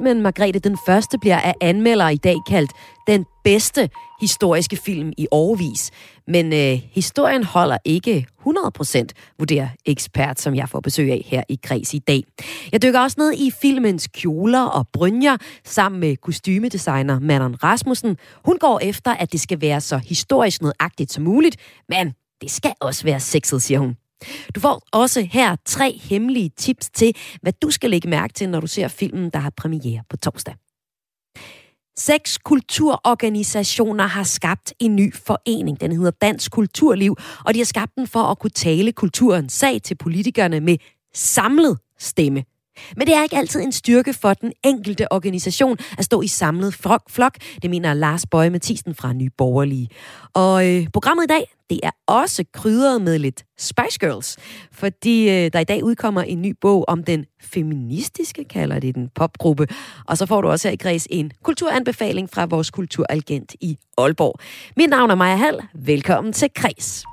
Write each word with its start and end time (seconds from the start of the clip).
Filmen 0.00 0.22
Margrethe 0.22 0.60
den 0.60 0.78
Første 0.86 1.18
bliver 1.18 1.40
af 1.40 1.54
anmeldere 1.60 2.12
i 2.12 2.16
dag 2.16 2.36
kaldt 2.48 2.70
den 3.06 3.26
bedste 3.44 3.90
historiske 4.20 4.76
film 4.76 5.12
i 5.18 5.26
årvis. 5.30 5.90
Men 6.26 6.52
øh, 6.52 6.82
historien 6.92 7.44
holder 7.44 7.78
ikke 7.84 8.26
100%, 8.46 9.04
vurderer 9.38 9.68
ekspert, 9.86 10.40
som 10.40 10.54
jeg 10.54 10.68
får 10.68 10.80
besøg 10.80 11.12
af 11.12 11.22
her 11.26 11.42
i 11.48 11.58
Græs 11.62 11.94
i 11.94 11.98
dag. 11.98 12.22
Jeg 12.72 12.82
dykker 12.82 13.00
også 13.00 13.16
ned 13.20 13.32
i 13.32 13.50
filmens 13.62 14.06
kjoler 14.06 14.62
og 14.62 14.86
brynjer 14.92 15.36
sammen 15.64 16.00
med 16.00 16.16
kostymedesigner 16.16 17.20
Manon 17.20 17.54
Rasmussen. 17.54 18.16
Hun 18.44 18.58
går 18.58 18.78
efter, 18.82 19.10
at 19.14 19.32
det 19.32 19.40
skal 19.40 19.60
være 19.60 19.80
så 19.80 19.98
historisk 19.98 20.62
nødagtigt 20.62 21.12
som 21.12 21.24
muligt, 21.24 21.56
men 21.88 22.12
det 22.40 22.50
skal 22.50 22.72
også 22.80 23.04
være 23.04 23.20
sexet, 23.20 23.62
siger 23.62 23.78
hun. 23.78 23.99
Du 24.54 24.60
får 24.60 24.82
også 24.92 25.20
her 25.22 25.56
tre 25.64 26.00
hemmelige 26.02 26.50
tips 26.56 26.90
til, 26.90 27.16
hvad 27.42 27.52
du 27.62 27.70
skal 27.70 27.90
lægge 27.90 28.08
mærke 28.08 28.32
til, 28.32 28.48
når 28.48 28.60
du 28.60 28.66
ser 28.66 28.88
filmen, 28.88 29.30
der 29.30 29.38
har 29.38 29.50
premiere 29.50 30.02
på 30.10 30.16
torsdag. 30.16 30.54
Seks 31.96 32.38
kulturorganisationer 32.38 34.06
har 34.06 34.22
skabt 34.22 34.74
en 34.78 34.96
ny 34.96 35.14
forening. 35.14 35.80
Den 35.80 35.92
hedder 35.92 36.10
Dansk 36.10 36.52
Kulturliv, 36.52 37.16
og 37.44 37.54
de 37.54 37.58
har 37.58 37.64
skabt 37.64 37.94
den 37.96 38.06
for 38.06 38.22
at 38.22 38.38
kunne 38.38 38.50
tale 38.50 38.92
kulturens 38.92 39.52
sag 39.52 39.82
til 39.82 39.94
politikerne 39.94 40.60
med 40.60 40.76
samlet 41.14 41.78
stemme. 41.98 42.44
Men 42.96 43.06
det 43.06 43.16
er 43.16 43.22
ikke 43.22 43.36
altid 43.36 43.60
en 43.60 43.72
styrke 43.72 44.12
for 44.12 44.34
den 44.34 44.52
enkelte 44.64 45.12
organisation 45.12 45.78
at 45.98 46.04
stå 46.04 46.22
i 46.22 46.26
samlet 46.26 46.74
flok. 47.08 47.34
Det 47.62 47.70
mener 47.70 47.94
Lars 47.94 48.26
Bøje 48.26 48.50
Mathisen 48.50 48.94
fra 48.94 49.12
Nye 49.12 49.30
Borgerlige. 49.38 49.88
Og 50.34 50.68
øh, 50.68 50.86
programmet 50.92 51.24
i 51.24 51.26
dag, 51.26 51.44
det 51.70 51.80
er 51.82 51.90
også 52.06 52.44
krydret 52.52 53.02
med 53.02 53.18
lidt 53.18 53.44
Spice 53.58 53.98
Girls, 54.00 54.36
fordi 54.72 55.28
øh, 55.28 55.50
der 55.52 55.58
i 55.58 55.64
dag 55.64 55.84
udkommer 55.84 56.22
en 56.22 56.42
ny 56.42 56.54
bog 56.60 56.84
om 56.88 57.04
den 57.04 57.24
feministiske, 57.42 58.44
kalder 58.44 58.80
det 58.80 58.94
den 58.94 59.08
popgruppe. 59.14 59.66
Og 60.06 60.18
så 60.18 60.26
får 60.26 60.40
du 60.40 60.48
også 60.48 60.68
her 60.68 60.72
i 60.72 60.76
Græs 60.76 61.06
en 61.10 61.32
kulturanbefaling 61.42 62.30
fra 62.30 62.44
vores 62.44 62.70
kulturagent 62.70 63.54
i 63.60 63.78
Aalborg. 63.98 64.40
Mit 64.76 64.90
navn 64.90 65.10
er 65.10 65.14
Maja 65.14 65.36
Hall. 65.36 65.60
Velkommen 65.74 66.32
til 66.32 66.48
Græs. 66.54 67.04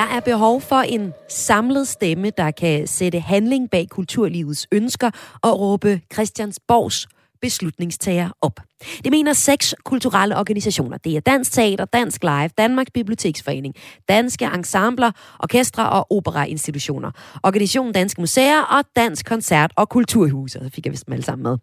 Der 0.00 0.06
er 0.06 0.20
behov 0.20 0.60
for 0.60 0.76
en 0.76 1.12
samlet 1.28 1.88
stemme, 1.88 2.30
der 2.30 2.50
kan 2.50 2.86
sætte 2.86 3.20
handling 3.20 3.70
bag 3.70 3.88
kulturlivets 3.88 4.66
ønsker 4.72 5.10
og 5.42 5.60
råbe 5.60 6.00
Christiansborgs 6.12 7.06
beslutningstager 7.40 8.30
op. 8.40 8.60
Det 9.04 9.10
mener 9.10 9.32
seks 9.32 9.74
kulturelle 9.84 10.36
organisationer. 10.36 10.96
Det 10.98 11.16
er 11.16 11.20
Dansk 11.20 11.52
Teater, 11.52 11.84
Dansk 11.84 12.22
Live, 12.22 12.48
Danmarks 12.58 12.90
Biblioteksforening, 12.90 13.74
Danske 14.08 14.44
Ensembler, 14.54 15.10
Orkestre 15.40 15.90
og 15.90 16.12
Operainstitutioner, 16.12 17.10
Organisationen 17.42 17.92
Danske 17.92 18.20
Museer 18.20 18.62
og 18.62 18.84
Dansk 18.96 19.26
Koncert- 19.26 19.72
og 19.76 19.88
Kulturhus. 19.88 20.52
Så 20.52 20.70
fik 20.74 20.86
jeg 20.86 20.92
vist 20.92 21.06
dem 21.06 21.12
alle 21.12 21.24
sammen 21.24 21.42
med. 21.42 21.58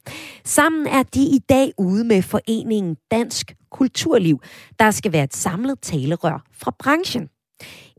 Sammen 0.45 0.87
er 0.87 1.03
de 1.03 1.21
i 1.21 1.39
dag 1.49 1.71
ude 1.77 2.03
med 2.03 2.21
foreningen 2.21 2.97
Dansk 3.11 3.55
Kulturliv, 3.71 4.41
der 4.79 4.91
skal 4.91 5.11
være 5.11 5.23
et 5.23 5.35
samlet 5.35 5.79
talerør 5.81 6.43
fra 6.53 6.75
branchen. 6.79 7.29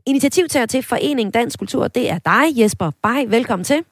Initiativtager 0.05 0.65
til 0.65 0.83
Foreningen 0.83 1.31
Dansk 1.31 1.59
Kultur, 1.59 1.87
det 1.87 2.09
er 2.09 2.19
dig, 2.19 2.59
Jesper 2.59 2.91
Bay. 3.03 3.25
Velkommen 3.27 3.63
til. 3.63 3.83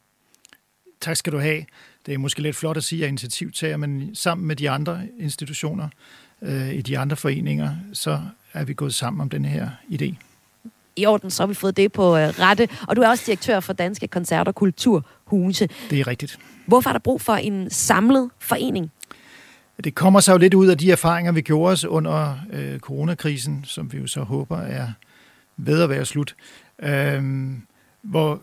Tak 1.01 1.15
skal 1.15 1.33
du 1.33 1.39
have. 1.39 1.65
Det 2.05 2.13
er 2.13 2.17
måske 2.17 2.41
lidt 2.41 2.55
flot 2.55 2.77
at 2.77 2.83
sige, 2.83 2.97
at 2.97 3.01
jeg 3.01 3.05
er 3.05 3.09
initiativtager, 3.09 3.77
men 3.77 4.15
sammen 4.15 4.47
med 4.47 4.55
de 4.55 4.69
andre 4.69 5.01
institutioner 5.19 5.87
øh, 6.41 6.73
i 6.73 6.81
de 6.81 6.97
andre 6.97 7.15
foreninger, 7.15 7.75
så 7.93 8.19
er 8.53 8.63
vi 8.63 8.73
gået 8.73 8.93
sammen 8.93 9.21
om 9.21 9.29
den 9.29 9.45
her 9.45 9.69
idé. 9.89 10.15
I 10.95 11.05
orden, 11.05 11.31
så 11.31 11.43
har 11.43 11.47
vi 11.47 11.53
fået 11.53 11.77
det 11.77 11.91
på 11.91 12.17
øh, 12.17 12.27
rette. 12.27 12.69
Og 12.87 12.95
du 12.95 13.01
er 13.01 13.09
også 13.09 13.23
direktør 13.25 13.59
for 13.59 13.73
Danske 13.73 14.07
Koncert- 14.07 14.47
og 14.47 14.55
Kulturhuse. 14.55 15.69
Det 15.89 15.99
er 15.99 16.07
rigtigt. 16.07 16.39
Hvorfor 16.65 16.89
er 16.89 16.93
der 16.93 16.99
brug 16.99 17.21
for 17.21 17.33
en 17.33 17.69
samlet 17.69 18.29
forening? 18.39 18.91
Det 19.83 19.95
kommer 19.95 20.19
så 20.19 20.31
jo 20.31 20.37
lidt 20.37 20.53
ud 20.53 20.67
af 20.67 20.77
de 20.77 20.91
erfaringer, 20.91 21.31
vi 21.31 21.41
gjorde 21.41 21.71
os 21.71 21.85
under 21.85 22.35
øh, 22.53 22.79
coronakrisen, 22.79 23.63
som 23.67 23.93
vi 23.93 23.97
jo 23.97 24.07
så 24.07 24.21
håber 24.21 24.57
er 24.57 24.87
ved 25.57 25.81
at 25.81 25.89
være 25.89 26.05
slut, 26.05 26.35
øh, 26.79 27.23
hvor 28.01 28.41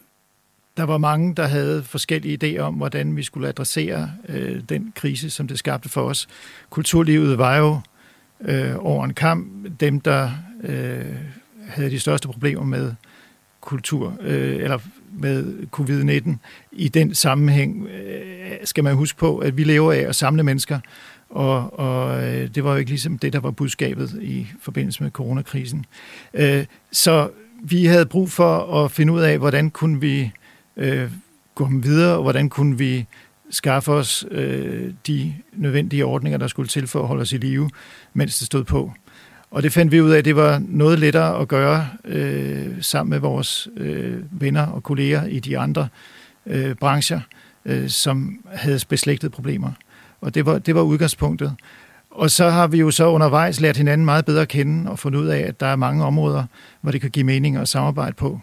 der 0.77 0.85
var 0.85 0.99
mange, 0.99 1.35
der 1.35 1.47
havde 1.47 1.83
forskellige 1.83 2.39
idéer 2.43 2.61
om, 2.61 2.75
hvordan 2.75 3.17
vi 3.17 3.23
skulle 3.23 3.49
adressere 3.49 4.11
øh, 4.29 4.63
den 4.69 4.93
krise, 4.97 5.31
som 5.31 5.49
det 5.49 5.59
skabte 5.59 5.89
for 5.89 6.03
os. 6.03 6.29
Kulturlivet 6.71 7.39
var 7.39 7.57
jo 7.57 7.81
øh, 8.41 8.75
over 8.79 9.05
en 9.05 9.15
kamp 9.15 9.47
dem, 9.81 10.01
der 10.01 10.31
øh, 10.65 11.15
havde 11.69 11.91
de 11.91 12.01
største 12.01 12.29
problemer 12.29 12.65
med 12.65 12.95
kultur, 13.61 14.17
øh, 14.21 14.57
eller 14.57 14.79
med 15.13 15.55
covid-19. 15.77 16.37
I 16.73 16.89
den 16.89 17.15
sammenhæng 17.15 17.87
øh, 17.87 18.57
skal 18.65 18.85
man 18.85 18.95
huske 18.95 19.19
på, 19.19 19.39
at 19.39 19.57
vi 19.57 19.65
lever 19.65 19.93
af 19.93 19.99
at 19.99 20.17
samle 20.17 20.43
mennesker, 20.43 20.81
og, 21.35 21.79
og 21.79 22.25
øh, 22.25 22.49
det 22.55 22.65
var 22.65 22.71
jo 22.71 22.77
ikke 22.77 22.91
ligesom 22.91 23.19
det, 23.19 23.33
der 23.33 23.41
var 23.41 23.51
budskabet 23.51 24.19
i 24.23 24.47
forbindelse 24.61 25.03
med 25.03 25.11
coronakrisen. 25.11 25.85
Øh, 26.35 26.65
så 26.93 27.31
vi 27.63 27.85
havde 27.85 28.07
brug 28.07 28.31
for 28.31 28.85
at 28.85 28.91
finde 28.91 29.13
ud 29.13 29.21
af, 29.21 29.39
hvordan 29.39 29.71
kunne 29.71 30.01
vi 30.01 30.31
øh, 30.77 31.11
gå 31.55 31.69
videre, 31.83 32.17
og 32.17 32.23
hvordan 32.23 32.49
kunne 32.49 32.79
vi 32.79 33.07
skaffe 33.51 33.93
os 33.93 34.27
øh, 34.31 34.93
de 35.07 35.35
nødvendige 35.53 36.05
ordninger, 36.05 36.39
der 36.39 36.47
skulle 36.47 36.69
til 36.69 36.87
for 36.87 37.01
at 37.01 37.09
holde 37.09 37.23
os 37.23 37.33
i 37.33 37.37
live, 37.37 37.71
mens 38.15 38.39
det 38.39 38.47
stod 38.47 38.65
på. 38.65 38.93
Og 39.51 39.63
det 39.63 39.73
fandt 39.73 39.93
vi 39.93 40.01
ud 40.01 40.11
af, 40.11 40.19
at 40.19 40.25
det 40.25 40.37
var 40.37 40.63
noget 40.69 40.99
lettere 40.99 41.41
at 41.41 41.49
gøre 41.49 41.89
øh, 42.05 42.67
sammen 42.81 43.11
med 43.11 43.19
vores 43.19 43.69
øh, 43.77 44.17
venner 44.31 44.67
og 44.67 44.83
kolleger 44.83 45.25
i 45.25 45.41
de 45.41 45.59
andre 45.59 45.89
øh, 46.47 46.75
brancher, 46.75 47.21
øh, 47.65 47.89
som 47.89 48.39
havde 48.53 48.81
beslægtede 48.89 49.31
problemer. 49.31 49.73
Og 50.25 50.35
det 50.35 50.47
var, 50.47 50.59
det 50.59 50.75
var 50.75 50.83
udgangspunktet. 50.83 51.57
Og 52.11 52.31
så 52.31 52.49
har 52.51 52.67
vi 52.67 52.79
jo 52.79 52.91
så 52.91 53.07
undervejs 53.07 53.61
lært 53.61 53.77
hinanden 53.77 54.05
meget 54.05 54.25
bedre 54.25 54.43
at 54.43 54.49
kende 54.49 54.91
og 54.91 54.99
fundet 54.99 55.21
ud 55.21 55.27
af, 55.27 55.39
at 55.39 55.61
der 55.61 55.67
er 55.67 55.77
mange 55.77 56.05
områder, 56.05 56.45
hvor 56.81 56.91
det 56.91 57.01
kan 57.01 57.11
give 57.11 57.25
mening 57.25 57.57
at 57.57 57.69
samarbejde 57.69 58.15
på. 58.15 58.41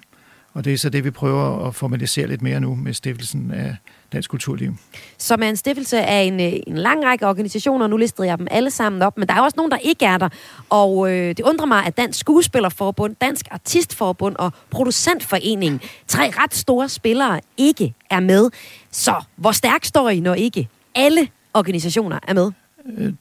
Og 0.54 0.66
det 0.66 0.74
er 0.74 0.78
så 0.78 0.90
det, 0.90 1.04
vi 1.04 1.12
prøver 1.12 1.68
at 1.68 1.76
formalisere 1.76 2.28
lidt 2.28 2.42
mere 2.42 2.60
nu 2.60 2.76
med 2.76 2.94
stiftelsen 2.94 3.52
af 3.52 3.76
Dansk 4.14 4.30
Kulturliv. 4.30 4.76
Som 5.18 5.44
er 5.44 5.50
en 5.50 5.56
stiftelse 5.56 6.02
af 6.02 6.22
en, 6.22 6.40
øh, 6.40 6.54
en 6.68 6.78
lang 6.78 7.06
række 7.06 7.28
organisationer, 7.28 7.88
nu 7.88 7.98
listede 7.98 8.28
jeg 8.28 8.38
dem 8.38 8.48
alle 8.52 8.72
sammen 8.72 9.02
op, 9.02 9.18
men 9.18 9.28
der 9.28 9.34
er 9.34 9.42
også 9.42 9.56
nogen, 9.58 9.72
der 9.72 9.78
ikke 9.78 10.06
er 10.06 10.18
der. 10.18 10.30
Og 10.70 11.12
øh, 11.12 11.28
det 11.28 11.40
undrer 11.40 11.66
mig, 11.66 11.86
at 11.86 11.98
Dansk 11.98 12.20
Skuespillerforbund, 12.20 13.16
Dansk 13.22 13.46
Artistforbund 13.52 14.36
og 14.36 14.52
Producentforeningen, 14.70 15.82
tre 16.08 16.32
ret 16.38 16.56
store 16.56 16.90
spillere, 16.90 17.40
ikke 17.58 17.94
er 18.10 18.20
med. 18.20 18.50
Så 18.92 19.24
hvor 19.36 19.52
stærk 19.52 19.86
står 19.86 20.10
I, 20.10 20.20
når 20.20 20.34
ikke 20.34 20.68
alle 20.96 21.28
organisationer 21.54 22.20
er 22.28 22.34
med? 22.34 22.52
Øh, 22.98 23.14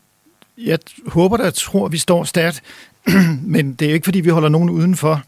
jeg 0.59 0.79
håber 1.07 1.37
da, 1.37 1.51
tror, 1.51 1.89
vi 1.89 1.99
står 1.99 2.25
stærkt, 2.25 2.63
men 3.55 3.75
det 3.75 3.87
er 3.87 3.91
jo 3.91 3.95
ikke, 3.95 4.05
fordi 4.05 4.21
vi 4.21 4.31
holder 4.31 4.49
nogen 4.49 4.71
udenfor. 4.71 5.23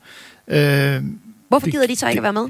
Øh, 0.48 1.02
Hvorfor 1.48 1.70
gider 1.70 1.86
de 1.86 1.96
så 1.96 2.08
ikke 2.08 2.18
at 2.18 2.22
være 2.22 2.32
med? 2.32 2.48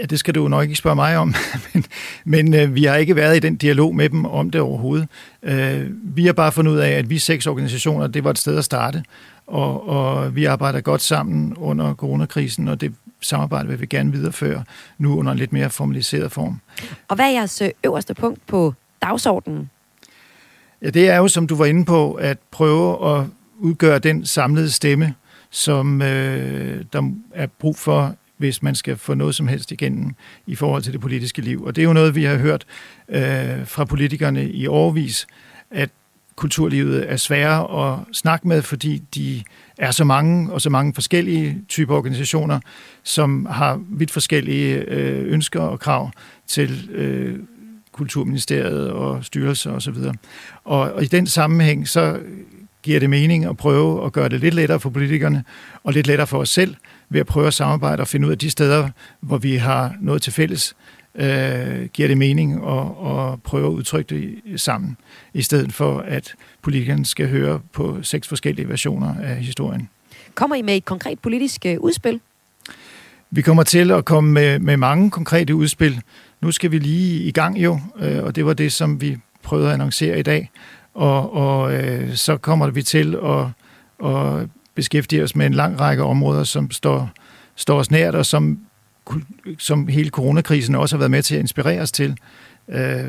Ja, 0.00 0.06
det 0.06 0.18
skal 0.18 0.34
du 0.34 0.48
nok 0.48 0.62
ikke 0.62 0.76
spørge 0.76 0.96
mig 0.96 1.16
om, 1.16 1.34
men, 1.74 1.84
men 2.24 2.54
øh, 2.54 2.74
vi 2.74 2.84
har 2.84 2.96
ikke 2.96 3.16
været 3.16 3.36
i 3.36 3.38
den 3.40 3.56
dialog 3.56 3.96
med 3.96 4.08
dem 4.08 4.24
om 4.24 4.50
det 4.50 4.60
overhovedet. 4.60 5.08
Øh, 5.42 5.86
vi 5.90 6.26
har 6.26 6.32
bare 6.32 6.52
fundet 6.52 6.72
ud 6.72 6.78
af, 6.78 6.90
at 6.90 7.10
vi 7.10 7.18
seks 7.18 7.46
organisationer, 7.46 8.06
det 8.06 8.24
var 8.24 8.30
et 8.30 8.38
sted 8.38 8.58
at 8.58 8.64
starte, 8.64 9.04
og, 9.46 9.88
og 9.88 10.36
vi 10.36 10.44
arbejder 10.44 10.80
godt 10.80 11.02
sammen 11.02 11.56
under 11.56 11.94
coronakrisen, 11.94 12.68
og 12.68 12.80
det 12.80 12.94
samarbejde 13.20 13.68
vil 13.68 13.80
vi 13.80 13.86
gerne 13.86 14.12
videreføre 14.12 14.64
nu 14.98 15.18
under 15.18 15.32
en 15.32 15.38
lidt 15.38 15.52
mere 15.52 15.70
formaliseret 15.70 16.32
form. 16.32 16.60
Og 17.08 17.16
hvad 17.16 17.26
er 17.26 17.30
jeres 17.30 17.62
øh, 17.62 17.70
øverste 17.84 18.14
punkt 18.14 18.46
på 18.46 18.74
dagsordenen? 19.04 19.70
Ja, 20.82 20.90
det 20.90 21.08
er 21.08 21.16
jo, 21.16 21.28
som 21.28 21.46
du 21.46 21.56
var 21.56 21.64
inde 21.64 21.84
på, 21.84 22.12
at 22.12 22.38
prøve 22.50 23.16
at 23.16 23.26
udgøre 23.58 23.98
den 23.98 24.26
samlede 24.26 24.70
stemme, 24.70 25.14
som 25.50 26.02
øh, 26.02 26.84
der 26.92 27.10
er 27.34 27.46
brug 27.46 27.76
for, 27.76 28.16
hvis 28.36 28.62
man 28.62 28.74
skal 28.74 28.96
få 28.96 29.14
noget 29.14 29.34
som 29.34 29.48
helst 29.48 29.72
igennem 29.72 30.14
i 30.46 30.54
forhold 30.54 30.82
til 30.82 30.92
det 30.92 31.00
politiske 31.00 31.42
liv. 31.42 31.64
Og 31.64 31.76
det 31.76 31.82
er 31.82 31.86
jo 31.86 31.92
noget, 31.92 32.14
vi 32.14 32.24
har 32.24 32.36
hørt 32.36 32.66
øh, 33.08 33.66
fra 33.66 33.84
politikerne 33.84 34.50
i 34.50 34.66
årvis, 34.66 35.26
at 35.70 35.90
kulturlivet 36.36 37.10
er 37.12 37.16
svære 37.16 37.92
at 37.92 37.98
snakke 38.12 38.48
med, 38.48 38.62
fordi 38.62 39.02
de 39.14 39.42
er 39.78 39.90
så 39.90 40.04
mange 40.04 40.52
og 40.52 40.60
så 40.60 40.70
mange 40.70 40.94
forskellige 40.94 41.62
typer 41.68 41.94
organisationer, 41.94 42.60
som 43.02 43.46
har 43.46 43.80
vidt 43.88 44.10
forskellige 44.10 44.74
øh, 44.76 45.32
ønsker 45.32 45.60
og 45.60 45.80
krav 45.80 46.10
til 46.46 46.90
øh, 46.92 47.38
Kulturministeriet 47.94 48.90
og 48.90 49.24
styrelser 49.24 49.70
osv. 49.70 49.96
Og, 50.64 50.80
og 50.80 51.02
i 51.02 51.06
den 51.06 51.26
sammenhæng, 51.26 51.88
så 51.88 52.18
giver 52.82 53.00
det 53.00 53.10
mening 53.10 53.44
at 53.44 53.56
prøve 53.56 54.06
at 54.06 54.12
gøre 54.12 54.28
det 54.28 54.40
lidt 54.40 54.54
lettere 54.54 54.80
for 54.80 54.90
politikerne, 54.90 55.44
og 55.84 55.92
lidt 55.92 56.06
lettere 56.06 56.26
for 56.26 56.38
os 56.38 56.48
selv, 56.48 56.74
ved 57.08 57.20
at 57.20 57.26
prøve 57.26 57.46
at 57.46 57.54
samarbejde 57.54 58.00
og 58.00 58.08
finde 58.08 58.26
ud 58.26 58.32
af 58.32 58.38
de 58.38 58.50
steder, 58.50 58.88
hvor 59.20 59.38
vi 59.38 59.56
har 59.56 59.94
noget 60.00 60.22
til 60.22 60.32
fælles, 60.32 60.76
øh, 61.14 61.84
giver 61.92 62.08
det 62.08 62.18
mening 62.18 62.52
at, 62.66 62.86
at 63.18 63.42
prøve 63.42 63.66
at 63.66 63.70
udtrykke 63.70 64.14
det 64.14 64.60
sammen, 64.60 64.96
i 65.34 65.42
stedet 65.42 65.72
for 65.72 65.98
at 65.98 66.34
politikerne 66.62 67.06
skal 67.06 67.28
høre 67.28 67.60
på 67.72 67.98
seks 68.02 68.28
forskellige 68.28 68.68
versioner 68.68 69.14
af 69.22 69.36
historien. 69.36 69.88
Kommer 70.34 70.56
I 70.56 70.62
med 70.62 70.76
et 70.76 70.84
konkret 70.84 71.18
politisk 71.18 71.66
øh, 71.66 71.80
udspil? 71.80 72.20
Vi 73.30 73.42
kommer 73.42 73.62
til 73.62 73.90
at 73.90 74.04
komme 74.04 74.32
med, 74.32 74.58
med 74.58 74.76
mange 74.76 75.10
konkrete 75.10 75.54
udspil. 75.54 76.00
Nu 76.44 76.52
skal 76.52 76.70
vi 76.70 76.78
lige 76.78 77.22
i 77.22 77.30
gang 77.30 77.58
jo, 77.58 77.80
øh, 77.98 78.22
og 78.22 78.36
det 78.36 78.46
var 78.46 78.52
det, 78.52 78.72
som 78.72 79.00
vi 79.00 79.16
prøvede 79.42 79.68
at 79.68 79.74
annoncere 79.74 80.18
i 80.18 80.22
dag. 80.22 80.50
Og, 80.94 81.34
og 81.34 81.74
øh, 81.74 82.14
så 82.14 82.36
kommer 82.36 82.70
vi 82.70 82.82
til 82.82 83.16
at, 83.24 83.46
at 84.10 84.48
beskæftige 84.74 85.22
os 85.22 85.36
med 85.36 85.46
en 85.46 85.54
lang 85.54 85.80
række 85.80 86.02
områder, 86.02 86.44
som 86.44 86.70
står, 86.70 87.10
står 87.56 87.78
os 87.78 87.90
nært, 87.90 88.14
og 88.14 88.26
som, 88.26 88.58
som 89.58 89.88
hele 89.88 90.10
coronakrisen 90.10 90.74
også 90.74 90.96
har 90.96 90.98
været 90.98 91.10
med 91.10 91.22
til 91.22 91.34
at 91.34 91.40
inspirere 91.40 91.80
os 91.80 91.92
til. 91.92 92.16
Øh, 92.68 93.04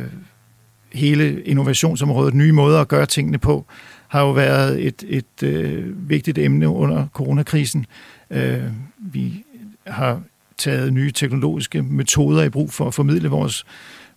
hele 0.94 1.44
innovationsområdet, 1.44 2.34
nye 2.34 2.52
måder 2.52 2.82
at 2.82 2.88
gøre 2.88 3.06
tingene 3.06 3.38
på, 3.38 3.66
har 4.08 4.22
jo 4.22 4.32
været 4.32 4.88
et, 4.88 5.04
et 5.08 5.44
øh, 5.44 6.10
vigtigt 6.10 6.38
emne 6.38 6.68
under 6.68 7.08
coronakrisen. 7.14 7.86
Øh, 8.30 8.64
vi 8.98 9.44
har 9.88 10.22
taget 10.58 10.94
nye 10.94 11.12
teknologiske 11.12 11.82
metoder 11.82 12.44
i 12.44 12.50
brug 12.50 12.74
for 12.74 12.88
at 12.88 12.94
formidle 12.94 13.30
vores 13.30 13.66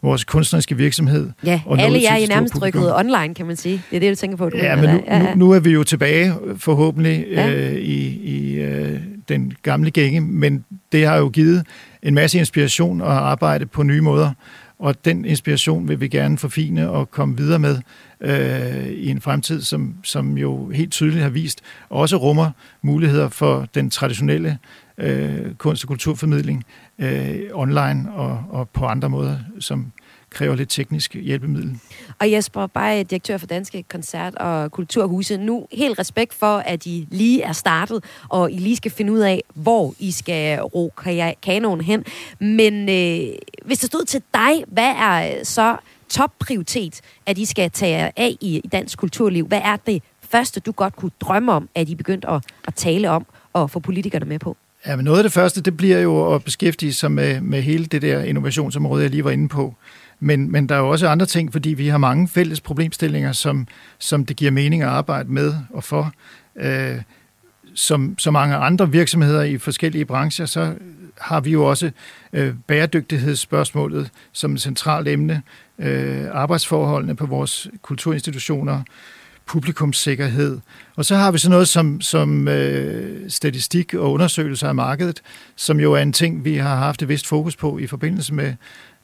vores 0.02 0.24
kunstneriske 0.24 0.76
virksomhed. 0.76 1.30
Ja, 1.44 1.60
og 1.66 1.80
alle 1.80 2.02
jer 2.02 2.14
er 2.14 2.28
nærmest 2.28 2.62
rykket 2.62 2.96
online, 2.96 3.34
kan 3.34 3.46
man 3.46 3.56
sige. 3.56 3.82
Det 3.90 3.96
er 3.96 4.00
det, 4.00 4.10
du 4.10 4.16
tænker 4.16 4.36
på. 4.36 4.48
Du 4.48 4.56
ja, 4.56 4.76
men 4.76 4.84
nu, 4.84 5.02
ja, 5.06 5.16
ja. 5.16 5.34
Nu, 5.34 5.46
nu 5.46 5.50
er 5.50 5.60
vi 5.60 5.70
jo 5.70 5.84
tilbage, 5.84 6.34
forhåbentlig, 6.56 7.26
ja. 7.30 7.50
øh, 7.50 7.74
i, 7.74 8.20
i 8.22 8.54
øh, 8.54 9.00
den 9.28 9.52
gamle 9.62 9.90
gænge, 9.90 10.20
men 10.20 10.64
det 10.92 11.06
har 11.06 11.16
jo 11.16 11.28
givet 11.28 11.66
en 12.02 12.14
masse 12.14 12.38
inspiration 12.38 13.00
og 13.00 13.30
arbejde 13.30 13.66
på 13.66 13.82
nye 13.82 14.00
måder, 14.00 14.30
og 14.78 15.04
den 15.04 15.24
inspiration 15.24 15.88
vil 15.88 16.00
vi 16.00 16.08
gerne 16.08 16.38
forfine 16.38 16.90
og 16.90 17.10
komme 17.10 17.36
videre 17.36 17.58
med 17.58 17.78
øh, 18.20 18.86
i 18.86 19.08
en 19.10 19.20
fremtid, 19.20 19.62
som, 19.62 19.94
som 20.04 20.38
jo 20.38 20.70
helt 20.70 20.92
tydeligt 20.92 21.22
har 21.22 21.30
vist, 21.30 21.60
også 21.88 22.16
rummer 22.16 22.50
muligheder 22.82 23.28
for 23.28 23.66
den 23.74 23.90
traditionelle 23.90 24.58
øh, 24.98 25.54
kunst- 25.54 25.84
og 25.84 25.88
kulturformidling 25.88 26.64
øh, 26.98 27.40
online 27.52 28.12
og, 28.12 28.44
og 28.50 28.68
på 28.68 28.86
andre 28.86 29.08
måder, 29.08 29.38
som 29.60 29.92
kræver 30.30 30.54
lidt 30.54 30.70
teknisk 30.70 31.14
hjælpemiddel. 31.14 31.78
Og 32.18 32.32
Jesper 32.32 32.66
bare 32.66 33.02
direktør 33.02 33.36
for 33.36 33.46
Danske 33.46 33.84
Koncert- 33.88 34.34
og 34.34 34.72
Kulturhuse. 34.72 35.36
Nu 35.36 35.66
helt 35.72 35.98
respekt 35.98 36.34
for, 36.34 36.56
at 36.56 36.86
I 36.86 37.08
lige 37.10 37.42
er 37.42 37.52
startet, 37.52 38.04
og 38.28 38.52
I 38.52 38.56
lige 38.56 38.76
skal 38.76 38.90
finde 38.90 39.12
ud 39.12 39.18
af, 39.18 39.42
hvor 39.54 39.94
I 39.98 40.10
skal 40.10 40.60
ro 40.60 40.92
kanonen 41.42 41.84
hen. 41.84 42.04
Men 42.38 42.88
øh, 42.88 43.34
hvis 43.64 43.78
det 43.78 43.86
stod 43.86 44.04
til 44.04 44.22
dig, 44.34 44.64
hvad 44.66 44.94
er 44.96 45.44
så 45.44 45.76
topprioritet, 46.08 47.00
at 47.26 47.38
I 47.38 47.44
skal 47.44 47.70
tage 47.70 48.12
af 48.16 48.36
i, 48.40 48.60
i 48.64 48.68
dansk 48.68 48.98
kulturliv? 48.98 49.46
Hvad 49.46 49.60
er 49.64 49.76
det 49.76 50.02
første, 50.20 50.60
du 50.60 50.72
godt 50.72 50.96
kunne 50.96 51.10
drømme 51.20 51.52
om, 51.52 51.68
at 51.74 51.88
I 51.88 51.94
begyndte 51.94 52.28
at, 52.28 52.44
at 52.66 52.74
tale 52.74 53.10
om 53.10 53.26
og 53.52 53.70
få 53.70 53.80
politikerne 53.80 54.26
med 54.26 54.38
på? 54.38 54.56
Ja, 54.88 54.96
men 54.96 55.04
noget 55.04 55.18
af 55.18 55.22
det 55.22 55.32
første, 55.32 55.60
det 55.60 55.76
bliver 55.76 55.98
jo 55.98 56.34
at 56.34 56.44
beskæftige 56.44 56.94
sig 56.94 57.12
med, 57.12 57.40
med 57.40 57.62
hele 57.62 57.86
det 57.86 58.02
der 58.02 58.22
innovationsområde, 58.22 59.02
jeg 59.02 59.10
lige 59.10 59.24
var 59.24 59.30
inde 59.30 59.48
på. 59.48 59.74
Men, 60.20 60.52
men 60.52 60.68
der 60.68 60.74
er 60.74 60.78
jo 60.78 60.88
også 60.88 61.08
andre 61.08 61.26
ting, 61.26 61.52
fordi 61.52 61.68
vi 61.68 61.88
har 61.88 61.98
mange 61.98 62.28
fælles 62.28 62.60
problemstillinger, 62.60 63.32
som, 63.32 63.66
som 63.98 64.26
det 64.26 64.36
giver 64.36 64.50
mening 64.50 64.82
at 64.82 64.88
arbejde 64.88 65.32
med 65.32 65.54
og 65.70 65.84
for. 65.84 66.12
Øh, 66.56 66.96
som 67.74 68.18
så 68.18 68.30
mange 68.30 68.56
andre 68.56 68.90
virksomheder 68.90 69.42
i 69.42 69.58
forskellige 69.58 70.04
brancher, 70.04 70.46
så 70.46 70.74
har 71.20 71.40
vi 71.40 71.50
jo 71.50 71.64
også 71.64 71.90
øh, 72.32 72.54
bæredygtighedsspørgsmålet 72.66 74.10
som 74.32 74.54
et 74.54 74.60
centralt 74.60 75.08
emne, 75.08 75.42
øh, 75.78 76.26
arbejdsforholdene 76.32 77.16
på 77.16 77.26
vores 77.26 77.68
kulturinstitutioner, 77.82 78.82
publikumssikkerhed. 79.48 80.58
Og 80.96 81.04
så 81.04 81.16
har 81.16 81.32
vi 81.32 81.38
så 81.38 81.50
noget 81.50 81.68
som, 81.68 82.00
som 82.00 82.48
øh, 82.48 83.30
statistik 83.30 83.94
og 83.94 84.12
undersøgelser 84.12 84.68
af 84.68 84.74
markedet, 84.74 85.22
som 85.56 85.80
jo 85.80 85.92
er 85.92 85.98
en 85.98 86.12
ting, 86.12 86.44
vi 86.44 86.56
har 86.56 86.76
haft 86.76 87.02
et 87.02 87.08
vist 87.08 87.26
fokus 87.26 87.56
på 87.56 87.78
i 87.78 87.86
forbindelse 87.86 88.34
med, 88.34 88.54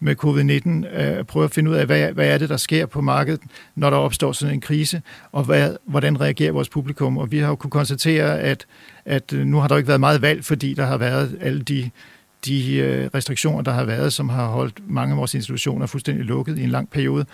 med 0.01 0.17
covid-19, 0.25 0.97
øh, 0.97 1.19
at 1.19 1.27
prøve 1.27 1.45
at 1.45 1.51
finde 1.51 1.71
ud 1.71 1.77
af, 1.77 1.87
hvad, 1.87 2.13
hvad 2.13 2.29
er 2.29 2.39
det, 2.39 2.49
der 2.49 2.57
sker 2.57 2.87
på 2.87 3.01
markedet, 3.01 3.41
når 3.75 3.91
der 3.91 3.97
opstår 3.97 4.33
sådan 4.33 4.55
en 4.55 4.61
krise, 4.61 5.03
og 5.33 5.45
hvad, 5.45 5.77
hvordan 5.87 6.21
reagerer 6.21 6.53
vores 6.53 6.69
publikum. 6.69 7.19
Og 7.19 7.33
vi 7.33 7.39
har 7.39 7.49
jo 7.49 7.57
kunne 7.57 7.71
konstatere, 7.71 8.41
at, 8.41 8.67
at 9.05 9.33
øh, 9.33 9.47
nu 9.47 9.59
har 9.59 9.69
der 9.69 9.77
ikke 9.77 9.89
været 9.89 10.01
meget 10.01 10.23
valg, 10.23 10.45
fordi 10.45 10.75
der 10.75 10.87
har 10.87 10.97
været 10.97 11.39
alle 11.41 11.63
de 11.63 11.91
de 12.47 12.77
øh, 12.77 13.11
restriktioner, 13.15 13.63
der 13.63 13.73
har 13.73 13.85
været, 13.85 14.13
som 14.13 14.29
har 14.29 14.47
holdt 14.47 14.81
mange 14.89 15.13
af 15.13 15.19
vores 15.19 15.35
institutioner 15.35 15.87
fuldstændig 15.87 16.25
lukket 16.25 16.59
i 16.59 16.65
en 16.65 16.71
lang 16.71 16.91
periode. 16.91 17.27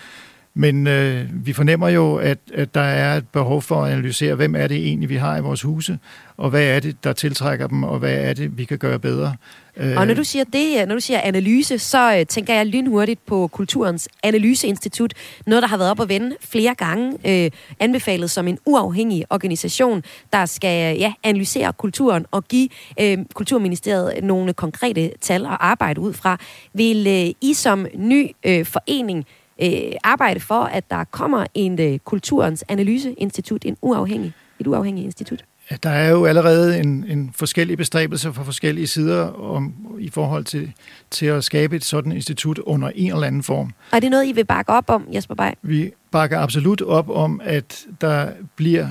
Men 0.55 0.87
øh, 0.87 1.47
vi 1.47 1.53
fornemmer 1.53 1.89
jo, 1.89 2.17
at, 2.17 2.39
at 2.55 2.75
der 2.75 2.81
er 2.81 3.17
et 3.17 3.29
behov 3.29 3.63
for 3.63 3.85
at 3.85 3.93
analysere, 3.93 4.35
hvem 4.35 4.55
er 4.55 4.67
det 4.67 4.77
egentlig, 4.77 5.09
vi 5.09 5.17
har 5.17 5.37
i 5.37 5.41
vores 5.41 5.63
huse, 5.63 5.99
og 6.37 6.51
hvad 6.51 6.63
er 6.63 6.81
det, 6.81 7.05
der 7.05 7.13
tiltrækker 7.13 7.67
dem, 7.67 7.83
og 7.85 7.99
hvad 7.99 8.15
er 8.15 8.33
det, 8.33 8.59
vi 8.59 8.65
kan 8.65 8.79
gøre 8.79 8.99
bedre. 8.99 9.37
Øh, 9.77 9.97
og 9.97 10.07
når 10.07 10.15
du 10.15 10.25
siger 10.25 10.45
det, 10.45 10.89
når 10.89 10.95
du 10.95 11.01
siger 11.01 11.21
analyse, 11.21 11.79
så 11.79 12.17
øh, 12.19 12.27
tænker 12.27 12.55
jeg 12.55 12.67
lynhurtigt 12.67 13.27
på 13.27 13.47
Kulturens 13.47 14.09
Analyseinstitut. 14.23 15.15
Noget, 15.47 15.63
der 15.63 15.69
har 15.69 15.77
været 15.77 15.91
op 15.91 16.01
at 16.01 16.09
vende 16.09 16.37
flere 16.41 16.75
gange, 16.75 17.13
øh, 17.45 17.51
anbefalet 17.81 18.31
som 18.31 18.49
en 18.49 18.59
uafhængig 18.67 19.25
organisation, 19.31 20.03
der 20.33 20.47
skal 20.47 20.99
ja, 20.99 21.13
analysere 21.23 21.73
kulturen 21.73 22.27
og 22.31 22.45
give 22.49 22.69
øh, 23.01 23.19
Kulturministeriet 23.35 24.25
nogle 24.25 24.53
konkrete 24.53 25.11
tal 25.21 25.47
at 25.47 25.57
arbejde 25.61 26.01
ud 26.01 26.13
fra. 26.13 26.39
Vil 26.73 27.07
øh, 27.07 27.49
I 27.51 27.55
som 27.55 27.87
ny 27.95 28.31
øh, 28.45 28.67
forening 28.67 29.27
øh, 29.63 29.93
arbejde 30.05 30.41
for, 30.41 30.61
at 30.61 30.91
der 30.91 31.05
kommer 31.05 31.47
en 31.55 31.81
øh, 31.81 31.99
kulturens 31.99 32.65
analyseinstitut, 32.69 33.65
en 33.65 33.77
uafhængig, 33.83 34.33
et 34.61 34.67
uafhængigt 34.67 35.05
institut? 35.05 35.45
Ja, 35.71 35.77
der 35.83 35.91
er 35.91 36.11
jo 36.11 36.25
allerede 36.25 36.81
en, 36.81 37.05
en 37.09 37.31
forskellig 37.35 37.79
bestræbelse 37.79 38.33
fra 38.33 38.43
forskellige 38.43 38.87
sider 38.87 39.27
om, 39.27 39.75
i 39.99 40.11
forhold 40.11 40.45
til, 40.45 40.73
til 41.11 41.27
at 41.27 41.45
skabe 41.45 41.77
et 41.77 41.85
sådan 41.85 42.13
institut 42.13 42.59
under 42.59 42.91
en 42.95 43.13
eller 43.13 43.27
anden 43.27 43.43
form. 43.43 43.73
Og 43.91 43.97
er 43.97 44.01
det 44.01 44.11
noget, 44.11 44.27
I 44.27 44.33
vil 44.33 44.45
bakke 44.45 44.73
op 44.73 44.91
om, 44.91 45.09
Jesper 45.15 45.35
Bay? 45.35 45.51
Vi 45.63 45.93
bakker 46.11 46.39
absolut 46.39 46.83
op 46.83 47.11
om, 47.11 47.41
at 47.45 47.87
der 48.01 48.29
bliver 48.57 48.89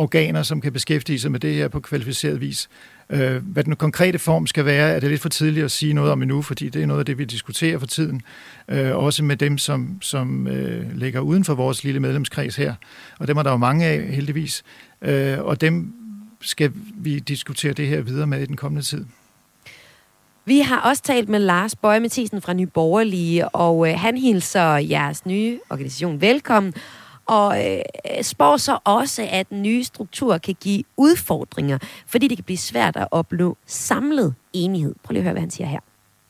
organer, 0.00 0.42
som 0.42 0.60
kan 0.60 0.72
beskæftige 0.72 1.18
sig 1.18 1.32
med 1.32 1.40
det 1.40 1.54
her 1.54 1.68
på 1.68 1.80
kvalificeret 1.80 2.40
vis. 2.40 2.68
Øh, 3.10 3.36
hvad 3.46 3.64
den 3.64 3.76
konkrete 3.76 4.18
form 4.18 4.46
skal 4.46 4.64
være, 4.64 4.90
er 4.90 5.00
det 5.00 5.10
lidt 5.10 5.20
for 5.20 5.28
tidligt 5.28 5.64
at 5.64 5.70
sige 5.70 5.92
noget 5.92 6.12
om 6.12 6.22
endnu, 6.22 6.42
fordi 6.42 6.68
det 6.68 6.82
er 6.82 6.86
noget 6.86 6.98
af 6.98 7.06
det, 7.06 7.18
vi 7.18 7.24
diskuterer 7.24 7.78
for 7.78 7.86
tiden. 7.86 8.22
Øh, 8.68 8.96
også 8.96 9.24
med 9.24 9.36
dem, 9.36 9.58
som, 9.58 9.98
som 10.00 10.46
øh, 10.46 10.96
ligger 10.96 11.20
uden 11.20 11.44
for 11.44 11.54
vores 11.54 11.84
lille 11.84 12.00
medlemskreds 12.00 12.56
her. 12.56 12.74
Og 13.18 13.28
dem 13.28 13.36
er 13.36 13.42
der 13.42 13.50
jo 13.50 13.56
mange 13.56 13.86
af, 13.86 14.02
heldigvis. 14.02 14.62
Øh, 15.02 15.38
og 15.38 15.60
dem 15.60 15.94
skal 16.40 16.72
vi 16.94 17.18
diskutere 17.18 17.72
det 17.72 17.86
her 17.86 18.00
videre 18.00 18.26
med 18.26 18.40
i 18.42 18.46
den 18.46 18.56
kommende 18.56 18.86
tid. 18.86 19.04
Vi 20.44 20.60
har 20.60 20.80
også 20.80 21.02
talt 21.02 21.28
med 21.28 21.38
Lars 21.38 21.76
Bøje 21.76 22.00
Mathisen 22.00 22.42
fra 22.42 22.52
Nye 22.52 22.66
Borgerlige, 22.66 23.48
og 23.48 23.88
øh, 23.88 23.98
han 23.98 24.16
hilser 24.16 24.76
jeres 24.76 25.26
nye 25.26 25.58
organisation 25.70 26.20
velkommen, 26.20 26.74
og 27.38 27.50
øh, 27.66 28.22
spår 28.22 28.56
så 28.56 28.78
også, 28.84 29.22
at 29.32 29.48
den 29.50 29.62
nye 29.62 29.82
struktur 29.82 30.38
kan 30.38 30.56
give 30.64 30.82
udfordringer, 30.96 31.78
fordi 32.12 32.28
det 32.28 32.36
kan 32.36 32.44
blive 32.44 32.66
svært 32.70 32.96
at 32.96 33.08
opnå 33.10 33.56
samlet 33.66 34.34
enighed. 34.52 34.94
Prøv 35.04 35.12
lige 35.12 35.20
at 35.20 35.24
høre, 35.24 35.32
hvad 35.32 35.46
han 35.48 35.50
siger 35.50 35.68
her. 35.68 35.80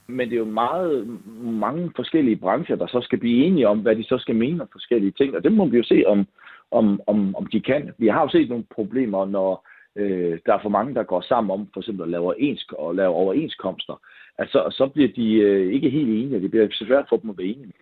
Men 0.07 0.29
det 0.29 0.35
er 0.35 0.39
jo 0.39 0.45
meget, 0.45 1.19
mange 1.43 1.91
forskellige 1.97 2.37
brancher, 2.37 2.77
der 2.77 2.87
så 2.87 3.01
skal 3.03 3.19
blive 3.19 3.45
enige 3.45 3.69
om, 3.69 3.79
hvad 3.79 3.97
de 3.97 4.05
så 4.05 4.19
skal 4.19 4.35
mene 4.35 4.63
om 4.63 4.69
forskellige 4.73 5.13
ting, 5.13 5.37
og 5.37 5.45
det 5.45 5.53
må 5.53 5.67
vi 5.67 5.77
jo 5.77 5.85
se, 5.85 6.05
om, 6.07 6.27
om, 6.71 7.01
om, 7.07 7.37
om 7.37 7.47
de 7.47 7.61
kan. 7.61 7.91
Vi 7.99 8.09
har 8.09 8.21
jo 8.21 8.29
set 8.29 8.49
nogle 8.49 8.65
problemer, 8.75 9.25
når 9.25 9.69
øh, 9.97 10.39
der 10.47 10.55
er 10.55 10.63
for 10.63 10.69
mange, 10.69 10.95
der 10.95 11.03
går 11.03 11.21
sammen 11.21 11.51
om 11.51 11.69
for 11.73 11.81
eksempel 11.81 12.03
at 12.03 12.11
lave, 12.11 12.41
ensk, 12.41 12.73
og 12.73 12.95
lave 12.95 13.15
overenskomster 13.15 13.95
altså, 14.43 14.61
så 14.79 14.87
bliver 14.95 15.11
de 15.17 15.27
øh, 15.35 15.73
ikke 15.75 15.91
helt 15.91 16.09
enige. 16.09 16.43
Det 16.43 16.51
bliver 16.51 16.69
svært 16.71 17.07
for 17.09 17.17
dem 17.17 17.31
at 17.31 17.39
være 17.39 17.47
enige. 17.47 17.73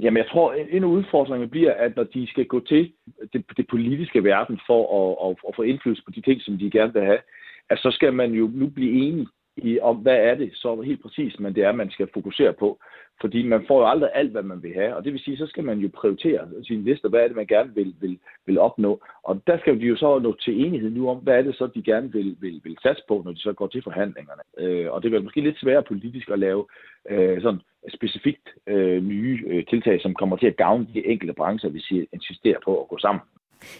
Jamen, 0.00 0.16
jeg 0.16 0.26
tror, 0.30 0.52
en 0.52 0.84
af 0.84 0.88
udfordringerne 0.88 1.50
bliver, 1.50 1.74
at 1.74 1.96
når 1.96 2.04
de 2.04 2.26
skal 2.26 2.46
gå 2.46 2.60
til 2.60 2.92
det, 3.32 3.44
det 3.56 3.66
politiske 3.70 4.24
verden 4.24 4.60
for 4.66 4.82
at, 5.00 5.30
at, 5.30 5.36
at 5.48 5.56
få 5.56 5.62
indflydelse 5.62 6.02
på 6.04 6.10
de 6.10 6.20
ting, 6.20 6.40
som 6.42 6.58
de 6.58 6.70
gerne 6.70 6.92
vil 6.92 7.02
have, 7.02 7.18
at 7.70 7.78
så 7.78 7.90
skal 7.90 8.12
man 8.12 8.32
jo 8.32 8.50
nu 8.54 8.66
blive 8.68 8.92
enige 8.92 9.26
i, 9.56 9.78
om, 9.80 9.96
hvad 9.96 10.16
er 10.16 10.34
det 10.34 10.50
så 10.54 10.80
helt 10.80 11.02
præcis, 11.02 11.38
men 11.38 11.54
det 11.54 11.62
er, 11.64 11.72
man 11.72 11.90
skal 11.90 12.08
fokusere 12.14 12.52
på. 12.52 12.78
Fordi 13.20 13.42
man 13.42 13.64
får 13.68 13.78
jo 13.80 13.86
aldrig 13.86 14.10
alt, 14.14 14.30
hvad 14.30 14.42
man 14.42 14.62
vil 14.62 14.74
have, 14.74 14.96
og 14.96 15.04
det 15.04 15.12
vil 15.12 15.20
sige, 15.20 15.36
så 15.36 15.46
skal 15.46 15.64
man 15.64 15.78
jo 15.78 15.88
prioritere 15.94 16.48
sin 16.62 16.84
liste, 16.84 17.08
hvad 17.08 17.20
er 17.20 17.26
det, 17.26 17.36
man 17.36 17.46
gerne 17.46 17.74
vil, 17.74 17.94
vil, 18.00 18.18
vil 18.46 18.58
opnå. 18.58 19.02
Og 19.22 19.42
der 19.46 19.58
skal 19.58 19.80
de 19.80 19.86
jo 19.86 19.96
så 19.96 20.18
nå 20.18 20.36
til 20.40 20.66
enighed 20.66 20.90
nu 20.90 21.10
om, 21.10 21.18
hvad 21.18 21.38
er 21.38 21.42
det 21.42 21.56
så, 21.56 21.66
de 21.66 21.82
gerne 21.82 22.12
vil, 22.12 22.36
vil, 22.40 22.60
vil 22.64 22.76
satse 22.82 23.02
på, 23.08 23.22
når 23.24 23.32
de 23.32 23.38
så 23.38 23.52
går 23.52 23.66
til 23.66 23.82
forhandlingerne. 23.82 24.42
Øh, 24.58 24.92
og 24.92 25.02
det 25.02 25.10
bliver 25.10 25.22
måske 25.22 25.40
lidt 25.40 25.60
sværere 25.60 25.82
politisk 25.82 26.28
at 26.28 26.38
lave 26.38 26.66
øh, 27.10 27.42
sådan 27.42 27.60
specifikt 27.94 28.48
øh, 28.66 29.02
nye 29.02 29.44
øh, 29.46 29.66
tiltag, 29.66 30.00
som 30.00 30.14
kommer 30.14 30.36
til 30.36 30.46
at 30.46 30.56
gavne 30.56 30.86
de 30.94 31.06
enkelte 31.06 31.34
brancher, 31.34 31.70
hvis 31.70 31.86
de 31.90 32.06
insisterer 32.12 32.58
på 32.64 32.82
at 32.82 32.88
gå 32.88 32.98
sammen 32.98 33.20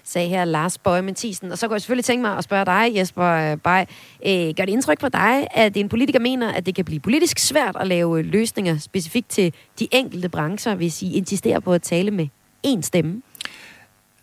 sagde 0.04 0.28
her 0.28 0.44
Lars 0.44 0.78
Bøje 0.78 1.02
Mathisen. 1.02 1.52
Og 1.52 1.58
så 1.58 1.66
kunne 1.68 1.74
jeg 1.74 1.80
selvfølgelig 1.80 2.04
tænke 2.04 2.22
mig 2.22 2.36
at 2.36 2.44
spørge 2.44 2.64
dig, 2.64 2.96
Jesper 2.96 3.24
øh, 3.24 3.84
Øh, 4.26 4.54
gør 4.56 4.64
det 4.64 4.72
indtryk 4.72 5.00
på 5.00 5.08
dig, 5.08 5.46
at 5.50 5.76
en 5.76 5.88
politiker 5.88 6.20
mener, 6.20 6.52
at 6.52 6.66
det 6.66 6.74
kan 6.74 6.84
blive 6.84 7.00
politisk 7.00 7.38
svært 7.38 7.76
at 7.80 7.86
lave 7.86 8.22
løsninger 8.22 8.78
specifikt 8.78 9.28
til 9.28 9.52
de 9.78 9.88
enkelte 9.92 10.28
brancher, 10.28 10.74
hvis 10.74 11.02
I 11.02 11.12
insisterer 11.16 11.60
på 11.60 11.72
at 11.72 11.82
tale 11.82 12.10
med 12.10 12.26
én 12.66 12.82
stemme? 12.82 13.22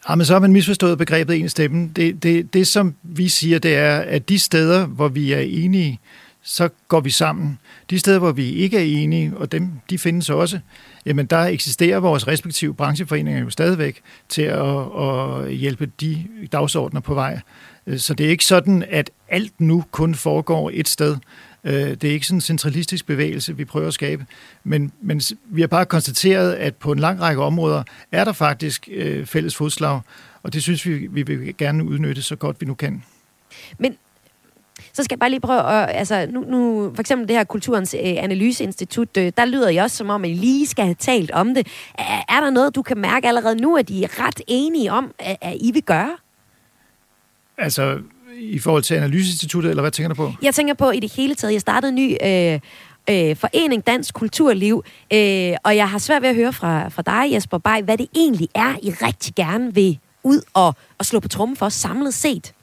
Jamen, 0.10 0.25
så 0.25 0.34
har 0.34 0.39
man 0.39 0.53
misforstået 0.53 0.98
begrebet 0.98 1.39
en 1.39 1.50
stemme. 1.50 1.91
Det, 1.96 2.24
det, 2.24 2.53
det, 2.53 2.67
som 2.67 2.96
vi 3.03 3.29
siger, 3.29 3.60
det 3.60 3.75
er, 3.75 3.98
at 3.98 4.29
de 4.29 4.39
steder, 4.39 4.86
hvor 4.86 5.08
vi 5.08 5.31
er 5.31 5.39
enige, 5.39 6.00
så 6.44 6.70
går 6.88 7.00
vi 7.00 7.10
sammen. 7.10 7.60
De 7.90 8.00
steder, 8.00 8.20
hvor 8.20 8.32
vi 8.32 8.52
ikke 8.52 8.78
er 8.78 9.04
enige, 9.04 9.34
og 9.38 9.52
dem, 9.52 9.72
de 9.90 9.98
findes 9.98 10.30
også, 10.30 10.60
jamen 11.06 11.26
der 11.26 11.38
eksisterer 11.38 12.00
vores 12.00 12.28
respektive 12.28 12.74
brancheforeninger 12.74 13.42
jo 13.42 13.50
stadigvæk 13.50 14.02
til 14.30 14.42
at, 14.42 15.02
at 15.02 15.54
hjælpe 15.54 15.86
de 15.86 16.28
dagsordner 16.52 17.00
på 17.00 17.14
vej. 17.14 17.40
Øh, 17.88 18.00
så 18.00 18.14
det 18.14 18.26
er 18.26 18.30
ikke 18.30 18.46
sådan, 18.46 18.84
at 18.90 19.12
alt 19.30 19.62
nu 19.62 19.84
kun 19.92 20.16
foregår 20.16 20.72
et 20.74 20.90
sted. 20.90 21.18
Øh, 21.64 21.74
det 21.74 22.04
er 22.04 22.12
ikke 22.12 22.28
sådan 22.28 22.38
en 22.38 22.42
centralistisk 22.42 23.06
bevægelse, 23.06 23.58
vi 23.58 23.66
prøver 23.66 23.88
at 23.88 23.94
skabe. 23.94 24.26
Men, 24.64 24.92
men 25.02 25.22
vi 25.46 25.62
har 25.62 25.68
bare 25.68 25.86
konstateret, 25.86 26.54
at 26.54 26.76
på 26.76 26.92
en 26.92 27.00
lang 27.00 27.22
række 27.22 27.42
områder 27.42 27.84
er 28.12 28.24
der 28.24 28.34
faktisk 28.34 28.90
øh, 28.92 29.26
fælles 29.26 29.56
fodslag, 29.56 30.02
og 30.44 30.54
det 30.54 30.64
synes 30.64 30.86
vi, 30.86 31.08
vi 31.12 31.24
vil 31.24 31.58
gerne 31.58 31.84
udnytte 31.84 32.22
så 32.22 32.36
godt 32.36 32.62
vi 32.62 32.66
nu 32.66 32.74
kan. 32.74 33.04
Men 33.78 33.98
så 34.94 35.04
skal 35.04 35.16
jeg 35.16 35.20
bare 35.20 35.30
lige 35.30 35.40
prøve 35.40 35.62
at, 35.62 35.90
altså 35.94 36.28
nu, 36.32 36.42
nu 36.42 36.92
for 36.96 37.02
eksempel 37.02 37.28
det 37.28 37.36
her 37.36 37.44
Kulturens 37.44 37.94
øh, 37.94 38.24
Analyseinstitut, 38.24 39.18
øh, 39.18 39.32
der 39.38 39.46
lyder 39.46 39.70
jeg 39.70 39.84
også 39.84 39.98
som 39.98 40.10
om, 40.10 40.24
at 40.24 40.30
I 40.30 40.34
lige 40.34 40.68
skal 40.68 40.86
have 40.86 40.96
talt 41.00 41.32
om 41.32 41.56
det. 41.56 41.68
Er, 41.98 42.24
er 42.30 42.40
der 42.42 42.50
noget, 42.50 42.76
du 42.76 42.82
kan 42.82 42.98
mærke 42.98 43.28
allerede 43.28 43.56
nu, 43.56 43.78
at 43.78 43.88
de 43.88 44.04
er 44.04 44.26
ret 44.28 44.42
enige 44.48 44.92
om, 44.92 45.12
at, 45.20 45.38
at 45.42 45.58
I 45.62 45.72
vil 45.72 45.84
gøre? 45.84 46.18
Altså, 47.58 48.00
i 48.40 48.60
forhold 48.60 48.84
til 48.84 48.96
Analyseinstituttet, 48.96 49.70
eller 49.70 49.82
hvad 49.82 49.92
tænker 49.92 50.10
du 50.10 50.16
på? 50.16 50.34
Jeg 50.42 50.56
tænker 50.56 50.74
på 50.74 50.92
i 50.92 51.00
det 51.00 51.14
hele 51.14 51.36
taget. 51.36 51.54
Jeg 51.54 51.62
startede 51.62 51.90
en 51.90 51.96
ny 51.96 52.18
øh, 52.24 52.60
øh, 53.10 53.36
forening 53.36 53.88
Dansk 53.88 54.14
Kulturliv, 54.14 54.84
øh, 55.14 55.54
og 55.64 55.76
jeg 55.76 55.90
har 55.90 55.98
svært 55.98 56.22
ved 56.22 56.30
at 56.30 56.36
høre 56.36 56.54
fra, 56.54 56.90
fra 56.90 57.02
dig, 57.02 57.34
Jesper 57.34 57.58
Bay, 57.58 57.82
hvad 57.84 57.98
det 57.98 58.08
egentlig 58.16 58.50
er, 58.56 58.76
I 58.84 58.90
rigtig 58.90 59.36
gerne 59.36 59.74
vil 59.74 60.00
ud 60.24 60.42
og, 60.54 60.76
og 60.98 61.06
slå 61.06 61.20
på 61.20 61.28
trummen 61.28 61.58
for 61.58 61.70
samlet 61.70 62.14
set. 62.14 62.54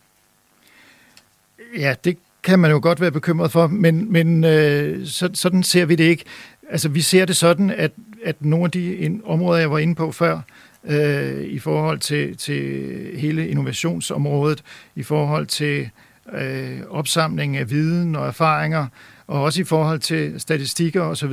Ja, 1.77 1.95
det 2.05 2.19
kan 2.43 2.59
man 2.59 2.71
jo 2.71 2.81
godt 2.83 3.01
være 3.01 3.13
bekymret 3.13 3.53
for, 3.53 3.67
men, 3.67 4.13
men 4.13 4.45
øh, 4.45 5.07
så, 5.07 5.31
sådan 5.35 5.63
ser 5.63 5.85
vi 5.85 5.95
det 5.95 6.05
ikke. 6.05 6.25
Altså, 6.71 6.89
vi 6.89 7.01
ser 7.01 7.25
det 7.25 7.37
sådan, 7.37 7.71
at, 7.71 7.93
at 8.25 8.37
nogle 8.41 8.65
af 8.65 8.71
de 8.71 8.95
in, 8.95 9.23
områder, 9.25 9.61
jeg 9.61 9.71
var 9.71 9.79
inde 9.79 9.95
på 9.95 10.13
før, 10.13 10.41
øh, 10.85 11.45
i 11.45 11.59
forhold 11.59 11.99
til, 11.99 12.37
til 12.37 12.91
hele 13.17 13.49
innovationsområdet, 13.49 14.63
i 14.97 15.03
forhold 15.03 15.47
til 15.47 15.91
øh, 16.33 16.81
opsamling 16.91 17.57
af 17.57 17.71
viden 17.71 18.17
og 18.17 18.27
erfaringer, 18.27 18.87
og 19.27 19.43
også 19.43 19.61
i 19.61 19.65
forhold 19.65 19.99
til 19.99 20.41
statistikker 20.41 21.03
osv., 21.03 21.33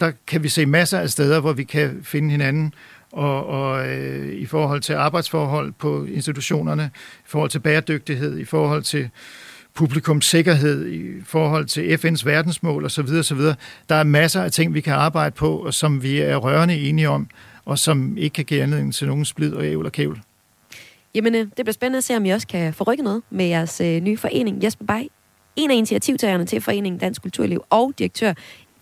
der 0.00 0.12
kan 0.26 0.42
vi 0.42 0.48
se 0.48 0.66
masser 0.66 0.98
af 0.98 1.10
steder, 1.10 1.40
hvor 1.40 1.52
vi 1.52 1.64
kan 1.64 2.00
finde 2.02 2.30
hinanden, 2.30 2.74
og, 3.12 3.46
og 3.46 3.88
øh, 3.88 4.32
i 4.32 4.46
forhold 4.46 4.80
til 4.80 4.92
arbejdsforhold 4.92 5.72
på 5.72 6.04
institutionerne, 6.04 6.90
i 6.94 7.26
forhold 7.26 7.50
til 7.50 7.58
bæredygtighed, 7.58 8.38
i 8.38 8.44
forhold 8.44 8.82
til 8.82 9.00
øh, 9.00 9.08
publikums 9.76 10.26
sikkerhed 10.26 10.88
i 10.88 11.22
forhold 11.24 11.66
til 11.66 11.96
FN's 11.96 12.24
verdensmål 12.24 12.84
osv. 12.84 13.08
osv. 13.18 13.40
Der 13.88 13.94
er 13.94 14.04
masser 14.04 14.42
af 14.42 14.52
ting, 14.52 14.74
vi 14.74 14.80
kan 14.80 14.92
arbejde 14.92 15.34
på, 15.34 15.56
og 15.56 15.74
som 15.74 16.02
vi 16.02 16.20
er 16.20 16.36
rørende 16.36 16.80
enige 16.80 17.08
om, 17.08 17.28
og 17.64 17.78
som 17.78 18.16
ikke 18.16 18.34
kan 18.34 18.44
give 18.44 18.62
anledning 18.62 18.94
til 18.94 19.06
nogen 19.06 19.24
splid 19.24 19.52
og 19.52 19.66
ævl 19.66 19.86
og 19.86 19.92
kævl. 19.92 20.20
Jamen, 21.14 21.34
øh, 21.34 21.40
det 21.40 21.54
bliver 21.54 21.72
spændende 21.72 21.96
at 21.96 22.04
se, 22.04 22.16
om 22.16 22.24
I 22.24 22.30
også 22.30 22.46
kan 22.46 22.74
få 22.74 22.84
rykket 22.84 23.04
noget 23.04 23.22
med 23.30 23.44
jeres 23.44 23.80
øh, 23.80 24.02
nye 24.02 24.16
forening. 24.16 24.64
Jesper 24.64 24.84
Bay, 24.84 25.02
en 25.56 25.70
af 25.70 25.74
initiativtagerne 25.74 26.46
til 26.46 26.60
Foreningen 26.60 26.98
Dansk 26.98 27.22
Kulturliv 27.22 27.64
og 27.70 27.92
direktør 27.98 28.32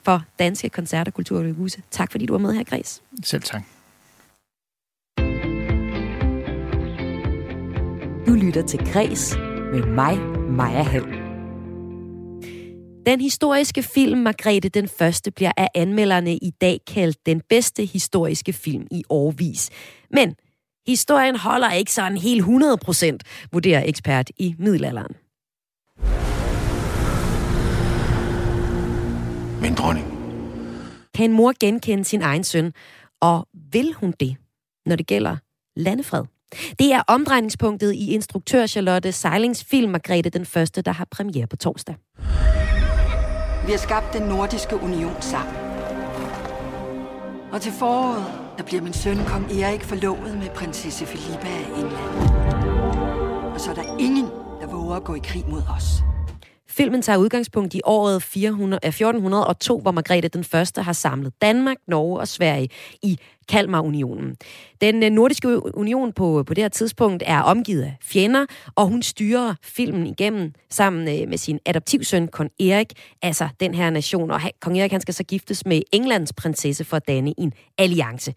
for 0.05 0.23
Danske 0.39 0.69
Koncerter 0.69 1.11
og 1.11 1.15
Kulturhuse. 1.15 1.83
Tak 1.91 2.13
fordi 2.13 2.27
du 2.27 2.33
var 2.33 2.41
med 2.41 2.55
her, 2.55 2.65
Græs. 2.65 3.03
Selv 3.23 3.43
tak. 3.43 3.63
Du 8.27 8.33
lytter 8.33 8.63
til 8.67 8.93
Græs 8.93 9.37
med 9.75 9.87
mig, 9.87 10.19
Maja 10.51 10.83
Hall. 10.83 11.07
Den 13.07 13.21
historiske 13.21 13.83
film 13.83 14.19
Margrethe 14.19 14.69
den 14.69 14.89
Første 14.89 15.31
bliver 15.31 15.53
af 15.57 15.69
anmelderne 15.75 16.37
i 16.37 16.51
dag 16.61 16.81
kaldt 16.87 17.27
den 17.27 17.43
bedste 17.49 17.85
historiske 17.85 18.53
film 18.53 18.87
i 18.91 19.05
årvis. 19.09 19.71
Men 20.11 20.35
historien 20.87 21.37
holder 21.37 21.73
ikke 21.73 21.93
sådan 21.93 22.19
helt 22.19 22.39
100 22.39 22.79
procent, 22.79 23.23
vurderer 23.53 23.83
ekspert 23.87 24.31
i 24.37 24.55
middelalderen. 24.59 25.17
Min 29.63 29.75
dronning. 29.75 30.07
Kan 31.15 31.31
en 31.31 31.37
mor 31.37 31.53
genkende 31.61 32.05
sin 32.05 32.23
egen 32.23 32.45
søn, 32.45 32.73
og 33.21 33.47
vil 33.73 33.93
hun 33.93 34.15
det, 34.21 34.37
når 34.87 34.97
det 34.97 35.07
gælder 35.07 35.37
landefred? 35.77 36.34
Det 36.79 36.93
er 36.93 37.03
omdrejningspunktet 37.07 37.95
i 37.95 38.11
instruktør 38.11 38.67
Charlotte 38.67 39.13
Seilings 39.13 39.65
film 39.65 39.91
Margrethe 39.91 40.31
den 40.31 40.47
Første, 40.47 40.83
der 40.83 40.93
har 40.93 41.07
premiere 41.11 41.47
på 41.47 41.57
torsdag. 41.57 41.95
Vi 43.67 43.71
har 43.71 43.79
skabt 43.79 44.13
den 44.13 44.23
nordiske 44.23 44.77
union 44.77 45.17
sammen. 45.21 45.55
Og 47.53 47.61
til 47.61 47.73
foråret, 47.73 48.25
der 48.59 48.65
bliver 48.65 48.83
min 48.83 48.93
søn 48.93 49.19
kong 49.27 49.53
Erik 49.53 49.83
forlovet 49.83 50.39
med 50.39 50.51
prinsesse 50.55 51.07
Filippa 51.07 51.47
af 51.47 51.67
England. 51.77 52.35
Og 53.55 53.61
så 53.61 53.71
er 53.71 53.75
der 53.75 53.99
ingen, 53.99 54.27
der 54.61 54.67
våger 54.67 54.97
at 54.97 55.05
gå 55.05 55.15
i 55.15 55.21
krig 55.25 55.45
mod 55.49 55.63
os. 55.77 56.14
Filmen 56.77 57.03
tager 57.03 57.17
udgangspunkt 57.17 57.75
i 57.75 57.81
året 57.85 58.23
400, 58.23 58.81
1402, 58.87 59.81
hvor 59.81 59.91
Margrethe 59.91 60.29
den 60.29 60.45
Første 60.45 60.83
har 60.83 60.93
samlet 60.93 61.33
Danmark, 61.43 61.77
Norge 61.89 62.21
og 62.21 62.29
Sverige 62.29 62.69
i 63.03 63.19
Kalmarunionen. 63.49 64.37
Den 64.81 65.03
øh, 65.03 65.11
nordiske 65.11 65.77
union 65.77 66.13
på, 66.13 66.45
på 66.47 66.55
det 66.55 66.65
her 66.65 66.69
tidspunkt 66.69 67.23
er 67.27 67.41
omgivet 67.41 67.83
af 67.83 67.97
fjender, 68.03 68.47
og 68.75 68.87
hun 68.87 69.03
styrer 69.03 69.55
filmen 69.63 70.07
igennem 70.07 70.53
sammen 70.71 71.09
øh, 71.09 71.29
med 71.29 71.39
sin 71.39 71.59
adoptivsøn, 71.67 72.29
kong 72.29 72.51
Erik, 72.61 72.93
altså 73.23 73.49
den 73.61 73.75
her 73.75 73.91
nation. 73.91 74.31
Og 74.31 74.41
kong 74.61 74.79
Erik 74.79 74.93
han 74.93 75.01
skal 75.01 75.15
så 75.15 75.25
giftes 75.25 75.67
med 75.67 75.83
Englands 75.93 76.33
prinsesse 76.33 76.85
for 76.85 76.97
at 76.97 77.09
danne 77.09 77.35
en 77.39 77.53
alliance. 77.79 78.35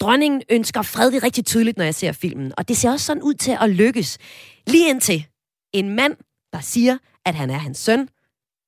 Dronningen 0.00 0.42
ønsker 0.50 0.82
fred, 0.82 1.10
det 1.10 1.16
er 1.16 1.24
rigtig 1.24 1.44
tydeligt, 1.44 1.76
når 1.76 1.84
jeg 1.84 1.94
ser 1.94 2.12
filmen, 2.12 2.52
og 2.56 2.68
det 2.68 2.76
ser 2.76 2.90
også 2.90 3.06
sådan 3.06 3.22
ud 3.22 3.34
til 3.34 3.56
at 3.60 3.70
lykkes. 3.70 4.18
Lige 4.66 4.90
indtil 4.90 5.26
en 5.72 5.96
mand, 5.96 6.16
der 6.52 6.60
siger, 6.60 6.96
at 7.26 7.34
han 7.34 7.50
er 7.50 7.58
hans 7.58 7.78
søn, 7.78 8.08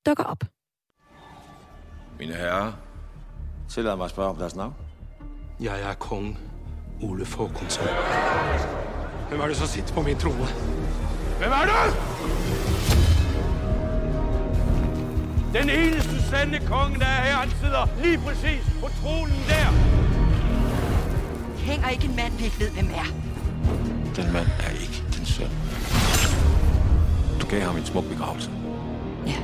dukker 0.06 0.24
op. 0.24 0.44
Mine 2.18 2.34
herrer, 2.34 2.72
tillad 3.68 3.96
mig 3.96 4.04
at 4.04 4.10
spørge 4.10 4.30
om 4.30 4.36
deres 4.36 4.56
navn. 4.56 4.74
Jeg 5.60 5.80
er 5.82 5.94
kong 5.94 6.38
Ole 7.02 7.26
Fåkonsson. 7.26 7.86
Hvem 9.28 9.40
er 9.40 9.46
det, 9.46 9.56
som 9.56 9.66
sitter 9.66 9.94
på 9.94 10.02
min 10.02 10.18
trone? 10.18 10.46
Hvem 11.38 11.52
er 11.52 11.64
det? 11.70 11.94
Den 15.52 15.70
eneste 15.70 16.22
sande 16.22 16.58
konge, 16.66 16.98
der 16.98 17.06
er 17.06 17.22
her, 17.22 17.34
han 17.34 17.50
sidder 17.50 17.88
lige 18.02 18.18
præcis 18.18 18.62
på 18.80 18.88
tronen 19.02 19.40
der. 19.48 19.68
Hænger 21.58 21.88
ikke 21.88 22.04
en 22.04 22.16
mand, 22.16 22.32
vi 22.32 22.44
ikke 22.44 22.60
ved, 22.60 22.70
hvem 22.70 22.90
er. 22.90 23.08
Den 24.16 24.32
mand 24.32 24.46
er 24.66 24.70
ikke 24.70 25.04
din 25.16 25.26
søn. 25.26 25.67
Du 27.48 27.54
gav 27.54 27.62
ham 27.62 27.76
en 27.76 27.84
smuk 27.84 28.04
begravelse. 28.04 28.50
Ja, 29.26 29.36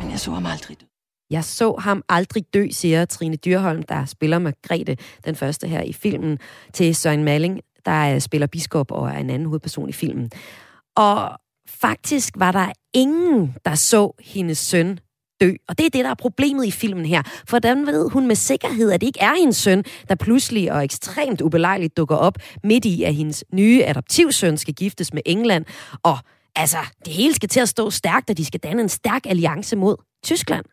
men 0.00 0.10
jeg 0.10 0.20
så 0.20 0.30
ham 0.30 0.46
aldrig 0.46 0.80
dø. 0.80 0.86
Jeg 1.30 1.44
så 1.44 1.76
ham 1.78 2.02
aldrig 2.08 2.44
dø, 2.54 2.66
siger 2.70 3.04
Trine 3.04 3.36
Dyrholm, 3.36 3.82
der 3.82 4.04
spiller 4.04 4.38
Margrethe, 4.38 4.96
den 5.24 5.34
første 5.34 5.68
her 5.68 5.82
i 5.82 5.92
filmen, 5.92 6.38
til 6.72 6.94
Søren 6.94 7.24
Malling, 7.24 7.60
der 7.84 8.18
spiller 8.18 8.46
biskop 8.46 8.90
og 8.90 9.08
er 9.08 9.18
en 9.18 9.30
anden 9.30 9.48
hovedperson 9.48 9.88
i 9.88 9.92
filmen. 9.92 10.30
Og 10.96 11.38
faktisk 11.68 12.34
var 12.36 12.52
der 12.52 12.72
ingen, 12.94 13.56
der 13.64 13.74
så 13.74 14.12
hendes 14.20 14.58
søn 14.58 14.98
dø. 15.40 15.52
Og 15.68 15.78
det 15.78 15.86
er 15.86 15.90
det, 15.90 16.04
der 16.04 16.10
er 16.10 16.14
problemet 16.14 16.66
i 16.66 16.70
filmen 16.70 17.06
her. 17.06 17.22
For 17.22 17.44
hvordan 17.50 17.86
ved 17.86 18.10
hun 18.10 18.26
med 18.26 18.36
sikkerhed, 18.36 18.90
at 18.90 19.00
det 19.00 19.06
ikke 19.06 19.20
er 19.20 19.34
hendes 19.38 19.56
søn, 19.56 19.84
der 20.08 20.14
pludselig 20.14 20.72
og 20.72 20.84
ekstremt 20.84 21.40
ubelejligt 21.40 21.96
dukker 21.96 22.16
op 22.16 22.38
midt 22.64 22.84
i, 22.84 23.02
at 23.02 23.14
hendes 23.14 23.44
nye 23.52 23.84
adoptivsøn 23.84 24.56
skal 24.56 24.74
giftes 24.74 25.12
med 25.12 25.22
England, 25.26 25.64
og 26.02 26.18
Altså, 26.56 26.78
det 27.04 27.12
hele 27.12 27.34
skal 27.34 27.48
til 27.48 27.60
at 27.60 27.68
stå 27.68 27.90
stærkt, 27.90 28.30
og 28.30 28.36
de 28.36 28.44
skal 28.44 28.60
danne 28.60 28.82
en 28.82 28.88
stærk 28.88 29.26
alliance 29.26 29.76
mod 29.76 29.96
Tyskland. 30.24 30.64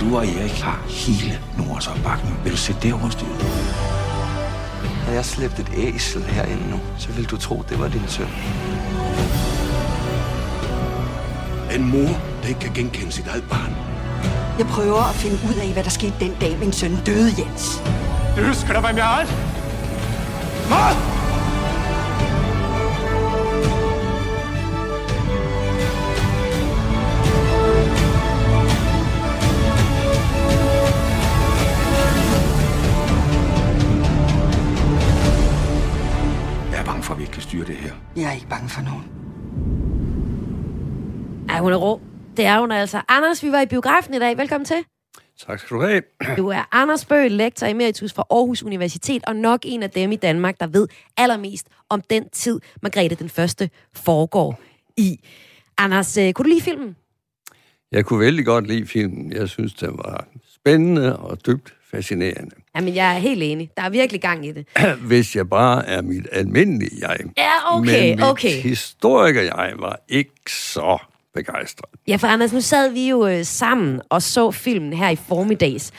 Du 0.00 0.16
og 0.16 0.26
Erik 0.26 0.60
har 0.60 0.86
hele 0.88 1.40
Nordens 1.58 1.86
opbakning. 1.86 2.44
Vil 2.44 2.52
du 2.52 2.56
sætte 2.56 2.80
det 2.82 2.92
over 2.94 3.10
styret? 3.10 3.42
Har 5.04 5.12
jeg 5.12 5.24
slæbt 5.24 5.58
et 5.58 5.70
æsel 5.76 6.22
herinde 6.22 6.70
nu, 6.70 6.80
så 6.98 7.12
vil 7.12 7.24
du 7.30 7.36
tro, 7.36 7.62
det 7.68 7.78
var 7.78 7.88
din 7.88 8.08
søn. 8.08 8.28
En 11.74 11.90
mor, 11.90 12.12
der 12.42 12.48
ikke 12.48 12.60
kan 12.60 12.74
genkende 12.74 13.12
sit 13.12 13.26
eget 13.26 13.44
barn. 13.50 13.72
Jeg 14.58 14.66
prøver 14.66 15.02
at 15.10 15.14
finde 15.14 15.38
ud 15.48 15.54
af, 15.60 15.72
hvad 15.72 15.84
der 15.84 15.90
skete 15.90 16.14
den 16.20 16.36
dag, 16.40 16.58
min 16.58 16.72
søn 16.72 16.96
døde, 17.06 17.30
Jens. 17.38 17.82
Du 18.36 18.42
husker 18.46 18.72
da 18.72 18.80
hvem 18.80 18.96
jeg 18.96 19.22
er? 19.22 19.26
Mad! 20.70 20.96
Jeg 36.70 36.80
er 36.80 36.84
bange 36.84 37.02
for, 37.02 37.12
at 37.12 37.18
vi 37.18 37.22
ikke 37.22 37.32
kan 37.32 37.42
styre 37.42 37.64
det 37.66 37.76
her. 37.76 37.92
Jeg 38.16 38.24
er 38.24 38.32
ikke 38.32 38.48
bange 38.48 38.68
for 38.68 38.82
nogen. 38.82 39.04
Ja, 41.48 41.58
hun 41.58 41.72
er 41.72 41.76
rå. 41.76 42.00
Det 42.36 42.46
er 42.46 42.60
hun 42.60 42.72
altså. 42.72 43.00
Anders, 43.08 43.42
vi 43.42 43.52
var 43.52 43.60
i 43.60 43.66
biografen 43.66 44.14
i 44.14 44.18
dag. 44.18 44.38
Velkommen 44.38 44.64
til. 44.64 44.84
Tak 45.46 45.60
skal 45.60 45.76
du 45.76 45.82
have. 45.82 46.02
Du 46.36 46.48
er 46.48 46.68
Anders 46.72 47.04
Bøhl, 47.04 47.32
lektor 47.32 47.66
emeritus 47.66 48.12
fra 48.12 48.24
Aarhus 48.30 48.62
Universitet, 48.62 49.22
og 49.26 49.36
nok 49.36 49.60
en 49.64 49.82
af 49.82 49.90
dem 49.90 50.12
i 50.12 50.16
Danmark, 50.16 50.60
der 50.60 50.66
ved 50.66 50.88
allermest 51.16 51.66
om 51.88 52.00
den 52.10 52.28
tid, 52.32 52.60
Margrethe 52.82 53.16
den 53.16 53.28
Første 53.28 53.70
foregår 53.92 54.60
i. 54.96 55.20
Anders, 55.78 56.16
øh, 56.16 56.32
kunne 56.32 56.44
du 56.44 56.48
lide 56.48 56.62
filmen? 56.62 56.96
Jeg 57.92 58.04
kunne 58.04 58.20
vældig 58.20 58.44
godt 58.44 58.66
lide 58.66 58.86
filmen. 58.86 59.32
Jeg 59.32 59.48
synes, 59.48 59.74
den 59.74 59.90
var 59.98 60.26
spændende 60.54 61.16
og 61.18 61.46
dybt 61.46 61.74
fascinerende. 61.90 62.56
Jamen, 62.76 62.94
jeg 62.94 63.14
er 63.14 63.18
helt 63.18 63.42
enig. 63.42 63.70
Der 63.76 63.82
er 63.82 63.90
virkelig 63.90 64.20
gang 64.20 64.46
i 64.46 64.52
det. 64.52 64.66
Hvis 65.08 65.36
jeg 65.36 65.48
bare 65.48 65.86
er 65.86 66.02
mit 66.02 66.26
almindelige 66.32 67.08
jeg. 67.08 67.18
Ja, 67.36 67.76
okay, 67.76 68.08
Men 68.08 68.16
mit 68.16 68.24
okay. 68.24 68.62
historiker-jeg 68.62 69.74
var 69.78 70.00
ikke 70.08 70.30
så 70.48 70.98
begejstret. 71.34 71.90
Ja, 72.08 72.16
for 72.16 72.26
Anders, 72.26 72.52
nu 72.52 72.60
sad 72.60 72.90
vi 72.90 73.08
jo 73.08 73.26
øh, 73.26 73.44
sammen 73.44 74.00
og 74.10 74.22
så 74.22 74.50
filmen 74.50 74.92
her 74.92 75.10
i 75.10 75.16
formiddags. 75.16 75.92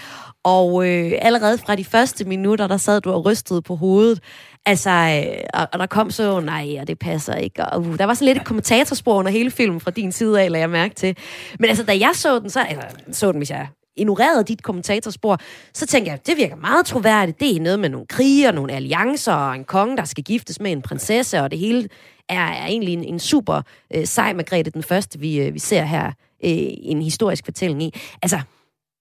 Og 0.44 0.88
øh, 0.88 1.12
allerede 1.22 1.58
fra 1.58 1.76
de 1.76 1.86
første 1.86 2.26
minutter, 2.26 2.68
der 2.68 2.78
sad 2.78 3.02
du 3.02 3.12
og 3.12 3.26
rystede 3.26 3.62
på 3.62 3.76
hovedet. 3.76 4.20
Altså, 4.66 4.90
øh, 4.90 5.44
og, 5.54 5.68
og 5.74 5.80
der 5.80 5.86
kom 5.86 6.12
så, 6.12 6.40
nej, 6.40 6.78
og 6.82 6.88
det 6.88 7.00
passer 7.00 7.36
ikke. 7.36 7.66
Og, 7.66 7.82
uh, 7.82 7.98
der 7.98 8.06
var 8.06 8.14
sådan 8.14 8.26
lidt 8.26 8.38
et 8.38 8.46
kommentatorspor 8.46 9.16
under 9.16 9.32
hele 9.32 9.52
filmen 9.52 9.80
fra 9.80 9.92
din 9.92 10.12
side 10.12 10.42
af, 10.42 10.52
lader 10.52 10.64
jeg 10.64 10.70
mærke 10.70 10.96
til. 10.96 11.18
Men 11.60 11.70
altså, 11.70 11.84
da 11.84 11.98
jeg 12.00 12.12
så 12.14 12.40
den, 12.40 12.50
så, 12.50 12.66
eller 12.70 12.84
så 13.12 13.32
den, 13.32 13.38
hvis 13.38 13.50
jeg 13.50 13.68
ignorerede 13.98 14.44
dit 14.44 14.64
kommentatorspor, 14.64 15.40
så 15.74 15.86
tænkte 15.86 16.12
jeg, 16.12 16.20
det 16.28 16.38
virker 16.38 16.56
meget 16.56 16.86
troværdigt. 16.86 17.40
Det 17.40 17.56
er 17.56 17.60
noget 17.60 17.80
med 17.80 17.90
nogle 17.90 18.08
krige 18.08 18.48
og 18.48 18.54
nogle 18.54 18.74
alliancer 18.74 19.34
og 19.34 19.56
en 19.56 19.64
konge, 19.64 19.98
der 19.98 20.06
skal 20.06 20.24
giftes 20.24 20.60
med 20.60 20.72
en 20.72 20.82
prinsesse, 20.82 21.42
og 21.42 21.52
det 21.52 21.60
hele 21.60 21.90
er, 22.30 22.48
er 22.48 22.66
egentlig 22.66 22.94
en, 22.94 23.04
en 23.04 23.20
super 23.20 23.62
øh, 23.96 24.08
sej 24.08 24.34
Margrethe 24.34 24.72
den 24.72 24.84
første, 24.84 25.20
vi, 25.20 25.42
øh, 25.42 25.54
vi 25.54 25.60
ser 25.60 25.84
her 25.84 26.08
øh, 26.08 26.12
en 26.42 27.02
historisk 27.02 27.46
fortælling 27.46 27.84
i. 27.84 27.94
Altså, 28.22 28.42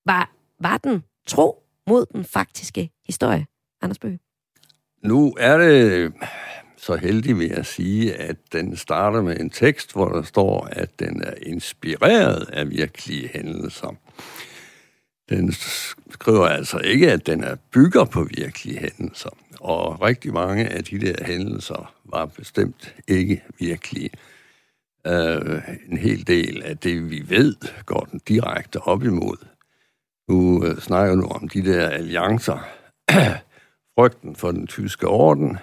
var, 0.07 0.31
var 0.61 0.79
den 0.79 1.03
tro 1.27 1.63
mod 1.87 2.07
den 2.13 2.25
faktiske 2.25 2.91
historie, 3.07 3.47
Anders 3.83 3.99
Bøge? 3.99 4.19
Nu 5.03 5.35
er 5.39 5.59
det 5.59 6.13
så 6.77 6.97
heldig 6.97 7.39
ved 7.39 7.51
at 7.51 7.67
sige, 7.67 8.15
at 8.15 8.37
den 8.53 8.77
starter 8.77 9.23
med 9.23 9.41
en 9.41 9.51
tekst, 9.51 9.93
hvor 9.93 10.09
der 10.09 10.23
står, 10.23 10.69
at 10.73 11.01
den 11.01 11.23
er 11.23 11.35
inspireret 11.43 12.49
af 12.53 12.71
virkelige 12.71 13.31
hændelser. 13.35 13.97
Den 15.29 15.53
skriver 16.11 16.47
altså 16.47 16.79
ikke, 16.79 17.13
at 17.13 17.27
den 17.27 17.45
er 17.45 17.57
bygger 17.71 18.05
på 18.05 18.25
virkelige 18.25 18.79
hændelser. 18.79 19.31
Og 19.61 20.03
rigtig 20.03 20.33
mange 20.33 20.69
af 20.69 20.85
de 20.85 21.01
der 21.01 21.25
hændelser 21.25 21.95
var 22.05 22.27
bestemt 22.27 22.95
ikke 23.09 23.45
virkelige. 23.59 24.11
Uh, 25.09 25.61
en 25.91 25.99
hel 25.99 26.27
del 26.27 26.63
af 26.63 26.79
det, 26.79 27.11
vi 27.11 27.25
ved, 27.29 27.57
går 27.87 28.09
den 28.13 28.21
direkte 28.29 28.81
op 28.81 29.03
imod. 29.03 29.37
Nu 30.29 30.59
uh, 30.59 30.79
snakker 30.79 31.15
nu 31.15 31.27
om 31.27 31.49
de 31.49 31.65
der 31.65 31.89
alliancer. 31.89 32.59
Frygten 33.99 34.37
for 34.37 34.51
den 34.51 34.67
tyske 34.67 35.07
orden, 35.07 35.59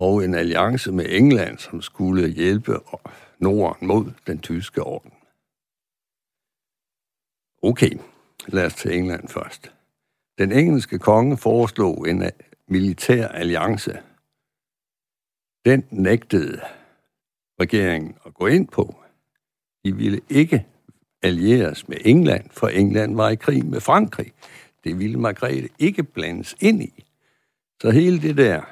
og 0.00 0.24
en 0.24 0.34
alliance 0.34 0.92
med 0.92 1.06
England, 1.08 1.58
som 1.58 1.82
skulle 1.82 2.28
hjælpe 2.28 2.78
Norden 3.38 3.86
mod 3.88 4.12
den 4.26 4.38
tyske 4.38 4.82
orden. 4.82 5.12
Okay, 7.62 7.90
lad 8.46 8.66
os 8.66 8.74
til 8.74 8.98
England 8.98 9.28
først. 9.28 9.72
Den 10.38 10.52
engelske 10.52 10.98
konge 10.98 11.36
foreslog 11.36 12.08
en 12.08 12.22
øh, 12.22 12.30
militær 12.68 13.28
alliance. 13.28 13.98
Den 15.64 15.84
nægtede 15.90 16.60
regeringen 17.60 18.14
at 18.26 18.34
gå 18.34 18.46
ind 18.46 18.68
på. 18.68 18.94
De 19.84 19.96
ville 19.96 20.20
ikke 20.28 20.66
allieres 21.22 21.88
med 21.88 21.96
England, 22.04 22.50
for 22.50 22.68
England 22.68 23.16
var 23.16 23.28
i 23.28 23.34
krig 23.34 23.66
med 23.66 23.80
Frankrig. 23.80 24.32
Det 24.84 24.98
ville 24.98 25.16
Margrethe 25.16 25.68
ikke 25.78 26.02
blandes 26.02 26.56
ind 26.60 26.82
i. 26.82 27.04
Så 27.82 27.90
hele 27.90 28.22
det 28.22 28.36
der, 28.36 28.62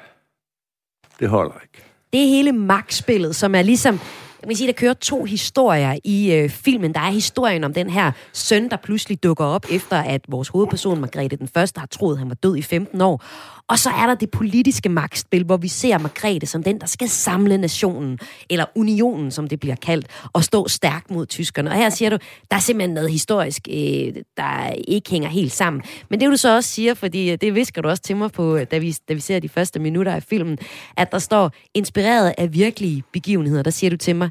det 1.19 1.29
holder 1.29 1.59
ikke. 1.61 1.83
Det 2.13 2.23
er 2.23 2.27
hele 2.27 2.51
magtspillet, 2.51 3.35
som 3.35 3.55
er 3.55 3.61
ligesom... 3.61 3.99
Jeg 4.41 4.49
vil 4.49 4.57
sige, 4.57 4.67
der 4.67 4.73
kører 4.73 4.93
to 4.93 5.23
historier 5.23 5.99
i 6.03 6.31
øh, 6.31 6.49
filmen. 6.49 6.93
Der 6.93 6.99
er 6.99 7.11
historien 7.11 7.63
om 7.63 7.73
den 7.73 7.89
her 7.89 8.11
søn, 8.33 8.69
der 8.69 8.77
pludselig 8.77 9.23
dukker 9.23 9.45
op, 9.45 9.65
efter 9.71 9.97
at 9.97 10.21
vores 10.27 10.47
hovedperson, 10.47 11.01
Margrethe 11.01 11.37
den 11.37 11.47
Første, 11.47 11.79
har 11.79 11.87
troet, 11.87 12.13
at 12.13 12.19
han 12.19 12.29
var 12.29 12.35
død 12.35 12.55
i 12.57 12.61
15 12.61 13.01
år. 13.01 13.23
Og 13.69 13.79
så 13.79 13.89
er 13.89 14.07
der 14.07 14.15
det 14.15 14.31
politiske 14.31 14.89
magtspil, 14.89 15.43
hvor 15.43 15.57
vi 15.57 15.67
ser 15.67 15.97
Margrethe 15.97 16.47
som 16.47 16.63
den, 16.63 16.79
der 16.79 16.87
skal 16.87 17.09
samle 17.09 17.57
nationen, 17.57 18.19
eller 18.49 18.65
unionen, 18.75 19.31
som 19.31 19.47
det 19.47 19.59
bliver 19.59 19.75
kaldt, 19.75 20.07
og 20.33 20.43
stå 20.43 20.67
stærkt 20.67 21.11
mod 21.11 21.25
tyskerne. 21.25 21.69
Og 21.69 21.75
her 21.75 21.89
siger 21.89 22.09
du, 22.09 22.17
der 22.51 22.57
er 22.57 22.61
simpelthen 22.61 22.93
noget 22.93 23.11
historisk, 23.11 23.67
øh, 23.69 24.13
der 24.37 24.69
ikke 24.87 25.09
hænger 25.11 25.29
helt 25.29 25.51
sammen. 25.51 25.83
Men 26.09 26.19
det 26.19 26.29
du 26.29 26.37
så 26.37 26.55
også 26.55 26.69
siger, 26.69 26.93
fordi 26.93 27.31
øh, 27.31 27.37
det 27.41 27.55
visker 27.55 27.81
du 27.81 27.89
også 27.89 28.03
til 28.03 28.17
mig 28.17 28.31
på, 28.31 28.55
øh, 28.55 28.65
da 28.71 28.77
vi, 28.77 28.95
da 29.09 29.13
vi 29.13 29.19
ser 29.19 29.39
de 29.39 29.49
første 29.49 29.79
minutter 29.79 30.11
af 30.11 30.23
filmen, 30.23 30.57
at 30.97 31.11
der 31.11 31.19
står, 31.19 31.51
inspireret 31.73 32.33
af 32.37 32.53
virkelige 32.53 33.03
begivenheder, 33.13 33.63
der 33.63 33.71
siger 33.71 33.89
du 33.89 33.97
til 33.97 34.15
mig, 34.15 34.29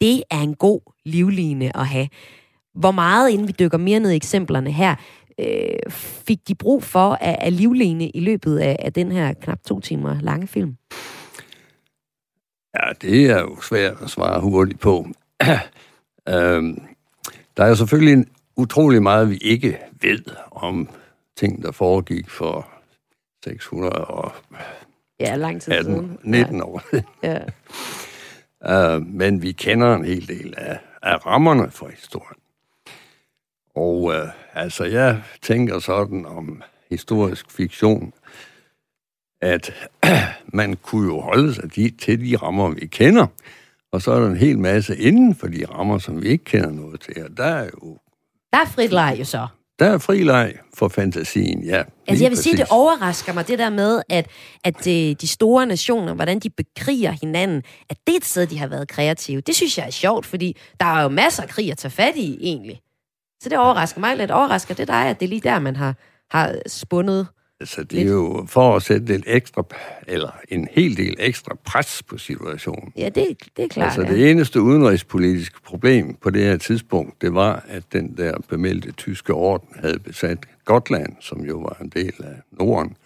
det 0.00 0.22
er 0.30 0.40
en 0.40 0.54
god 0.54 0.80
livline 1.04 1.76
at 1.76 1.86
have. 1.86 2.08
Hvor 2.74 2.90
meget, 2.90 3.30
inden 3.30 3.48
vi 3.48 3.52
dykker 3.58 3.78
mere 3.78 4.00
ned 4.00 4.10
i 4.10 4.16
eksemplerne 4.16 4.72
her, 4.72 4.94
øh, 5.42 5.92
fik 6.26 6.48
de 6.48 6.54
brug 6.54 6.82
for 6.82 7.18
af, 7.20 7.38
af 7.40 7.56
livline 7.56 8.10
i 8.10 8.20
løbet 8.20 8.58
af, 8.58 8.76
af 8.78 8.92
den 8.92 9.12
her 9.12 9.32
knap 9.32 9.58
to 9.66 9.80
timer 9.80 10.20
lange 10.20 10.46
film? 10.46 10.76
Ja, 12.74 12.92
det 13.02 13.30
er 13.30 13.40
jo 13.40 13.60
svært 13.60 13.96
at 14.02 14.10
svare 14.10 14.40
hurtigt 14.40 14.80
på. 14.80 15.06
øhm, 16.28 16.82
der 17.56 17.64
er 17.64 17.68
jo 17.68 17.74
selvfølgelig 17.74 18.12
en 18.12 18.28
utrolig 18.56 19.02
meget, 19.02 19.30
vi 19.30 19.36
ikke 19.36 19.78
ved 20.00 20.24
om 20.50 20.88
ting, 21.36 21.62
der 21.62 21.72
foregik 21.72 22.30
for 22.30 22.68
600 23.44 23.92
og 23.92 24.32
Ja, 25.20 25.36
lang 25.36 25.62
tid 25.62 25.72
18, 25.72 25.94
siden. 25.94 26.18
19 26.22 26.56
ja. 26.56 26.64
år. 26.64 26.82
Ja. 27.22 28.96
uh, 28.96 29.06
men 29.06 29.42
vi 29.42 29.52
kender 29.52 29.94
en 29.94 30.04
hel 30.04 30.28
del 30.28 30.54
af, 30.56 30.78
af 31.02 31.26
rammerne 31.26 31.70
for 31.70 31.88
historien. 31.88 32.41
Og 33.76 34.02
uh, 34.02 34.14
altså, 34.54 34.84
jeg 34.84 35.22
tænker 35.42 35.78
sådan 35.78 36.26
om 36.26 36.62
historisk 36.90 37.50
fiktion, 37.50 38.12
at 39.40 39.88
man 40.52 40.76
kunne 40.76 41.06
jo 41.14 41.20
holde 41.20 41.54
sig 41.54 41.76
de, 41.76 41.90
til 41.90 42.30
de 42.30 42.36
rammer, 42.36 42.68
vi 42.70 42.86
kender, 42.86 43.26
og 43.92 44.02
så 44.02 44.12
er 44.12 44.20
der 44.20 44.26
en 44.26 44.36
hel 44.36 44.58
masse 44.58 44.96
inden 44.96 45.34
for 45.34 45.46
de 45.46 45.64
rammer, 45.70 45.98
som 45.98 46.22
vi 46.22 46.28
ikke 46.28 46.44
kender 46.44 46.70
noget 46.70 47.00
til. 47.00 47.24
Og 47.24 47.36
der 47.36 47.44
er 47.44 47.64
jo 47.64 47.98
Der 48.52 48.58
er 48.58 48.66
frit 48.66 48.90
leg 48.92 49.16
jo 49.18 49.24
så. 49.24 49.46
der 49.78 49.86
er 49.86 49.98
frileg 49.98 50.54
for 50.74 50.88
fantasien, 50.88 51.64
ja. 51.64 51.82
Altså 52.08 52.24
jeg 52.24 52.30
vil 52.30 52.38
sige, 52.38 52.52
det 52.52 52.60
præcis. 52.60 52.72
overrasker 52.72 53.32
mig, 53.32 53.48
det 53.48 53.58
der 53.58 53.70
med, 53.70 54.02
at, 54.08 54.26
at 54.64 54.86
øh, 54.86 55.16
de 55.20 55.28
store 55.28 55.66
nationer, 55.66 56.14
hvordan 56.14 56.38
de 56.38 56.50
bekriger 56.50 57.10
hinanden, 57.20 57.62
at 57.90 57.96
det 58.06 58.12
er 58.12 58.16
et 58.16 58.24
sted, 58.24 58.46
de 58.46 58.58
har 58.58 58.66
været 58.66 58.88
kreative. 58.88 59.40
Det 59.40 59.56
synes 59.56 59.78
jeg 59.78 59.86
er 59.86 59.90
sjovt, 59.90 60.26
fordi 60.26 60.56
der 60.80 60.86
er 60.86 61.02
jo 61.02 61.08
masser 61.08 61.42
af 61.42 61.48
krig 61.48 61.70
at 61.70 61.78
tage 61.78 61.92
fat 61.92 62.16
i, 62.16 62.38
egentlig. 62.40 62.80
Så 63.42 63.48
det 63.48 63.58
overrasker 63.58 64.00
mig 64.00 64.16
lidt. 64.16 64.30
Overrasker 64.30 64.74
det 64.74 64.88
dig, 64.88 65.06
at 65.06 65.20
det 65.20 65.26
er 65.26 65.28
lige 65.28 65.40
der, 65.40 65.58
man 65.58 65.76
har, 65.76 65.94
har 66.30 66.54
spundet. 66.66 67.26
Altså, 67.60 67.82
det 67.82 68.00
er 68.00 68.10
jo 68.10 68.46
for 68.48 68.76
at 68.76 68.82
sætte 68.82 69.06
lidt 69.06 69.24
ekstra, 69.26 69.64
eller 70.06 70.30
en 70.48 70.68
hel 70.70 70.96
del 70.96 71.16
ekstra 71.18 71.56
pres 71.64 72.02
på 72.02 72.18
situationen. 72.18 72.92
Ja, 72.96 73.08
det, 73.08 73.36
det 73.56 73.64
er 73.64 73.68
klart. 73.68 73.86
Altså, 73.86 74.02
ja. 74.02 74.12
det 74.12 74.30
eneste 74.30 74.60
udenrigspolitiske 74.60 75.60
problem 75.64 76.14
på 76.14 76.30
det 76.30 76.42
her 76.42 76.56
tidspunkt, 76.56 77.22
det 77.22 77.34
var, 77.34 77.64
at 77.68 77.82
den 77.92 78.16
der 78.16 78.34
bemeldte 78.48 78.92
tyske 78.92 79.34
orden 79.34 79.68
havde 79.74 79.98
besat 79.98 80.38
Gotland, 80.64 81.16
som 81.20 81.40
jo 81.40 81.58
var 81.58 81.76
en 81.80 81.88
del 81.88 82.14
af 82.18 82.34
Norden. 82.50 82.96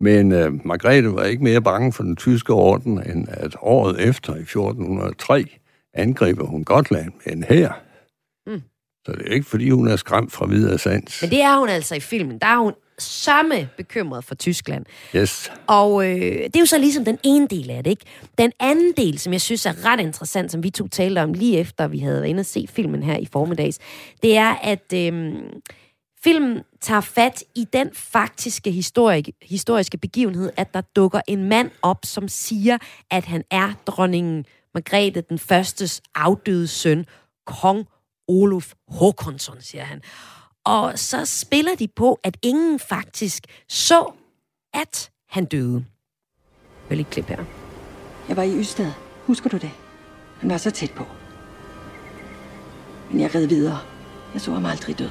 Men 0.00 0.32
øh, 0.32 0.66
Margrethe 0.66 1.14
var 1.14 1.24
ikke 1.24 1.44
mere 1.44 1.62
bange 1.62 1.92
for 1.92 2.02
den 2.02 2.16
tyske 2.16 2.52
orden, 2.52 3.02
end 3.10 3.26
at 3.30 3.56
året 3.60 4.08
efter, 4.08 4.34
i 4.34 4.40
1403, 4.40 5.44
angriber 5.94 6.44
hun 6.46 6.64
Gotland 6.64 7.12
med 7.26 7.34
en 7.34 7.42
hær. 7.42 7.87
Så 9.08 9.14
det 9.18 9.28
er 9.28 9.34
ikke, 9.34 9.46
fordi 9.46 9.70
hun 9.70 9.88
er 9.88 9.96
skræmt 9.96 10.32
fra 10.32 10.46
videre 10.46 10.78
sans. 10.78 11.22
Men 11.22 11.30
det 11.30 11.40
er 11.40 11.58
hun 11.58 11.68
altså 11.68 11.94
i 11.94 12.00
filmen. 12.00 12.38
Der 12.38 12.46
er 12.46 12.58
hun 12.58 12.72
samme 12.98 13.68
bekymret 13.76 14.24
for 14.24 14.34
Tyskland. 14.34 14.84
Yes. 15.16 15.52
Og 15.66 16.04
øh, 16.06 16.20
det 16.20 16.56
er 16.56 16.60
jo 16.60 16.66
så 16.66 16.78
ligesom 16.78 17.04
den 17.04 17.18
ene 17.22 17.46
del 17.48 17.70
af 17.70 17.84
det, 17.84 17.90
ikke? 17.90 18.04
Den 18.38 18.52
anden 18.60 18.92
del, 18.96 19.18
som 19.18 19.32
jeg 19.32 19.40
synes 19.40 19.66
er 19.66 19.84
ret 19.84 20.00
interessant, 20.00 20.52
som 20.52 20.62
vi 20.62 20.70
to 20.70 20.88
talte 20.88 21.22
om 21.22 21.32
lige 21.32 21.58
efter, 21.58 21.88
vi 21.88 21.98
havde 21.98 22.14
været 22.14 22.28
inde 22.28 22.40
og 22.40 22.46
se 22.46 22.66
filmen 22.70 23.02
her 23.02 23.16
i 23.16 23.28
formiddags, 23.32 23.78
det 24.22 24.36
er, 24.36 24.54
at 24.54 24.92
øh, 24.94 25.32
filmen 26.24 26.58
tager 26.80 27.00
fat 27.00 27.44
i 27.54 27.66
den 27.72 27.90
faktiske 27.94 28.70
historik, 28.70 29.30
historiske 29.42 29.98
begivenhed, 29.98 30.50
at 30.56 30.74
der 30.74 30.80
dukker 30.80 31.20
en 31.28 31.48
mand 31.48 31.70
op, 31.82 31.98
som 32.04 32.28
siger, 32.28 32.78
at 33.10 33.24
han 33.24 33.42
er 33.50 33.72
dronningen 33.86 34.44
Margrethe 34.74 35.20
den 35.20 35.38
førstes 35.38 36.02
afdøde 36.14 36.66
søn, 36.66 37.04
kong 37.46 37.86
Olof 38.28 38.72
Håkonsson, 38.88 39.60
siger 39.60 39.84
han. 39.84 40.02
Og 40.64 40.98
så 40.98 41.24
spiller 41.24 41.74
de 41.74 41.88
på, 41.96 42.20
at 42.24 42.36
ingen 42.42 42.78
faktisk 42.78 43.46
så, 43.68 44.12
at 44.74 45.10
han 45.28 45.44
døde. 45.44 45.84
Jeg 46.82 46.88
vil 46.88 46.96
lige 46.96 47.10
klip 47.10 47.26
her. 47.26 47.44
Jeg 48.28 48.36
var 48.36 48.42
i 48.42 48.60
Ystad. 48.60 48.92
Husker 49.26 49.50
du 49.50 49.56
det? 49.56 49.70
Han 50.40 50.50
var 50.50 50.56
så 50.56 50.70
tæt 50.70 50.90
på. 50.90 51.04
Men 53.10 53.20
jeg 53.20 53.34
red 53.34 53.46
videre. 53.46 53.78
Jeg 54.32 54.40
så 54.40 54.52
ham 54.52 54.64
aldrig 54.66 54.98
død. 54.98 55.10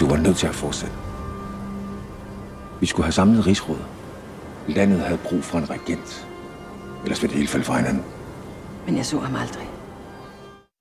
Du 0.00 0.08
var 0.08 0.16
nødt 0.16 0.36
til 0.36 0.46
at 0.46 0.54
fortsætte. 0.54 0.96
Vi 2.80 2.86
skulle 2.86 3.04
have 3.04 3.12
samlet 3.12 3.46
rigsråd. 3.46 3.78
Landet 4.68 5.00
havde 5.00 5.18
brug 5.18 5.44
for 5.44 5.58
en 5.58 5.70
regent. 5.70 6.28
Ellers 7.02 7.22
ville 7.22 7.30
det 7.30 7.38
hele 7.38 7.48
falde 7.48 7.64
fra 7.64 7.76
hinanden. 7.76 8.04
Men 8.86 8.96
jeg 8.96 9.06
så 9.06 9.18
ham 9.18 9.36
aldrig. 9.36 9.68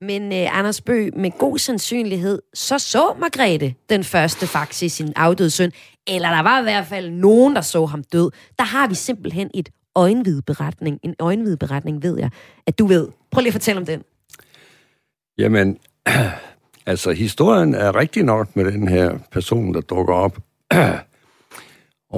Men 0.01 0.33
øh, 0.33 0.57
Anders 0.59 0.81
Bø, 0.81 1.09
med 1.15 1.31
god 1.39 1.57
sandsynlighed, 1.57 2.41
så 2.53 2.79
så 2.79 3.13
Margrethe 3.19 3.75
den 3.89 4.03
første 4.03 4.47
faktisk 4.47 4.95
sin 4.95 5.13
afdøde 5.15 5.49
søn. 5.49 5.71
Eller 6.07 6.29
der 6.29 6.41
var 6.41 6.59
i 6.59 6.63
hvert 6.63 6.85
fald 6.85 7.09
nogen, 7.09 7.55
der 7.55 7.61
så 7.61 7.85
ham 7.85 8.03
død. 8.03 8.31
Der 8.59 8.65
har 8.65 8.87
vi 8.87 8.95
simpelthen 8.95 9.51
et 9.53 9.69
øjenvidberetning. 9.95 10.99
En 11.03 11.15
øjenvidberetning, 11.19 12.03
ved 12.03 12.17
jeg, 12.19 12.29
at 12.67 12.79
du 12.79 12.85
ved. 12.85 13.07
Prøv 13.31 13.41
lige 13.41 13.49
at 13.49 13.53
fortælle 13.53 13.79
om 13.79 13.85
den. 13.85 14.03
Jamen, 15.37 15.77
altså 16.85 17.11
historien 17.11 17.73
er 17.73 17.95
rigtig 17.95 18.23
nok 18.23 18.55
med 18.55 18.65
den 18.65 18.87
her 18.87 19.17
person, 19.31 19.73
der 19.73 19.81
dukker 19.81 20.13
op. 20.13 20.37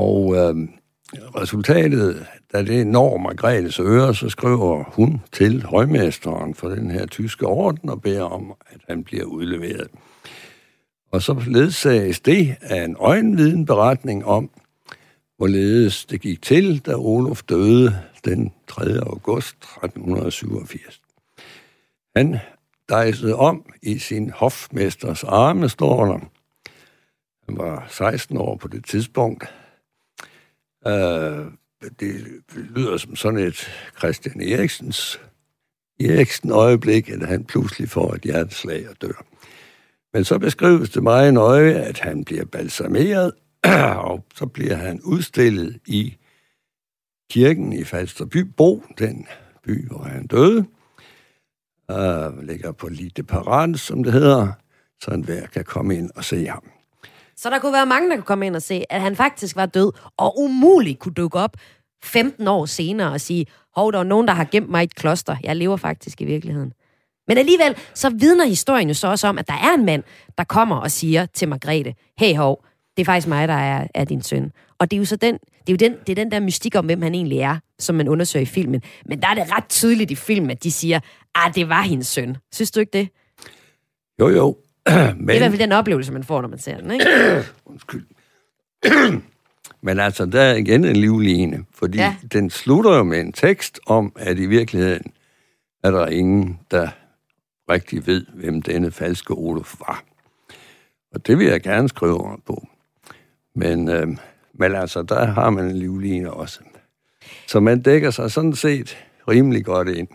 Og 0.05 0.35
øh, 0.35 0.55
resultatet, 1.35 2.25
da 2.55 2.63
det 2.63 2.87
når 2.87 3.17
Margrethes 3.17 3.79
øre, 3.79 4.15
så 4.15 4.29
skriver 4.29 4.83
hun 4.83 5.21
til 5.31 5.63
højmesteren 5.63 6.55
for 6.55 6.69
den 6.69 6.91
her 6.91 7.05
tyske 7.05 7.47
orden 7.47 7.89
og 7.89 8.01
beder 8.01 8.23
om, 8.23 8.53
at 8.69 8.81
han 8.87 9.03
bliver 9.03 9.23
udleveret. 9.23 9.87
Og 11.11 11.21
så 11.21 11.43
ledsages 11.47 12.19
det 12.19 12.55
af 12.61 12.83
en 12.83 12.95
øjenviden 12.99 13.65
beretning 13.65 14.25
om, 14.25 14.49
hvorledes 15.37 16.05
det 16.05 16.21
gik 16.21 16.41
til, 16.41 16.79
da 16.85 16.93
Olof 16.95 17.43
døde 17.43 18.01
den 18.25 18.53
3. 18.67 18.99
august 18.99 19.55
1387. 19.83 21.01
Han 22.15 22.39
dejsede 22.89 23.35
om 23.35 23.65
i 23.81 23.97
sin 23.97 24.29
hofmesters 24.29 25.23
arme, 25.23 25.69
står 25.69 26.05
der. 26.05 26.19
Han 27.45 27.57
var 27.57 27.87
16 27.89 28.37
år 28.37 28.55
på 28.55 28.67
det 28.67 28.85
tidspunkt. 28.85 29.53
Øh, 30.87 31.45
det 31.99 32.27
lyder 32.75 32.97
som 32.97 33.15
sådan 33.15 33.39
et 33.39 33.71
Christian 33.97 34.41
Eriksens 34.41 35.19
Eriksen 35.99 36.51
øjeblik, 36.51 37.09
at 37.09 37.27
han 37.27 37.43
pludselig 37.43 37.89
får 37.89 38.13
et 38.13 38.21
hjerteslag 38.21 38.89
og 38.89 39.01
dør. 39.01 39.25
Men 40.13 40.23
så 40.23 40.39
beskrives 40.39 40.89
det 40.89 41.03
meget 41.03 41.33
nøje, 41.33 41.73
at 41.73 41.99
han 41.99 42.25
bliver 42.25 42.45
balsameret, 42.45 43.33
og 44.09 44.25
så 44.35 44.45
bliver 44.45 44.75
han 44.75 45.01
udstillet 45.01 45.79
i 45.87 46.17
kirken 47.31 47.73
i 47.73 47.83
Falsterby 47.83 48.37
Bo, 48.37 48.83
den 48.99 49.27
by, 49.63 49.87
hvor 49.87 50.03
han 50.03 50.27
døde. 50.27 50.65
Uh, 51.93 52.43
ligger 52.43 52.71
på 52.71 52.89
Lite 52.89 53.23
Parade, 53.23 53.77
som 53.77 54.03
det 54.03 54.13
hedder, 54.13 54.51
så 55.01 55.11
enhver 55.11 55.47
kan 55.47 55.63
komme 55.63 55.95
ind 55.95 56.09
og 56.15 56.23
se 56.23 56.45
ham. 56.45 56.63
Så 57.37 57.49
der 57.49 57.59
kunne 57.59 57.73
være 57.73 57.85
mange, 57.85 58.09
der 58.09 58.15
kunne 58.15 58.23
komme 58.23 58.45
ind 58.45 58.55
og 58.55 58.61
se, 58.61 58.83
at 58.89 59.01
han 59.01 59.15
faktisk 59.15 59.55
var 59.55 59.65
død, 59.65 59.91
og 60.17 60.39
umuligt 60.39 60.99
kunne 60.99 61.13
dukke 61.13 61.39
op 61.39 61.57
15 62.03 62.47
år 62.47 62.65
senere 62.65 63.11
og 63.11 63.21
sige, 63.21 63.45
hov, 63.75 63.91
der 63.91 63.99
er 63.99 64.03
nogen, 64.03 64.27
der 64.27 64.33
har 64.33 64.47
gemt 64.51 64.69
mig 64.69 64.81
i 64.81 64.83
et 64.83 64.95
kloster. 64.95 65.35
Jeg 65.43 65.55
lever 65.55 65.77
faktisk 65.77 66.21
i 66.21 66.25
virkeligheden. 66.25 66.73
Men 67.27 67.37
alligevel, 67.37 67.75
så 67.93 68.09
vidner 68.09 68.45
historien 68.45 68.87
jo 68.87 68.93
så 68.93 69.07
også 69.07 69.27
om, 69.27 69.37
at 69.37 69.47
der 69.47 69.53
er 69.53 69.73
en 69.73 69.85
mand, 69.85 70.03
der 70.37 70.43
kommer 70.43 70.75
og 70.75 70.91
siger 70.91 71.25
til 71.25 71.47
Margrethe, 71.47 71.95
hey 72.17 72.35
hov, 72.35 72.65
det 72.97 73.01
er 73.01 73.05
faktisk 73.05 73.27
mig, 73.27 73.47
der 73.47 73.53
er, 73.53 73.87
er 73.93 74.05
din 74.05 74.21
søn. 74.21 74.51
Og 74.79 74.91
det 74.91 74.97
er 74.97 74.99
jo 74.99 75.05
så 75.05 75.15
den, 75.15 75.33
det 75.33 75.69
er 75.69 75.73
jo 75.73 75.75
den, 75.89 75.95
det 76.07 76.09
er 76.09 76.15
den 76.15 76.31
der 76.31 76.39
mystik 76.39 76.75
om, 76.75 76.85
hvem 76.85 77.01
han 77.01 77.15
egentlig 77.15 77.39
er, 77.39 77.59
som 77.79 77.95
man 77.95 78.07
undersøger 78.07 78.43
i 78.43 78.45
filmen. 78.45 78.81
Men 79.05 79.21
der 79.21 79.27
er 79.27 79.33
det 79.33 79.51
ret 79.51 79.69
tydeligt 79.69 80.11
i 80.11 80.15
filmen, 80.15 80.51
at 80.51 80.63
de 80.63 80.71
siger, 80.71 80.99
ah, 81.35 81.55
det 81.55 81.69
var 81.69 81.81
hendes 81.81 82.07
søn. 82.07 82.37
Synes 82.53 82.71
du 82.71 82.79
ikke 82.79 82.97
det? 82.97 83.09
Jo, 84.19 84.29
jo. 84.29 84.57
Men... 85.17 85.27
Det 85.27 85.29
er 85.29 85.35
i 85.35 85.37
hvert 85.37 85.51
fald 85.51 85.59
den 85.59 85.71
oplevelse, 85.71 86.13
man 86.13 86.23
får, 86.23 86.41
når 86.41 86.47
man 86.47 86.59
ser 86.59 86.77
den, 86.77 86.91
ikke? 86.91 87.05
Undskyld. 87.65 88.05
Men 89.81 89.99
altså, 89.99 90.25
der 90.25 90.41
er 90.41 90.55
igen 90.55 90.85
en 90.85 90.95
livline, 90.95 91.65
fordi 91.73 91.97
ja. 91.97 92.15
Den 92.33 92.49
slutter 92.49 92.97
jo 92.97 93.03
med 93.03 93.19
en 93.19 93.33
tekst 93.33 93.79
om, 93.85 94.11
at 94.15 94.39
i 94.39 94.45
virkeligheden 94.45 95.11
er 95.83 95.91
der 95.91 96.07
ingen, 96.07 96.59
der 96.71 96.89
rigtig 97.69 98.07
ved, 98.07 98.25
hvem 98.33 98.61
denne 98.61 98.91
falske 98.91 99.33
Olof 99.33 99.75
var. 99.79 100.03
Og 101.13 101.27
det 101.27 101.37
vil 101.37 101.47
jeg 101.47 101.61
gerne 101.61 101.89
skrive 101.89 102.13
under 102.13 102.37
på. 102.45 102.67
Men, 103.55 103.89
øh, 103.89 104.07
men 104.53 104.75
altså, 104.75 105.03
der 105.03 105.25
har 105.25 105.49
man 105.49 105.65
en 105.65 105.77
livline 105.77 106.33
også. 106.33 106.59
Så 107.47 107.59
man 107.59 107.81
dækker 107.81 108.11
sig 108.11 108.31
sådan 108.31 108.55
set 108.55 108.97
rimelig 109.27 109.65
godt 109.65 109.89
ind. 109.89 110.07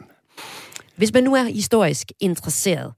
Hvis 0.96 1.12
man 1.12 1.24
nu 1.24 1.35
er 1.35 1.42
historisk 1.42 2.12
interesseret, 2.20 2.92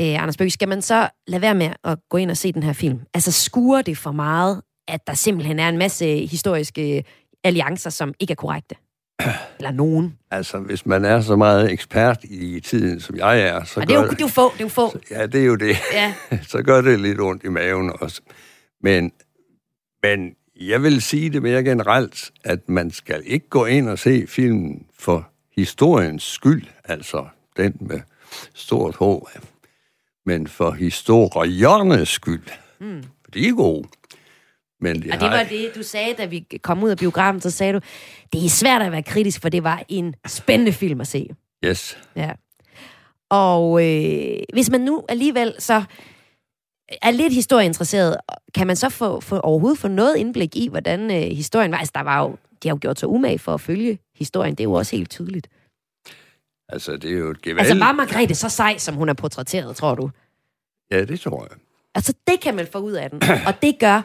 øh, 0.00 0.22
Anders 0.22 0.36
Bøge, 0.36 0.50
skal 0.50 0.68
man 0.68 0.82
så 0.82 1.08
lade 1.26 1.42
være 1.42 1.54
med 1.54 1.70
at 1.84 1.98
gå 2.08 2.16
ind 2.16 2.30
og 2.30 2.36
se 2.36 2.52
den 2.52 2.62
her 2.62 2.72
film? 2.72 3.00
Altså, 3.14 3.32
skuer 3.32 3.82
det 3.82 3.98
for 3.98 4.12
meget, 4.12 4.62
at 4.88 5.06
der 5.06 5.14
simpelthen 5.14 5.58
er 5.58 5.68
en 5.68 5.78
masse 5.78 6.26
historiske 6.26 7.04
alliancer, 7.44 7.90
som 7.90 8.14
ikke 8.20 8.32
er 8.32 8.36
korrekte? 8.36 8.74
Eller 9.58 9.70
nogen? 9.70 10.18
Altså, 10.30 10.58
hvis 10.58 10.86
man 10.86 11.04
er 11.04 11.20
så 11.20 11.36
meget 11.36 11.72
ekspert 11.72 12.24
i 12.24 12.60
tiden, 12.60 13.00
som 13.00 13.16
jeg 13.16 13.40
er, 13.40 13.64
så 13.64 13.80
Og 13.80 13.86
det 13.86 13.94
er 13.94 13.98
jo, 13.98 14.02
gør 14.02 14.10
det 14.10 14.20
er 14.20 14.24
jo 14.24 14.28
få, 14.28 14.52
det 14.52 14.60
er 14.60 14.64
jo 14.64 14.68
få. 14.68 14.98
Ja, 15.10 15.26
det 15.26 15.40
er 15.40 15.44
jo 15.44 15.56
det. 15.56 15.76
Ja. 15.92 16.14
så 16.52 16.62
gør 16.62 16.80
det 16.80 17.00
lidt 17.00 17.20
ondt 17.20 17.44
i 17.44 17.48
maven 17.48 17.92
også. 18.00 18.20
Men, 18.82 19.12
men 20.02 20.34
jeg 20.60 20.82
vil 20.82 21.02
sige 21.02 21.30
det 21.30 21.42
mere 21.42 21.64
generelt, 21.64 22.30
at 22.44 22.68
man 22.68 22.90
skal 22.90 23.22
ikke 23.26 23.48
gå 23.48 23.64
ind 23.64 23.88
og 23.88 23.98
se 23.98 24.26
filmen 24.26 24.86
for 24.98 25.28
historiens 25.56 26.22
skyld, 26.22 26.66
altså 26.84 27.26
den 27.56 27.76
med 27.80 28.00
stort 28.54 28.96
H, 28.96 29.02
men 30.26 30.46
for 30.46 30.70
historiernes 30.70 32.08
skyld. 32.08 32.42
Mm. 32.80 33.04
De 33.34 33.48
er 33.48 33.52
gode. 33.52 33.88
Men 34.80 35.02
de 35.02 35.10
Og 35.12 35.20
det 35.20 35.30
var 35.30 35.42
det, 35.50 35.72
du 35.74 35.82
sagde, 35.82 36.14
da 36.14 36.24
vi 36.24 36.46
kom 36.62 36.82
ud 36.82 36.90
af 36.90 36.96
biografen, 36.96 37.40
så 37.40 37.50
sagde 37.50 37.72
du, 37.72 37.80
det 38.32 38.44
er 38.44 38.48
svært 38.48 38.82
at 38.82 38.92
være 38.92 39.02
kritisk, 39.02 39.40
for 39.40 39.48
det 39.48 39.64
var 39.64 39.82
en 39.88 40.14
spændende 40.26 40.72
film 40.72 41.00
at 41.00 41.06
se. 41.06 41.28
Yes. 41.64 41.98
Ja. 42.16 42.32
Og 43.30 43.84
øh, 43.84 44.38
hvis 44.52 44.70
man 44.70 44.80
nu 44.80 45.04
alligevel 45.08 45.54
så 45.58 45.84
er 47.02 47.10
lidt 47.10 47.32
historieinteresseret, 47.32 48.16
kan 48.54 48.66
man 48.66 48.76
så 48.76 48.88
få, 48.88 49.20
få 49.20 49.38
overhovedet 49.40 49.78
få 49.78 49.88
noget 49.88 50.16
indblik 50.16 50.56
i, 50.56 50.68
hvordan 50.68 51.10
øh, 51.10 51.36
historien 51.36 51.70
var? 51.70 51.78
Altså, 51.78 51.92
der 51.94 52.02
var 52.02 52.22
jo, 52.22 52.36
de 52.62 52.68
har 52.68 52.74
jo 52.74 52.78
gjort 52.80 53.00
sig 53.00 53.08
umage 53.08 53.38
for 53.38 53.54
at 53.54 53.60
følge 53.60 53.98
historien. 54.14 54.54
Det 54.54 54.60
er 54.60 54.68
jo 54.68 54.72
også 54.72 54.96
helt 54.96 55.10
tydeligt. 55.10 55.48
Altså, 56.68 56.96
det 56.96 57.12
er 57.12 57.18
jo 57.18 57.30
et 57.30 57.42
gevalg. 57.42 57.68
Altså, 57.68 57.84
var 57.84 57.92
Margrethe 57.92 58.34
så 58.34 58.48
sej, 58.48 58.78
som 58.78 58.94
hun 58.94 59.08
er 59.08 59.12
portrætteret, 59.14 59.76
tror 59.76 59.94
du? 59.94 60.10
Ja, 60.90 61.04
det 61.04 61.20
tror 61.20 61.42
jeg. 61.50 61.58
Altså, 61.94 62.14
det 62.26 62.40
kan 62.40 62.56
man 62.56 62.66
få 62.72 62.78
ud 62.78 62.92
af 62.92 63.10
den. 63.10 63.22
Og 63.46 63.62
det 63.62 63.78
gør 63.80 64.02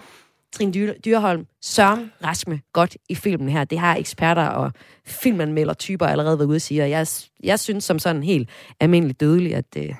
Trine 0.54 0.72
Dyr- 0.76 1.00
Dyrholm 1.06 1.46
Søren 1.62 2.12
Raskme 2.24 2.62
godt 2.74 2.98
i 3.10 3.16
filmen 3.16 3.50
her. 3.50 3.64
Det 3.64 3.80
har 3.80 3.96
eksperter 3.96 4.48
og 4.48 4.72
filmanmelder 5.06 5.74
typer 5.74 6.06
allerede 6.06 6.40
været 6.40 6.48
ude 6.48 6.56
og 6.56 6.62
sige. 6.62 6.84
Og 6.84 6.90
jeg, 6.90 7.08
jeg 7.44 7.60
synes 7.60 7.84
som 7.84 8.00
sådan 8.00 8.24
helt 8.24 8.50
almindelig 8.80 9.20
dødelig, 9.20 9.56
at 9.56 9.66
øh, 9.78 9.96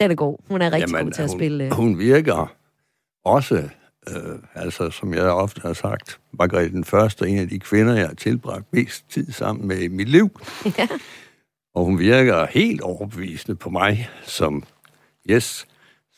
den 0.00 0.10
er 0.10 0.14
god. 0.14 0.38
Hun 0.48 0.62
er 0.62 0.72
rigtig 0.72 0.92
Jamen, 0.92 1.04
god 1.04 1.12
til 1.12 1.22
at 1.22 1.30
hun, 1.30 1.38
spille. 1.38 1.64
Øh. 1.64 1.70
Hun 1.70 1.98
virker 1.98 2.52
også, 3.24 3.68
øh, 4.08 4.38
altså 4.54 4.90
som 4.90 5.14
jeg 5.14 5.24
ofte 5.24 5.60
har 5.60 5.72
sagt, 5.72 6.20
Margrethe 6.38 6.68
den 6.68 6.84
Første, 6.84 7.28
en 7.28 7.38
af 7.38 7.48
de 7.48 7.58
kvinder, 7.58 7.94
jeg 7.94 8.06
har 8.06 8.14
tilbragt 8.14 8.72
mest 8.72 9.04
tid 9.10 9.32
sammen 9.32 9.68
med 9.68 9.78
i 9.78 9.88
mit 9.88 10.08
liv. 10.08 10.40
Ja. 10.78 10.88
Og 11.74 11.84
hun 11.84 11.98
virker 11.98 12.46
helt 12.50 12.80
overbevisende 12.80 13.56
på 13.56 13.70
mig, 13.70 14.08
som, 14.26 14.64
yes, 15.30 15.66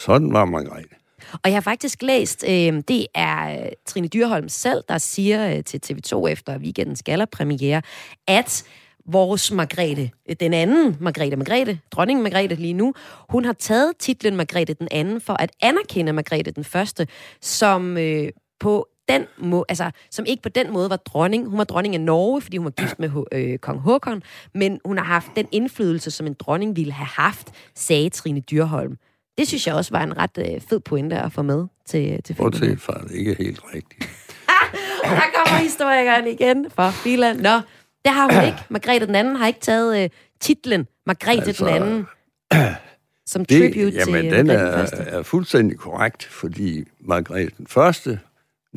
sådan 0.01 0.33
var 0.33 0.45
Margrethe. 0.45 0.97
Og 1.33 1.41
jeg 1.45 1.55
har 1.55 1.61
faktisk 1.61 2.03
læst, 2.03 2.45
øh, 2.49 2.83
det 2.89 3.07
er 3.15 3.65
øh, 3.65 3.69
Trine 3.87 4.09
Dyrholm 4.09 4.49
selv, 4.49 4.85
der 4.89 4.99
siger 4.99 5.57
øh, 5.57 5.65
til 5.65 5.81
TV2 5.87 6.27
efter 6.27 6.59
weekendens 6.59 7.03
gallerpremiere, 7.03 7.83
at 8.27 8.65
vores 9.07 9.53
Margrethe, 9.53 10.11
øh, 10.29 10.37
den 10.41 10.55
anden 10.55 10.97
Margrethe, 11.01 11.37
Margrethe, 11.37 11.81
dronningen 11.91 12.23
Margrethe 12.23 12.55
lige 12.55 12.73
nu, 12.73 12.95
hun 13.29 13.45
har 13.45 13.53
taget 13.53 13.93
titlen 13.99 14.37
Margrethe 14.37 14.75
den 14.75 14.89
anden 14.91 15.21
for 15.21 15.33
at 15.33 15.51
anerkende 15.63 16.13
Margrethe 16.13 16.51
den 16.51 16.65
første, 16.65 17.07
som 17.41 17.99
øh, 17.99 18.29
på 18.61 18.89
den 19.09 19.27
må, 19.39 19.65
altså, 19.69 19.91
som 20.11 20.25
ikke 20.29 20.43
på 20.43 20.49
den 20.49 20.73
måde 20.73 20.91
var 20.91 20.97
dronning. 20.97 21.49
Hun 21.49 21.59
var 21.59 21.65
dronning 21.65 21.95
af 21.95 22.01
Norge, 22.01 22.41
fordi 22.41 22.57
hun 22.57 22.65
var 22.65 22.71
gift 22.71 22.99
med 22.99 23.11
øh, 23.33 23.59
kong 23.59 23.81
Håkon, 23.81 24.23
men 24.55 24.81
hun 24.85 24.99
har 24.99 25.05
haft 25.05 25.27
den 25.37 25.49
indflydelse, 25.53 26.11
som 26.11 26.27
en 26.27 26.35
dronning 26.35 26.77
ville 26.77 26.93
have 26.93 27.07
haft, 27.07 27.53
sagde 27.75 28.09
Trine 28.11 28.41
Dyrholm. 28.41 28.99
Det 29.39 29.49
synes 29.49 29.67
jeg 29.67 29.75
også 29.75 29.91
var 29.91 30.03
en 30.03 30.17
ret 30.17 30.39
øh, 30.39 30.61
fed 30.61 30.81
pointe 30.81 31.17
at 31.17 31.33
få 31.33 31.43
med 31.43 31.67
til, 31.87 32.23
til 32.23 32.35
filmen. 32.35 32.53
Bortset 32.53 32.81
fra, 32.81 33.01
det 33.09 33.15
ikke 33.15 33.37
helt 33.39 33.61
rigtigt. 33.75 34.01
Der 35.03 35.21
kommer 35.35 35.59
historikeren 35.63 36.27
igen 36.27 36.71
fra 36.71 36.91
Finland. 36.91 37.41
Nå, 37.41 37.61
det 38.05 38.15
har 38.15 38.33
hun 38.35 38.47
ikke. 38.47 38.59
Margrethe 38.69 39.07
den 39.07 39.15
anden 39.15 39.37
har 39.37 39.47
ikke 39.47 39.61
taget 39.61 40.03
øh, 40.03 40.11
titlen 40.41 40.87
Margrethe 41.07 41.47
altså, 41.47 41.65
den 41.65 41.75
anden 41.75 42.07
som 43.33 43.45
det, 43.45 43.73
tribute 43.73 43.97
jamen, 43.97 44.23
til 44.23 44.33
den 44.33 44.51
er, 44.51 44.77
første. 44.77 44.97
er 44.97 45.23
fuldstændig 45.23 45.79
korrekt, 45.79 46.25
fordi 46.25 46.85
Margrethe 47.01 47.51
den 47.59 47.67
første, 47.67 48.21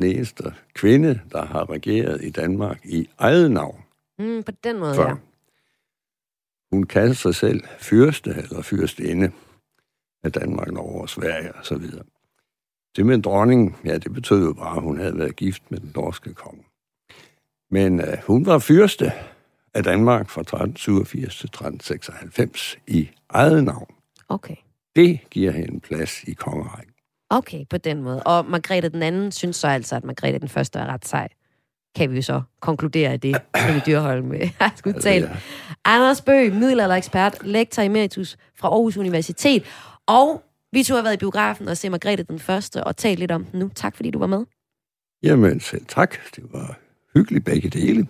den 0.00 0.16
eneste 0.16 0.54
kvinde, 0.74 1.20
der 1.32 1.44
har 1.44 1.70
regeret 1.70 2.24
i 2.24 2.30
Danmark 2.30 2.80
i 2.84 3.08
eget 3.18 3.50
navn. 3.50 3.84
Mm, 4.18 4.42
på 4.42 4.52
den 4.64 4.78
måde, 4.78 4.94
før. 4.94 5.08
ja. 5.08 5.14
Hun 6.72 6.82
kalder 6.82 7.14
sig 7.14 7.34
selv 7.34 7.62
fyrste 7.78 8.30
eller 8.30 8.62
fyrstinde 8.62 9.32
af 10.24 10.32
Danmark, 10.32 10.72
Norge 10.72 11.00
og 11.00 11.08
Sverige 11.08 11.52
og 11.52 11.66
så 11.66 11.74
videre. 11.74 12.04
Det 12.96 13.06
med 13.06 13.22
dronning, 13.22 13.76
ja, 13.84 13.98
det 13.98 14.14
betød 14.14 14.44
jo 14.44 14.52
bare, 14.52 14.76
at 14.76 14.82
hun 14.82 14.98
havde 14.98 15.18
været 15.18 15.36
gift 15.36 15.70
med 15.70 15.80
den 15.80 15.92
norske 15.94 16.34
konge. 16.34 16.64
Men 17.70 18.00
uh, 18.00 18.18
hun 18.26 18.46
var 18.46 18.58
fyrste 18.58 19.12
af 19.74 19.84
Danmark 19.84 20.30
fra 20.30 20.40
1387 20.40 21.38
til 21.38 21.46
1396 21.46 22.78
i 22.86 23.10
eget 23.28 23.64
navn. 23.64 23.94
Okay. 24.28 24.56
Det 24.96 25.20
giver 25.30 25.52
hende 25.52 25.74
en 25.74 25.80
plads 25.80 26.24
i 26.24 26.32
kongerækken. 26.32 26.94
Okay, 27.30 27.64
på 27.70 27.76
den 27.78 28.02
måde. 28.02 28.22
Og 28.22 28.46
Margrethe 28.46 28.88
den 28.88 29.02
anden 29.02 29.32
synes 29.32 29.56
så 29.56 29.68
altså, 29.68 29.96
at 29.96 30.04
Margrethe 30.04 30.38
den 30.38 30.48
første 30.48 30.78
er 30.78 30.86
ret 30.86 31.08
sej. 31.08 31.28
Kan 31.96 32.10
vi 32.10 32.16
jo 32.16 32.22
så 32.22 32.42
konkludere 32.60 33.14
i 33.14 33.16
det, 33.16 33.36
Trine 33.56 33.82
Dyrholm 33.86 34.32
øh, 34.32 34.50
har 34.60 34.72
skulle 34.76 34.94
Altså, 34.94 35.08
tale. 35.08 35.26
ja. 35.26 35.36
Anders 35.84 36.20
Bøg, 36.20 36.52
middelalderekspert, 36.54 37.38
lektor 37.44 37.82
emeritus 37.82 38.36
fra 38.56 38.68
Aarhus 38.68 38.96
Universitet. 38.96 39.64
Og 40.06 40.42
vi 40.72 40.82
to 40.82 40.94
har 40.94 41.02
været 41.02 41.14
i 41.14 41.16
biografen 41.16 41.68
og 41.68 41.76
se 41.76 41.90
Margrethe 41.90 42.24
den 42.24 42.38
første 42.38 42.84
og 42.84 42.96
talt 42.96 43.18
lidt 43.18 43.30
om 43.30 43.44
den 43.44 43.60
nu. 43.60 43.70
Tak 43.74 43.96
fordi 43.96 44.10
du 44.10 44.18
var 44.18 44.26
med. 44.26 44.44
Jamen 45.22 45.60
selv 45.60 45.84
tak. 45.88 46.16
Det 46.36 46.44
var 46.52 46.78
hyggeligt 47.14 47.44
begge 47.44 47.68
dele. 47.68 48.06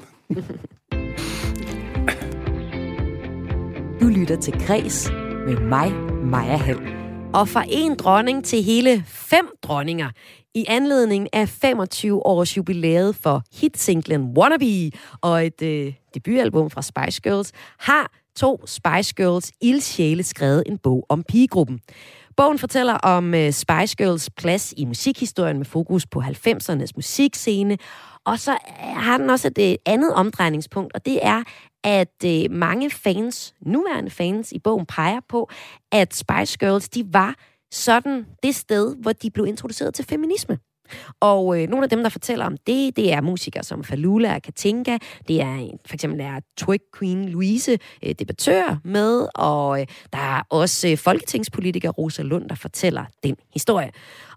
Du 4.00 4.06
lytter 4.06 4.36
til 4.42 4.66
Græs 4.66 5.10
med 5.46 5.56
mig, 5.56 5.92
Maja 6.24 6.56
Hall. 6.56 6.99
Og 7.34 7.48
fra 7.48 7.64
en 7.68 7.94
dronning 7.94 8.44
til 8.44 8.62
hele 8.62 9.04
fem 9.06 9.48
dronninger 9.62 10.10
i 10.54 10.64
anledning 10.68 11.28
af 11.32 11.48
25 11.48 12.26
års 12.26 12.56
jubilæet 12.56 13.16
for 13.16 13.42
hitsinglen 13.52 14.38
Wannabe 14.38 14.90
og 15.20 15.46
et 15.46 15.62
øh, 15.62 15.94
debutalbum 16.14 16.70
fra 16.70 16.82
Spice 16.82 17.20
Girls, 17.22 17.52
har 17.78 18.12
to 18.36 18.66
Spice 18.66 19.14
Girls 19.14 19.52
ildsjæle 19.60 20.22
skrevet 20.22 20.62
en 20.66 20.78
bog 20.78 21.06
om 21.08 21.22
pigegruppen. 21.22 21.80
Bogen 22.36 22.58
fortæller 22.58 22.94
om 22.94 23.34
øh, 23.34 23.52
Spice 23.52 23.96
Girls 23.96 24.30
plads 24.30 24.74
i 24.76 24.84
musikhistorien 24.84 25.56
med 25.56 25.66
fokus 25.66 26.06
på 26.06 26.20
90'ernes 26.20 26.90
musikscene, 26.96 27.78
og 28.24 28.38
så 28.38 28.56
har 28.80 29.18
den 29.18 29.30
også 29.30 29.48
et 29.48 29.70
øh, 29.70 29.76
andet 29.86 30.14
omdrejningspunkt, 30.14 30.94
og 30.94 31.06
det 31.06 31.18
er, 31.22 31.42
at 31.84 32.24
øh, 32.24 32.50
mange 32.50 32.90
fans, 32.90 33.54
nuværende 33.60 34.10
fans 34.10 34.52
i 34.52 34.58
bogen, 34.58 34.86
peger 34.86 35.20
på, 35.28 35.50
at 35.92 36.14
Spice 36.14 36.58
Girls, 36.58 36.88
de 36.88 37.04
var 37.12 37.34
sådan 37.72 38.26
det 38.42 38.54
sted, 38.54 38.96
hvor 38.96 39.12
de 39.12 39.30
blev 39.30 39.46
introduceret 39.46 39.94
til 39.94 40.04
feminisme. 40.04 40.58
Og 41.20 41.62
øh, 41.62 41.68
nogle 41.68 41.84
af 41.84 41.90
dem, 41.90 42.02
der 42.02 42.08
fortæller 42.08 42.44
om 42.44 42.56
det, 42.66 42.96
det 42.96 43.12
er 43.12 43.20
musikere 43.20 43.62
som 43.62 43.84
Falula 43.84 44.34
og 44.34 44.42
Katinka. 44.42 44.98
Det 45.28 45.40
er 45.40 45.70
for 45.86 45.94
eksempel 45.94 46.20
er 46.20 46.40
Twig 46.58 46.80
Queen 46.98 47.28
Louise 47.28 47.78
øh, 48.04 48.14
debattør 48.18 48.80
med, 48.84 49.26
og 49.34 49.80
øh, 49.80 49.86
der 50.12 50.18
er 50.18 50.42
også 50.50 50.88
øh, 50.88 50.98
folketingspolitiker 50.98 51.90
Rosa 51.90 52.22
Lund, 52.22 52.48
der 52.48 52.54
fortæller 52.54 53.04
den 53.22 53.36
historie. 53.54 53.90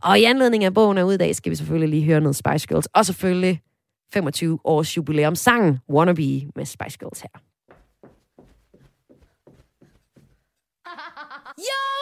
Og 0.03 0.19
i 0.19 0.23
anledning 0.23 0.63
af 0.63 0.73
bogen 0.73 0.97
er 0.97 1.03
ud 1.03 1.13
i 1.13 1.17
dag, 1.17 1.35
skal 1.35 1.49
vi 1.49 1.55
selvfølgelig 1.55 1.89
lige 1.89 2.05
høre 2.05 2.21
noget 2.21 2.35
Spice 2.35 2.67
Girls, 2.67 2.87
og 2.93 3.05
selvfølgelig 3.05 3.61
25 4.13 4.59
års 4.63 4.97
jubilæum 4.97 5.35
sangen 5.35 5.79
Wannabe 5.89 6.51
med 6.55 6.65
Spice 6.65 6.97
Girls 6.99 7.21
her. 7.21 7.39
Yo, 11.57 11.92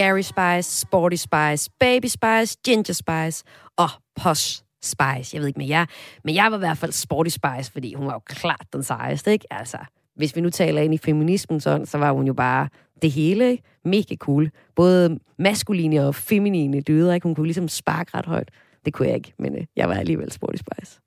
Scary 0.00 0.22
Spice, 0.22 0.80
Sporty 0.80 1.16
Spice, 1.16 1.70
Baby 1.80 2.06
Spice, 2.06 2.58
Ginger 2.64 2.92
Spice 2.92 3.44
og 3.76 3.88
Posh 4.22 4.62
Spice. 4.82 5.34
Jeg 5.34 5.40
ved 5.40 5.46
ikke 5.46 5.58
med 5.58 5.66
jer, 5.66 5.86
men 6.24 6.34
jeg 6.34 6.50
var 6.50 6.56
i 6.56 6.58
hvert 6.58 6.78
fald 6.78 6.92
Sporty 6.92 7.28
Spice, 7.28 7.72
fordi 7.72 7.94
hun 7.94 8.06
var 8.06 8.12
jo 8.12 8.18
klart 8.18 8.66
den 8.72 8.82
sejeste, 8.82 9.32
ikke? 9.32 9.46
Altså, 9.50 9.78
hvis 10.16 10.36
vi 10.36 10.40
nu 10.40 10.50
taler 10.50 10.82
ind 10.82 10.94
i 10.94 10.98
feminismen, 10.98 11.60
sådan, 11.60 11.86
så 11.86 11.98
var 11.98 12.12
hun 12.12 12.26
jo 12.26 12.32
bare 12.32 12.68
det 13.02 13.10
hele, 13.10 13.50
ikke? 13.50 13.62
Mega 13.84 14.16
cool. 14.16 14.50
Både 14.76 15.18
maskuline 15.38 16.06
og 16.06 16.14
feminine 16.14 16.80
dyder, 16.80 17.14
ikke? 17.14 17.24
Hun 17.24 17.34
kunne 17.34 17.46
ligesom 17.46 17.68
sparke 17.68 18.10
ret 18.14 18.26
højt. 18.26 18.50
Det 18.84 18.94
kunne 18.94 19.08
jeg 19.08 19.16
ikke, 19.16 19.32
men 19.38 19.54
øh, 19.54 19.64
jeg 19.76 19.88
var 19.88 19.94
alligevel 19.94 20.32
Sporty 20.32 20.58
Spice. 20.58 21.00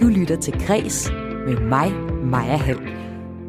Du 0.00 0.06
lytter 0.08 0.36
til 0.40 0.66
Græs 0.66 1.10
med 1.46 1.60
mig, 1.60 1.92
Maja 2.24 2.56
Halm. 2.56 3.03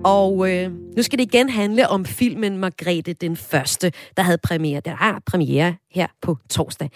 Og 0.05 0.51
øh, 0.51 0.71
nu 0.97 1.03
skal 1.03 1.19
det 1.19 1.33
igen 1.33 1.49
handle 1.49 1.89
om 1.89 2.05
filmen 2.05 2.57
Margrethe 2.57 3.13
den 3.13 3.35
Første, 3.35 3.91
der 4.17 4.23
havde 4.23 4.37
premiere, 4.37 4.79
der 4.79 4.95
har 4.95 5.21
premiere 5.25 5.75
her 5.91 6.07
på 6.21 6.37
torsdag. 6.49 6.89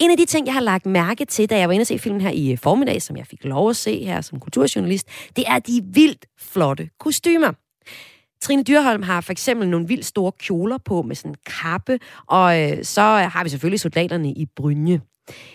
En 0.00 0.10
af 0.10 0.16
de 0.16 0.26
ting, 0.26 0.46
jeg 0.46 0.54
har 0.54 0.60
lagt 0.60 0.86
mærke 0.86 1.24
til, 1.24 1.50
da 1.50 1.58
jeg 1.58 1.68
var 1.68 1.72
inde 1.72 1.82
og 1.82 1.86
se 1.86 1.98
filmen 1.98 2.20
her 2.20 2.30
i 2.30 2.52
øh, 2.52 2.58
formiddag, 2.58 3.02
som 3.02 3.16
jeg 3.16 3.26
fik 3.26 3.44
lov 3.44 3.70
at 3.70 3.76
se 3.76 4.04
her 4.04 4.20
som 4.20 4.40
kulturjournalist, 4.40 5.08
det 5.36 5.44
er 5.46 5.58
de 5.58 5.82
vildt 5.84 6.26
flotte 6.40 6.88
kostymer. 7.00 7.52
Trine 8.42 8.62
Dyrholm 8.62 9.02
har 9.02 9.20
for 9.20 9.32
eksempel 9.32 9.68
nogle 9.68 9.88
vildt 9.88 10.06
store 10.06 10.32
kjoler 10.32 10.78
på 10.78 11.02
med 11.02 11.16
sådan 11.16 11.30
en 11.30 11.36
kappe, 11.46 11.98
og 12.26 12.60
øh, 12.60 12.84
så 12.84 13.02
har 13.02 13.44
vi 13.44 13.50
selvfølgelig 13.50 13.80
soldaterne 13.80 14.32
i 14.32 14.46
brynje. 14.56 15.00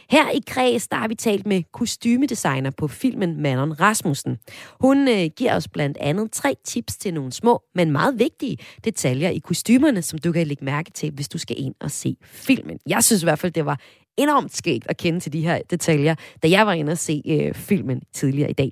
Her 0.10 0.30
i 0.30 0.40
Kreds, 0.48 0.88
der 0.88 0.98
har 0.98 1.08
vi 1.08 1.16
talt 1.16 1.48
med 1.48 1.64
kostymedesigner 1.74 2.70
på 2.70 2.88
filmen 2.88 3.42
Manon 3.42 3.80
Rasmussen. 3.80 4.38
Hun 4.82 5.08
øh, 5.08 5.30
giver 5.38 5.56
os 5.56 5.68
blandt 5.68 5.98
andet 5.98 6.32
tre 6.32 6.56
tips 6.66 6.98
til 6.98 7.14
nogle 7.14 7.32
små, 7.32 7.62
men 7.76 7.92
meget 7.92 8.20
vigtige 8.20 8.58
detaljer 8.84 9.30
i 9.30 9.38
kostymerne, 9.38 10.02
som 10.02 10.20
du 10.20 10.32
kan 10.32 10.48
lægge 10.48 10.66
mærke 10.66 10.92
til, 10.92 11.12
hvis 11.12 11.30
du 11.30 11.38
skal 11.38 11.56
ind 11.60 11.76
og 11.80 11.92
se 11.92 12.16
filmen. 12.24 12.80
Jeg 12.88 13.04
synes 13.04 13.24
i 13.24 13.26
hvert 13.26 13.40
fald, 13.40 13.52
det 13.52 13.66
var 13.66 13.80
enormt 14.18 14.56
skægt 14.56 14.88
at 14.90 14.98
kende 14.98 15.20
til 15.20 15.34
de 15.34 15.42
her 15.42 15.62
detaljer, 15.70 16.16
da 16.44 16.50
jeg 16.50 16.68
var 16.68 16.74
inde 16.74 16.92
og 16.92 16.98
se 16.98 17.22
øh, 17.26 17.54
filmen 17.54 18.02
tidligere 18.14 18.50
i 18.50 18.54
dag. 18.54 18.72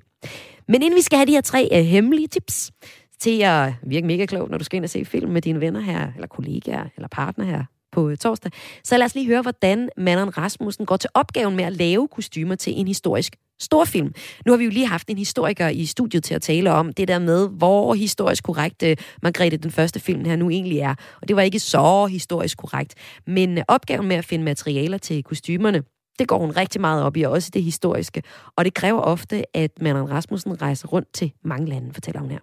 Men 0.68 0.82
inden 0.82 0.96
vi 0.96 1.02
skal 1.02 1.18
have 1.18 1.26
de 1.26 1.32
her 1.32 1.40
tre 1.40 1.68
øh, 1.72 1.84
hemmelige 1.84 2.28
tips 2.28 2.72
til 3.20 3.42
at 3.42 3.72
virke 3.86 4.06
mega 4.06 4.26
klog, 4.26 4.50
når 4.50 4.58
du 4.58 4.64
skal 4.64 4.76
ind 4.76 4.84
og 4.84 4.90
se 4.90 5.04
film 5.04 5.30
med 5.30 5.42
dine 5.42 5.60
venner 5.60 5.80
her, 5.80 6.12
eller 6.14 6.26
kollegaer, 6.26 6.88
eller 6.96 7.08
partner 7.08 7.44
her 7.44 7.64
på 7.96 8.08
øh, 8.08 8.16
torsdag. 8.16 8.52
Så 8.84 8.96
lad 8.96 9.06
os 9.06 9.14
lige 9.14 9.26
høre, 9.26 9.42
hvordan 9.42 9.88
Manon 9.96 10.28
Rasmussen 10.28 10.86
går 10.86 10.96
til 10.96 11.10
opgaven 11.14 11.56
med 11.56 11.64
at 11.64 11.72
lave 11.72 12.08
kostymer 12.08 12.54
til 12.54 12.72
en 12.80 12.86
historisk 12.86 13.36
storfilm. 13.60 14.12
Nu 14.46 14.52
har 14.52 14.56
vi 14.56 14.64
jo 14.64 14.70
lige 14.70 14.86
haft 14.86 15.08
en 15.08 15.18
historiker 15.18 15.68
i 15.68 15.84
studiet 15.84 16.24
til 16.24 16.34
at 16.34 16.42
tale 16.42 16.72
om 16.72 16.92
det 16.92 17.08
der 17.08 17.18
med, 17.18 17.48
hvor 17.48 17.94
historisk 17.94 18.44
korrekt 18.44 18.82
øh, 18.82 18.96
Margrethe 19.22 19.56
den 19.56 19.70
første 19.70 20.00
film 20.00 20.24
her 20.24 20.36
nu 20.36 20.50
egentlig 20.50 20.78
er. 20.78 20.94
Og 21.22 21.28
det 21.28 21.36
var 21.36 21.42
ikke 21.42 21.58
så 21.58 22.06
historisk 22.06 22.58
korrekt. 22.58 22.94
Men 23.26 23.58
øh, 23.58 23.64
opgaven 23.68 24.08
med 24.08 24.16
at 24.16 24.24
finde 24.24 24.44
materialer 24.44 24.98
til 24.98 25.22
kostymerne, 25.22 25.82
det 26.18 26.28
går 26.28 26.38
hun 26.38 26.50
rigtig 26.50 26.80
meget 26.80 27.02
op 27.02 27.16
i, 27.16 27.22
og 27.22 27.32
også 27.32 27.50
det 27.54 27.62
historiske. 27.62 28.22
Og 28.56 28.64
det 28.64 28.74
kræver 28.74 29.00
ofte, 29.00 29.56
at 29.56 29.70
Manon 29.80 30.10
Rasmussen 30.10 30.62
rejser 30.62 30.88
rundt 30.88 31.12
til 31.12 31.32
mange 31.44 31.68
lande, 31.68 31.94
fortæller 31.94 32.20
hun 32.20 32.30
her. 32.30 32.38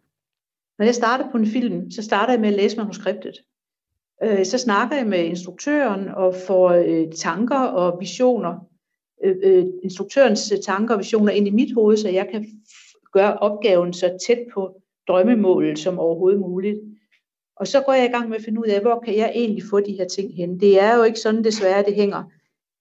Når 0.79 0.85
jeg 0.85 0.95
starter 0.95 1.31
på 1.31 1.37
en 1.37 1.47
film, 1.47 1.91
så 1.91 2.01
starter 2.03 2.33
jeg 2.33 2.41
med 2.41 2.49
at 2.49 2.55
læse 2.55 2.77
manuskriptet. 2.77 3.35
Øh, 4.23 4.45
Så 4.45 4.57
snakker 4.57 4.95
jeg 4.95 5.07
med 5.07 5.19
instruktøren 5.23 6.07
og 6.07 6.36
får 6.47 6.69
øh, 6.69 7.12
tanker 7.15 7.59
og 7.59 7.99
visioner, 7.99 8.53
øh, 9.23 9.36
øh, 9.43 9.65
instruktørens 9.83 10.51
øh, 10.51 10.57
tanker 10.59 10.93
og 10.93 10.99
visioner 10.99 11.31
ind 11.31 11.47
i 11.47 11.51
mit 11.51 11.73
hoved, 11.73 11.97
så 11.97 12.09
jeg 12.09 12.27
kan 12.31 12.41
f- 12.43 13.09
gøre 13.13 13.38
opgaven 13.38 13.93
så 13.93 14.17
tæt 14.27 14.39
på 14.53 14.75
drømmemålet 15.07 15.79
som 15.79 15.99
overhovedet 15.99 16.39
muligt. 16.39 16.79
Og 17.55 17.67
så 17.67 17.81
går 17.86 17.93
jeg 17.93 18.05
i 18.05 18.12
gang 18.12 18.29
med 18.29 18.38
at 18.38 18.43
finde 18.43 18.59
ud 18.62 18.65
af, 18.65 18.81
hvor 18.81 18.99
kan 19.05 19.17
jeg 19.17 19.31
egentlig 19.36 19.63
få 19.69 19.79
de 19.79 19.93
her 19.97 20.07
ting 20.07 20.36
hen. 20.36 20.59
Det 20.59 20.81
er 20.81 20.97
jo 20.97 21.03
ikke 21.03 21.19
sådan 21.19 21.43
desværre, 21.43 21.83
det 21.83 21.95
hænger 21.95 22.23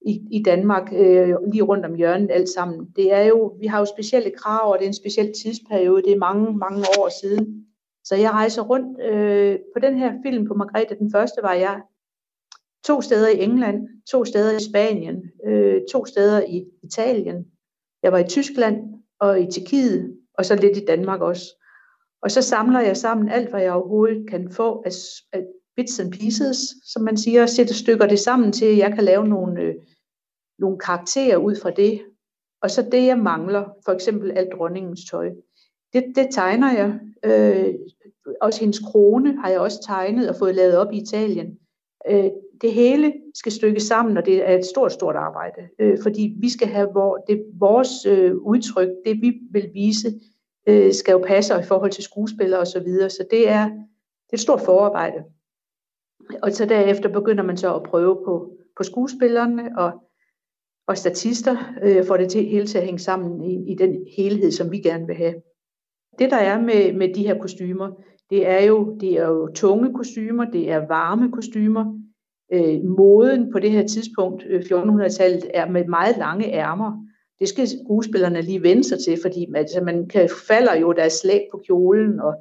i, 0.06 0.20
i 0.30 0.42
Danmark 0.42 0.92
øh, 0.96 1.28
lige 1.52 1.62
rundt 1.62 1.86
om 1.86 1.94
hjørnet 1.94 2.30
alt 2.30 2.48
sammen. 2.48 2.86
Det 2.96 3.12
er 3.12 3.22
jo, 3.22 3.52
vi 3.60 3.66
har 3.66 3.78
jo 3.78 3.84
specielle 3.84 4.30
krav, 4.30 4.72
og 4.72 4.78
det 4.78 4.84
er 4.84 4.88
en 4.88 4.94
speciel 4.94 5.32
tidsperiode. 5.42 6.02
Det 6.02 6.12
er 6.12 6.18
mange, 6.18 6.58
mange 6.58 6.84
år 6.98 7.10
siden. 7.22 7.66
Så 8.04 8.16
jeg 8.16 8.30
rejser 8.30 8.62
rundt 8.62 9.02
øh, 9.02 9.58
på 9.74 9.80
den 9.80 9.98
her 9.98 10.12
film 10.24 10.46
på 10.46 10.54
Margrethe 10.54 10.98
den 10.98 11.12
første 11.12 11.42
var 11.42 11.52
jeg 11.52 11.82
to 12.84 13.02
steder 13.02 13.28
i 13.28 13.42
England, 13.42 13.88
to 14.10 14.24
steder 14.24 14.56
i 14.56 14.64
Spanien, 14.70 15.22
øh, 15.46 15.80
to 15.92 16.06
steder 16.06 16.42
i 16.48 16.64
Italien. 16.82 17.46
Jeg 18.02 18.12
var 18.12 18.18
i 18.18 18.28
Tyskland 18.28 18.76
og 19.20 19.40
i 19.40 19.46
Tjekkiet, 19.50 20.16
og 20.34 20.44
så 20.44 20.54
lidt 20.56 20.76
i 20.76 20.84
Danmark 20.84 21.20
også. 21.20 21.44
Og 22.22 22.30
så 22.30 22.42
samler 22.42 22.80
jeg 22.80 22.96
sammen 22.96 23.28
alt, 23.28 23.50
hvad 23.50 23.62
jeg 23.62 23.72
overhovedet 23.72 24.30
kan 24.30 24.52
få 24.52 24.82
af, 24.86 24.92
af 25.32 25.46
bits 25.76 26.00
and 26.00 26.12
pieces, 26.12 26.58
som 26.84 27.02
man 27.02 27.16
siger, 27.16 27.46
sætter 27.46 27.74
stykker 27.74 28.06
det 28.06 28.18
sammen 28.18 28.52
til, 28.52 28.66
at 28.66 28.78
jeg 28.78 28.92
kan 28.94 29.04
lave 29.04 29.28
nogle, 29.28 29.62
øh, 29.62 29.74
nogle 30.58 30.78
karakterer 30.78 31.36
ud 31.36 31.56
fra 31.62 31.70
det. 31.70 32.02
Og 32.62 32.70
så 32.70 32.82
det, 32.92 33.06
jeg 33.06 33.18
mangler, 33.18 33.64
for 33.84 33.92
eksempel 33.92 34.30
alt 34.30 34.52
dronningens 34.52 35.00
tøj, 35.10 35.30
det, 35.92 36.04
det 36.14 36.28
tegner 36.32 36.72
jeg. 36.72 37.00
Øh, 37.24 37.74
også 38.40 38.60
hendes 38.60 38.78
krone 38.78 39.40
har 39.40 39.50
jeg 39.50 39.60
også 39.60 39.82
tegnet 39.86 40.28
og 40.28 40.36
fået 40.36 40.54
lavet 40.54 40.76
op 40.76 40.92
i 40.92 40.96
Italien. 40.96 41.58
Øh, 42.10 42.30
det 42.62 42.72
hele 42.72 43.12
skal 43.34 43.52
stykkes 43.52 43.82
sammen, 43.82 44.16
og 44.16 44.26
det 44.26 44.48
er 44.50 44.58
et 44.58 44.64
stort, 44.64 44.92
stort 44.92 45.16
arbejde. 45.16 45.68
Øh, 45.78 45.98
fordi 46.02 46.36
vi 46.40 46.48
skal 46.48 46.68
have 46.68 46.90
hvor, 46.92 47.16
det, 47.16 47.44
vores 47.58 48.06
øh, 48.06 48.36
udtryk, 48.36 48.88
det 49.04 49.22
vi 49.22 49.32
vil 49.50 49.70
vise, 49.74 50.20
øh, 50.66 50.92
skal 50.92 51.12
jo 51.12 51.24
passe 51.26 51.54
i 51.60 51.62
forhold 51.62 51.90
til 51.90 52.04
skuespillere 52.04 52.60
og 52.60 52.66
så 52.66 52.80
videre. 52.80 53.10
Så 53.10 53.26
det 53.30 53.48
er, 53.48 53.64
det 53.64 54.32
er 54.32 54.36
et 54.36 54.40
stort 54.40 54.60
forarbejde. 54.60 55.24
Og 56.42 56.52
så 56.52 56.64
derefter 56.66 57.08
begynder 57.08 57.44
man 57.44 57.56
så 57.56 57.74
at 57.74 57.82
prøve 57.82 58.16
på, 58.24 58.52
på 58.76 58.82
skuespillerne 58.82 59.78
og, 59.78 59.92
og 60.86 60.98
statister, 60.98 61.56
øh, 61.82 62.06
for 62.06 62.16
det 62.16 62.30
til, 62.30 62.44
hele 62.44 62.66
til 62.66 62.78
at 62.78 62.84
hænge 62.84 62.98
sammen 62.98 63.44
i, 63.44 63.72
i 63.72 63.74
den 63.74 64.06
helhed, 64.16 64.50
som 64.50 64.70
vi 64.70 64.78
gerne 64.78 65.06
vil 65.06 65.16
have. 65.16 65.34
Det 66.18 66.30
der 66.30 66.36
er 66.36 66.60
med, 66.60 66.92
med 66.92 67.14
de 67.14 67.26
her 67.26 67.38
kostymer, 67.38 67.90
det 68.30 68.48
er 68.48 68.64
jo, 68.64 68.96
det 69.00 69.12
er 69.12 69.28
jo 69.28 69.48
tunge 69.54 69.94
kostymer, 69.94 70.44
det 70.44 70.70
er 70.70 70.86
varme 70.86 71.32
kostymer. 71.32 71.98
Øh, 72.52 72.84
moden 72.84 73.52
på 73.52 73.58
det 73.58 73.70
her 73.70 73.86
tidspunkt, 73.86 74.44
øh, 74.48 74.60
1400-tallet, 74.60 75.50
er 75.54 75.70
med 75.70 75.84
meget 75.84 76.16
lange 76.16 76.52
ærmer. 76.52 77.06
Det 77.40 77.48
skal 77.48 77.68
skuespillerne 77.68 78.42
lige 78.42 78.62
vende 78.62 78.84
sig 78.84 78.98
til, 78.98 79.18
fordi 79.22 79.46
man, 79.46 79.60
altså, 79.60 79.80
man 79.80 80.08
kan, 80.08 80.28
falder 80.48 80.76
jo, 80.76 80.92
der 80.92 81.02
er 81.02 81.08
slag 81.08 81.48
på 81.52 81.60
kjolen, 81.66 82.20
og 82.20 82.34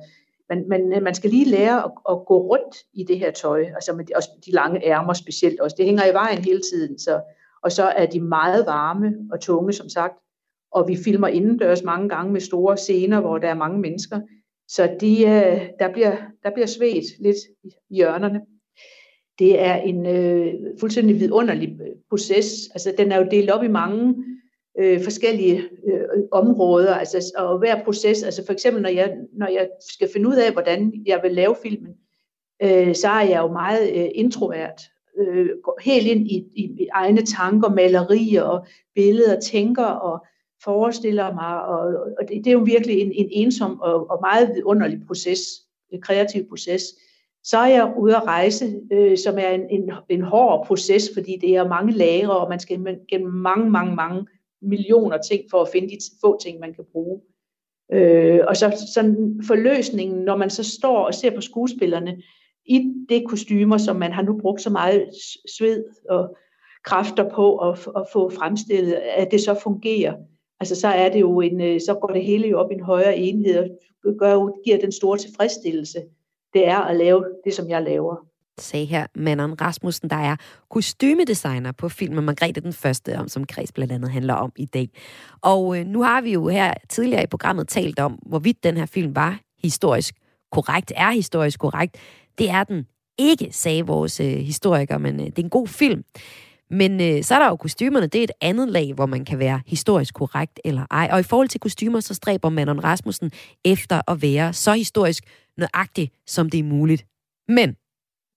man, 0.50 0.66
man, 0.70 1.04
man 1.04 1.16
skal 1.16 1.30
lige 1.30 1.50
lære 1.50 1.84
at, 1.84 1.92
at 2.10 2.26
gå 2.26 2.38
rundt 2.38 2.76
i 2.94 3.04
det 3.04 3.20
her 3.20 3.32
tøj, 3.32 3.66
altså 3.76 3.94
med 3.94 4.06
de, 4.06 4.14
også 4.16 4.30
de 4.46 4.52
lange 4.52 4.86
ærmer 4.86 5.14
specielt 5.14 5.60
også. 5.60 5.76
Det 5.78 5.86
hænger 5.86 6.06
i 6.12 6.14
vejen 6.14 6.38
hele 6.38 6.62
tiden, 6.74 7.00
så, 7.00 7.22
og 7.64 7.72
så 7.72 7.84
er 7.84 8.06
de 8.06 8.20
meget 8.20 8.66
varme 8.66 9.14
og 9.32 9.40
tunge, 9.40 9.74
som 9.74 9.90
sagt. 9.90 10.14
Og 10.72 10.88
vi 10.88 10.98
filmer 11.04 11.28
indendørs 11.28 11.84
mange 11.84 12.10
gange 12.10 12.34
med 12.34 12.42
store 12.42 12.78
scener, 12.78 13.20
hvor 13.22 13.38
der 13.38 13.48
er 13.48 13.56
mange 13.56 13.80
mennesker. 13.80 14.20
Så 14.68 14.96
de, 15.02 15.22
øh, 15.22 15.70
der, 15.80 15.92
bliver, 15.94 16.16
der 16.44 16.50
bliver 16.54 16.68
svedt 16.68 17.06
lidt 17.20 17.38
i 17.64 17.70
hjørnerne. 17.90 18.42
Det 19.40 19.62
er 19.62 19.76
en 19.76 20.06
øh, 20.06 20.54
fuldstændig 20.80 21.20
vidunderlig 21.20 21.70
øh, 21.82 21.96
proces. 22.10 22.70
Altså, 22.74 22.94
den 22.98 23.12
er 23.12 23.18
jo 23.18 23.28
delt 23.32 23.50
op 23.50 23.64
i 23.64 23.68
mange 23.68 24.16
øh, 24.80 25.04
forskellige 25.04 25.58
øh, 25.60 26.02
områder. 26.32 26.94
Altså, 26.94 27.34
og 27.38 27.60
hver 27.60 27.84
proces, 27.84 28.24
altså 28.24 28.46
for 28.46 28.54
eksempel 28.54 28.82
når 28.82 28.90
jeg, 28.90 29.18
når 29.34 29.48
jeg 29.48 29.70
skal 29.94 30.10
finde 30.14 30.30
ud 30.30 30.36
af, 30.36 30.52
hvordan 30.52 30.94
jeg 31.06 31.20
vil 31.24 31.32
lave 31.32 31.56
filmen, 31.64 31.93
øh, 32.64 32.95
så 32.95 33.08
er 33.08 33.22
jeg 33.22 33.41
jo 33.41 33.52
meget 33.52 33.91
øh, 33.95 34.10
introvert. 34.16 34.82
Øh, 35.20 35.50
går 35.64 35.80
helt 35.84 36.08
ind 36.08 36.28
i, 36.28 36.45
i, 36.56 36.64
i 36.64 36.88
egne 36.93 37.22
tanker, 37.26 37.70
malerier 37.70 38.41
og 38.43 38.66
billeder, 38.95 39.39
tænker 39.39 39.86
og 39.86 40.26
forestiller 40.64 41.34
mig. 41.34 41.66
Og, 41.66 41.80
og 42.20 42.28
det, 42.30 42.38
det 42.43 42.47
er 42.47 42.51
jo 42.51 42.64
virkelig 42.66 42.99
en, 42.99 43.12
en 43.12 43.28
ensom 43.32 43.82
og, 43.82 44.09
og 44.09 44.20
meget 44.22 44.51
vidunderlig 44.55 44.99
proces, 45.07 45.39
en 45.91 46.01
kreativ 46.01 46.49
proces. 46.49 46.84
Så 47.43 47.57
er 47.57 47.68
jeg 47.68 47.93
ude 47.97 48.16
at 48.16 48.24
rejse, 48.24 48.82
øh, 48.91 49.18
som 49.18 49.38
er 49.38 49.49
en, 49.49 49.70
en, 49.70 49.91
en 50.09 50.22
hård 50.22 50.66
proces, 50.68 51.09
fordi 51.14 51.38
det 51.41 51.55
er 51.55 51.68
mange 51.68 51.93
lagre, 51.93 52.38
og 52.38 52.49
man 52.49 52.59
skal 52.59 52.97
gennem 53.09 53.34
mange, 53.34 53.70
mange, 53.70 53.95
mange 53.95 54.26
millioner 54.62 55.18
ting 55.18 55.41
for 55.51 55.62
at 55.62 55.70
finde 55.74 55.89
de 55.89 55.97
få 56.22 56.39
ting, 56.41 56.59
man 56.59 56.74
kan 56.74 56.86
bruge. 56.91 57.22
Øh, 57.93 58.39
og 58.47 58.57
så 58.57 58.88
sådan 58.93 59.41
forløsningen, 59.47 60.18
når 60.22 60.38
man 60.38 60.49
så 60.49 60.64
står 60.64 61.05
og 61.05 61.14
ser 61.14 61.36
på 61.36 61.41
skuespillerne 61.41 62.22
i 62.66 62.93
det 63.09 63.28
kostymer, 63.28 63.78
som 63.78 63.95
man 63.95 64.12
har 64.12 64.22
nu 64.22 64.39
brugt 64.41 64.62
så 64.62 64.70
meget 64.70 65.09
sved 65.57 65.84
og 66.09 66.38
kræfter 66.84 67.30
på 67.30 67.57
at, 67.57 67.88
at 67.95 68.05
få 68.14 68.30
fremstillet, 68.30 68.93
at 68.93 69.32
det 69.32 69.41
så 69.41 69.59
fungerer. 69.64 70.14
Altså 70.62 70.76
så 70.76 70.88
er 70.88 71.09
det 71.09 71.22
jo 71.22 71.41
en, 71.41 71.62
øh, 71.62 71.82
så 71.82 71.93
går 72.01 72.07
det 72.07 72.26
hele 72.26 72.47
jo 72.47 72.59
op 72.59 72.72
i 72.72 72.74
en 72.74 72.84
højere 72.84 73.18
enhed 73.18 73.70
og 74.05 74.14
gør, 74.20 74.64
giver 74.64 74.78
den 74.78 74.91
store 74.91 75.18
tilfredsstillelse. 75.18 75.99
Det 76.53 76.68
er 76.68 76.78
at 76.78 76.95
lave 76.95 77.26
det, 77.45 77.53
som 77.53 77.70
jeg 77.70 77.84
laver. 77.84 78.16
sagde 78.59 78.86
her 78.86 79.07
Manon 79.16 79.62
Rasmussen, 79.62 80.09
der 80.09 80.16
er 80.16 80.36
kostymedesigner 80.70 81.72
på 81.72 81.89
filmen 81.89 82.26
Margrethe 82.26 82.62
den 82.62 82.74
Første, 82.74 83.18
om 83.18 83.28
som 83.28 83.45
Kreds 83.45 83.72
blandt 83.72 83.93
andet 83.93 84.12
handler 84.12 84.34
om 84.34 84.51
i 84.55 84.66
dag. 84.66 84.89
Og 85.41 85.80
øh, 85.80 85.86
nu 85.86 86.03
har 86.03 86.22
vi 86.22 86.34
jo 86.34 86.47
her 86.47 86.74
tidligere 86.89 87.24
i 87.24 87.28
programmet 87.28 87.68
talt 87.68 87.99
om, 87.99 88.12
hvorvidt 88.12 88.64
den 88.64 88.78
her 88.78 88.86
film 88.86 89.16
var 89.16 89.39
historisk 89.64 90.16
korrekt, 90.51 90.93
er 90.95 91.12
historisk 91.12 91.59
korrekt. 91.59 91.97
Det 92.38 92.49
er 92.49 92.64
den 92.64 92.86
ikke, 93.18 93.47
sagde 93.51 93.86
vores 93.86 94.20
øh, 94.20 94.28
historiker, 94.28 94.97
men 94.97 95.20
øh, 95.20 95.26
det 95.26 95.39
er 95.39 95.43
en 95.43 95.49
god 95.49 95.68
film. 95.68 96.03
Men 96.72 97.01
øh, 97.01 97.24
så 97.24 97.36
er 97.36 97.39
der 97.39 97.47
jo 97.47 97.55
kostymerne, 97.55 98.07
det 98.07 98.19
er 98.19 98.24
et 98.24 98.32
andet 98.41 98.69
lag, 98.69 98.93
hvor 98.93 99.05
man 99.05 99.26
kan 99.26 99.39
være 99.39 99.61
historisk 99.67 100.13
korrekt 100.13 100.59
eller 100.65 100.86
ej. 100.91 101.09
Og 101.11 101.19
i 101.19 101.24
forhold 101.24 101.47
til 101.47 101.59
kostymer, 101.59 101.99
så 101.99 102.13
stræber 102.13 102.49
Manon 102.49 102.84
Rasmussen 102.84 103.32
efter 103.65 104.11
at 104.11 104.22
være 104.22 104.53
så 104.53 104.74
historisk 104.74 105.24
nøjagtig, 105.57 106.11
som 106.28 106.49
det 106.49 106.59
er 106.59 106.63
muligt. 106.63 107.05
Men 107.47 107.76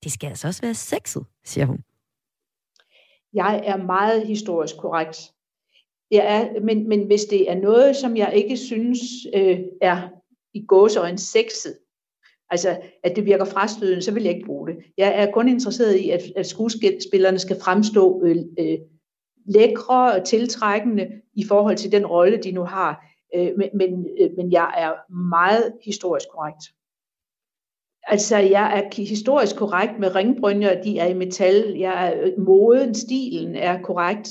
det 0.04 0.12
skal 0.12 0.28
altså 0.28 0.48
også 0.48 0.62
være 0.62 0.74
sexet, 0.74 1.26
siger 1.44 1.66
hun. 1.66 1.78
Jeg 3.32 3.62
er 3.64 3.76
meget 3.76 4.26
historisk 4.26 4.76
korrekt. 4.76 5.32
Jeg 6.10 6.24
er, 6.26 6.60
men, 6.60 6.88
men 6.88 7.06
hvis 7.06 7.24
det 7.24 7.50
er 7.50 7.54
noget, 7.54 7.96
som 7.96 8.16
jeg 8.16 8.32
ikke 8.34 8.56
synes 8.56 9.00
øh, 9.34 9.58
er 9.82 10.08
i 10.54 10.66
gåseøjne 10.66 11.18
sexet, 11.18 11.78
altså 12.50 12.76
at 13.02 13.16
det 13.16 13.24
virker 13.24 13.44
frastødende, 13.44 14.02
så 14.02 14.12
vil 14.12 14.22
jeg 14.22 14.34
ikke 14.34 14.46
bruge 14.46 14.68
det. 14.68 14.76
Jeg 14.98 15.12
er 15.16 15.30
kun 15.30 15.48
interesseret 15.48 15.96
i, 15.96 16.10
at, 16.10 16.22
at 16.36 16.46
skuespillerne 16.46 17.38
skal 17.38 17.60
fremstå 17.60 18.22
øh, 18.24 18.36
øh, 18.58 18.78
lækre 19.46 20.12
og 20.12 20.24
tiltrækkende 20.24 21.08
i 21.34 21.44
forhold 21.48 21.76
til 21.76 21.92
den 21.92 22.06
rolle, 22.06 22.36
de 22.36 22.52
nu 22.52 22.64
har. 22.64 23.06
Øh, 23.34 23.50
men, 23.56 23.68
men, 23.74 24.06
øh, 24.20 24.30
men 24.36 24.52
jeg 24.52 24.74
er 24.76 25.12
meget 25.30 25.72
historisk 25.84 26.26
korrekt. 26.30 26.64
Altså, 28.06 28.36
jeg 28.36 28.78
er 28.78 29.02
historisk 29.04 29.56
korrekt 29.56 29.98
med 29.98 30.14
ringbrynjer, 30.14 30.82
de 30.82 30.98
er 30.98 31.06
i 31.06 31.14
metal. 31.14 31.76
Jeg 31.78 32.08
er, 32.08 32.24
øh, 32.24 32.32
moden, 32.38 32.94
stilen 32.94 33.54
er 33.54 33.82
korrekt. 33.82 34.28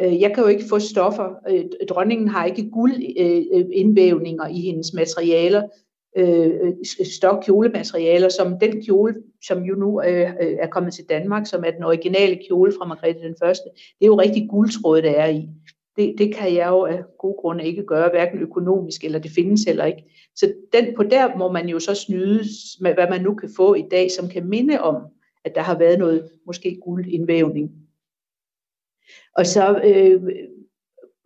Øh, 0.00 0.20
jeg 0.20 0.34
kan 0.34 0.42
jo 0.42 0.48
ikke 0.48 0.64
få 0.68 0.78
stoffer. 0.78 1.34
Øh, 1.48 1.64
dronningen 1.88 2.28
har 2.28 2.44
ikke 2.44 2.70
guldindvævninger 2.70 4.46
i 4.46 4.60
hendes 4.60 4.92
materialer, 4.92 5.62
øh, 6.18 6.50
øh 6.68 7.06
stokkjolematerialer, 7.06 8.28
som 8.28 8.58
den 8.58 8.84
kjole, 8.84 9.14
som 9.46 9.62
jo 9.62 9.74
nu 9.74 10.02
øh, 10.02 10.30
øh, 10.40 10.56
er 10.60 10.66
kommet 10.66 10.94
til 10.94 11.04
Danmark, 11.08 11.46
som 11.46 11.64
er 11.64 11.70
den 11.70 11.84
originale 11.84 12.38
kjole 12.48 12.72
fra 12.78 12.86
Margrethe 12.86 13.28
den 13.28 13.36
Første. 13.42 13.64
Det 13.74 14.04
er 14.04 14.06
jo 14.06 14.20
rigtig 14.20 14.48
guldtråd, 14.50 15.02
der 15.02 15.10
er 15.10 15.28
i. 15.28 15.48
Det, 15.96 16.14
det 16.18 16.34
kan 16.34 16.54
jeg 16.54 16.68
jo 16.68 16.84
af 16.84 17.02
gode 17.18 17.36
grunde 17.40 17.64
ikke 17.64 17.82
gøre, 17.82 18.10
hverken 18.10 18.38
økonomisk, 18.38 19.04
eller 19.04 19.18
det 19.18 19.30
findes 19.30 19.64
heller 19.64 19.84
ikke. 19.84 20.04
Så 20.36 20.52
den, 20.72 20.94
på 20.96 21.02
der 21.02 21.36
må 21.36 21.52
man 21.52 21.68
jo 21.68 21.78
så 21.78 21.94
snyde 21.94 22.44
med, 22.80 22.94
hvad 22.94 23.08
man 23.10 23.22
nu 23.22 23.34
kan 23.34 23.50
få 23.56 23.74
i 23.74 23.84
dag, 23.90 24.10
som 24.10 24.28
kan 24.28 24.48
minde 24.48 24.80
om, 24.80 25.02
at 25.44 25.54
der 25.54 25.60
har 25.60 25.78
været 25.78 25.98
noget, 25.98 26.30
måske 26.46 26.78
guldindvævning. 26.84 27.70
Og 29.36 29.46
så 29.46 29.80
øh, 29.84 30.22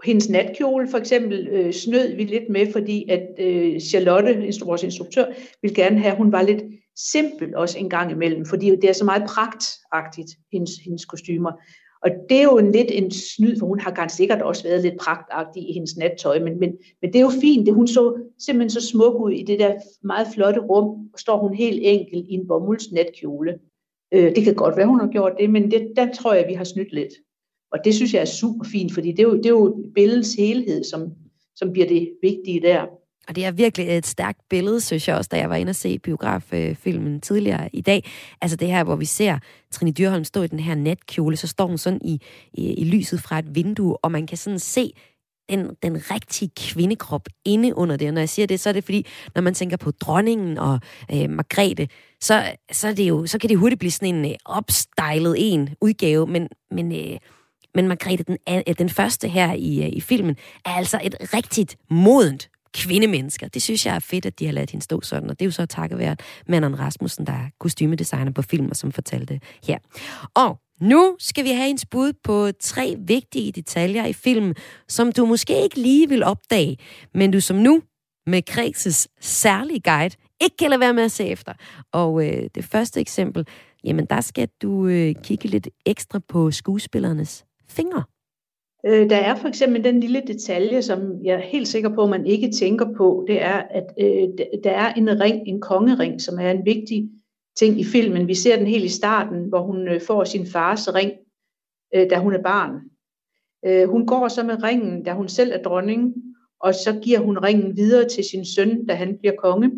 hendes 0.05 0.29
natkjole 0.29 0.89
for 0.89 0.99
eksempel 0.99 1.49
øh, 1.49 1.73
snød 1.73 2.17
vi 2.17 2.25
lidt 2.25 2.49
med, 2.49 2.73
fordi 2.73 3.11
at 3.11 3.29
øh, 3.39 3.81
Charlotte, 3.81 4.53
vores 4.65 4.83
instruktør, 4.83 5.27
ville 5.63 5.75
gerne 5.75 5.99
have, 5.99 6.13
at 6.13 6.19
hun 6.19 6.33
var 6.33 6.43
lidt 6.43 6.63
simpel 6.97 7.57
også 7.57 7.79
en 7.79 7.91
gang 7.91 8.11
imellem, 8.11 8.47
fordi 8.47 8.71
det 8.71 8.85
er 8.85 8.93
så 8.93 9.05
meget 9.05 9.23
pragtagtigt, 9.29 10.31
hendes, 10.53 10.71
hendes 10.85 11.05
kostymer. 11.05 11.53
Og 12.03 12.11
det 12.29 12.39
er 12.39 12.43
jo 12.43 12.59
en 12.59 12.73
lidt 12.73 12.91
en 12.91 13.11
snyd, 13.11 13.59
for 13.59 13.67
hun 13.67 13.81
har 13.81 13.91
ganske 13.91 14.17
sikkert 14.17 14.43
også 14.43 14.63
været 14.63 14.83
lidt 14.83 14.99
pragtagtig 15.01 15.71
i 15.71 15.73
hendes 15.73 15.97
nattøj, 15.97 16.39
men, 16.39 16.59
men, 16.59 16.73
men 17.03 17.13
det 17.13 17.17
er 17.17 17.23
jo 17.23 17.31
fint, 17.41 17.67
det, 17.67 17.75
hun 17.75 17.89
så 17.89 18.31
simpelthen 18.39 18.71
så 18.71 18.89
smuk 18.89 19.15
ud 19.15 19.31
i 19.31 19.43
det 19.43 19.59
der 19.59 19.75
meget 20.03 20.27
flotte 20.35 20.61
rum, 20.61 21.09
står 21.17 21.39
hun 21.39 21.55
helt 21.55 21.81
enkel 21.83 22.25
i 22.29 22.33
en 22.33 22.49
bomuldsnatkjole. 22.49 23.59
Øh, 24.15 24.37
det 24.37 24.45
kan 24.45 24.55
godt 24.55 24.77
være, 24.77 24.87
hun 24.87 25.01
har 25.01 25.09
gjort 25.09 25.33
det, 25.41 25.51
men 25.51 25.71
det, 25.71 25.93
der 25.97 26.13
tror 26.13 26.33
jeg, 26.35 26.49
vi 26.49 26.55
har 26.55 26.65
snydt 26.65 26.93
lidt. 26.93 27.13
Og 27.73 27.79
det 27.85 27.95
synes 27.95 28.15
jeg 28.15 28.21
er 28.21 28.25
super 28.25 28.65
fint, 28.65 28.95
fordi 28.95 29.11
det 29.11 29.19
er 29.19 29.23
jo, 29.23 29.37
det 29.37 29.47
er 29.47 29.51
jo 29.51 29.85
billedets 29.95 30.35
helhed, 30.35 30.85
som, 30.85 31.13
som 31.57 31.73
bliver 31.73 31.89
det 31.89 32.13
vigtige 32.23 32.61
der. 32.63 32.87
Og 33.29 33.37
det 33.37 33.45
er 33.45 33.51
virkelig 33.51 33.99
et 33.99 34.07
stærkt 34.07 34.39
billede, 34.51 34.81
synes 34.81 35.09
jeg 35.09 35.17
også, 35.17 35.29
da 35.33 35.37
jeg 35.37 35.51
var 35.51 35.57
inde 35.57 35.71
og 35.71 35.77
se 35.77 35.99
biograffilmen 35.99 37.21
tidligere 37.21 37.69
i 37.73 37.81
dag. 37.81 38.05
Altså 38.41 38.57
det 38.57 38.69
her, 38.69 38.85
hvor 38.85 38.97
vi 38.97 39.05
ser 39.05 39.39
Trine 39.71 39.93
Dyrholm 39.93 40.25
stå 40.25 40.43
i 40.43 40.47
den 40.47 40.61
her 40.61 40.75
netkjole, 40.75 41.37
så 41.37 41.47
står 41.47 41.67
hun 41.67 41.79
sådan 41.79 42.01
i, 42.05 42.21
i, 42.55 42.75
i 42.75 42.85
lyset 42.85 43.21
fra 43.21 43.39
et 43.39 43.55
vindue, 43.55 43.97
og 44.05 44.13
man 44.13 44.27
kan 44.27 44.39
sådan 44.39 44.59
se 44.59 44.93
den, 45.51 45.77
den 45.83 46.11
rigtige 46.11 46.51
kvindekrop 46.57 47.29
inde 47.45 47.77
under 47.77 47.97
det. 47.97 48.09
Og 48.09 48.15
når 48.15 48.21
jeg 48.21 48.29
siger 48.29 48.47
det, 48.47 48.61
så 48.61 48.69
er 48.69 48.73
det 48.73 48.85
fordi, 48.85 49.07
når 49.35 49.43
man 49.43 49.55
tænker 49.55 49.77
på 49.77 49.91
dronningen 49.91 50.59
og 50.59 50.81
øh, 51.13 51.31
Margrethe, 51.31 51.89
så, 52.21 52.43
så, 52.73 52.89
er 52.89 52.95
det 52.95 53.09
jo, 53.09 53.27
så 53.27 53.39
kan 53.39 53.51
det 53.51 53.59
hurtigt 53.59 53.79
blive 53.79 53.91
sådan 53.91 54.15
en 54.15 54.25
øh, 54.25 54.37
opstylet 54.45 55.35
en 55.39 55.69
udgave, 55.81 56.27
men, 56.27 56.49
men 56.71 56.93
øh, 56.93 57.19
men 57.75 57.89
Margrethe, 57.89 58.25
den, 58.25 58.39
den 58.79 58.89
første 58.89 59.29
her 59.29 59.53
i, 59.53 59.83
øh, 59.83 59.89
i 59.93 60.01
filmen, 60.01 60.37
er 60.65 60.71
altså 60.71 61.01
et 61.05 61.35
rigtigt 61.35 61.77
modent 61.91 62.49
kvindemennesker. 62.75 63.49
Det 63.49 63.63
synes 63.63 63.87
jeg 63.87 63.95
er 63.95 63.99
fedt, 63.99 64.27
at 64.27 64.39
de 64.39 64.47
har 64.47 64.53
ladet 64.53 64.71
hende 64.71 64.85
stå 64.85 65.01
sådan, 65.01 65.31
og 65.31 65.39
det 65.39 65.45
er 65.45 65.47
jo 65.47 65.53
så 65.53 65.67
takket 65.67 65.99
være 65.99 66.17
Manon 66.49 66.79
Rasmussen, 66.79 67.27
der 67.27 67.33
er 67.33 67.47
kostymedesigner 67.61 68.33
på 68.33 68.43
film, 68.43 68.69
og 68.71 68.77
som 68.77 68.93
fortalte 68.93 69.35
det 69.35 69.43
her. 69.67 69.79
Og 70.35 70.59
nu 70.81 71.17
skal 71.19 71.45
vi 71.45 71.51
have 71.51 71.69
ens 71.69 71.87
bud 71.87 72.13
på 72.25 72.51
tre 72.61 72.97
vigtige 72.99 73.53
detaljer 73.53 74.07
i 74.07 74.13
filmen, 74.13 74.55
som 74.89 75.13
du 75.13 75.27
måske 75.27 75.63
ikke 75.63 75.81
lige 75.81 76.09
vil 76.09 76.23
opdage, 76.23 76.77
men 77.15 77.31
du 77.31 77.41
som 77.41 77.57
nu, 77.57 77.83
med 78.27 78.43
Kredses 78.43 79.09
særlige 79.21 79.81
guide, 79.81 80.17
ikke 80.43 80.57
kan 80.57 80.71
lade 80.71 80.81
være 80.81 80.95
med 80.95 81.03
at 81.03 81.13
se 81.13 81.25
efter. 81.25 81.53
Og 81.93 82.27
øh, 82.27 82.49
det 82.55 82.65
første 82.65 83.01
eksempel, 83.01 83.47
jamen 83.85 84.07
der 84.07 84.21
skal 84.21 84.49
du 84.63 84.87
øh, 84.87 85.15
kigge 85.23 85.49
lidt 85.49 85.69
ekstra 85.87 86.19
på 86.29 86.51
skuespillernes 86.51 87.45
fingre. 87.73 88.05
Øh, 88.87 89.11
Der 89.11 89.17
er 89.17 89.35
for 89.35 89.49
eksempel 89.49 89.85
den 89.85 90.01
lille 90.01 90.23
detalje, 90.27 90.83
som 90.83 91.25
jeg 91.25 91.35
er 91.35 91.41
helt 91.55 91.69
sikker 91.69 91.89
på, 91.95 92.03
at 92.03 92.11
man 92.11 92.27
ikke 92.27 92.51
tænker 92.51 92.95
på, 92.97 93.25
det 93.29 93.43
er, 93.43 93.63
at 93.71 93.87
øh, 94.01 94.29
der 94.65 94.71
er 94.71 94.93
en 94.95 95.21
ring, 95.21 95.49
en 95.49 95.61
kongering, 95.61 96.21
som 96.21 96.39
er 96.39 96.51
en 96.51 96.65
vigtig 96.65 97.11
ting 97.59 97.81
i 97.81 97.85
filmen. 97.85 98.29
Vi 98.29 98.35
ser 98.35 98.57
den 98.57 98.67
helt 98.67 98.85
i 98.85 98.89
starten, 98.89 99.49
hvor 99.49 99.63
hun 99.63 99.89
øh, 99.89 100.01
får 100.01 100.25
sin 100.25 100.47
fars 100.47 100.95
ring, 100.95 101.13
øh, 101.95 102.11
da 102.11 102.19
hun 102.19 102.35
er 102.35 102.43
barn. 102.43 102.81
Øh, 103.67 103.89
Hun 103.89 104.07
går 104.07 104.29
så 104.29 104.43
med 104.43 104.63
ringen, 104.63 105.05
da 105.05 105.13
hun 105.13 105.29
selv 105.29 105.53
er 105.53 105.63
dronning, 105.63 106.15
og 106.61 106.75
så 106.75 107.01
giver 107.03 107.19
hun 107.19 107.39
ringen 107.39 107.77
videre 107.77 108.09
til 108.09 108.25
sin 108.25 108.45
søn, 108.45 108.87
da 108.87 108.95
han 108.95 109.19
bliver 109.19 109.35
konge. 109.39 109.71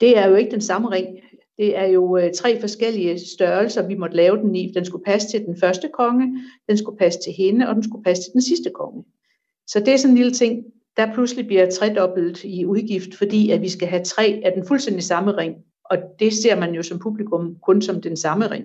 Det 0.00 0.18
er 0.18 0.28
jo 0.28 0.34
ikke 0.34 0.50
den 0.50 0.60
samme 0.60 0.90
ring. 0.90 1.18
Det 1.58 1.78
er 1.78 1.86
jo 1.86 2.16
øh, 2.16 2.34
tre 2.34 2.60
forskellige 2.60 3.18
størrelser, 3.18 3.86
vi 3.86 3.94
måtte 3.94 4.16
lave 4.16 4.36
den 4.36 4.54
i. 4.54 4.72
Den 4.74 4.84
skulle 4.84 5.04
passe 5.04 5.28
til 5.28 5.44
den 5.46 5.56
første 5.60 5.90
konge, 5.92 6.40
den 6.68 6.78
skulle 6.78 6.98
passe 6.98 7.20
til 7.20 7.32
hende, 7.32 7.68
og 7.68 7.74
den 7.74 7.82
skulle 7.82 8.04
passe 8.04 8.22
til 8.22 8.32
den 8.32 8.42
sidste 8.42 8.70
konge. 8.74 9.04
Så 9.66 9.80
det 9.80 9.88
er 9.88 9.96
sådan 9.96 10.10
en 10.10 10.16
lille 10.16 10.32
ting, 10.32 10.64
der 10.96 11.14
pludselig 11.14 11.46
bliver 11.46 11.70
tredobbelt 11.70 12.44
i 12.44 12.64
udgift, 12.64 13.14
fordi 13.14 13.50
at 13.50 13.62
vi 13.62 13.68
skal 13.68 13.88
have 13.88 14.04
tre 14.04 14.42
af 14.44 14.52
den 14.52 14.66
fuldstændig 14.66 15.02
samme 15.02 15.36
ring. 15.36 15.54
Og 15.84 15.96
det 16.18 16.32
ser 16.32 16.56
man 16.56 16.74
jo 16.74 16.82
som 16.82 16.98
publikum 16.98 17.56
kun 17.62 17.82
som 17.82 18.00
den 18.00 18.16
samme 18.16 18.50
ring. 18.50 18.64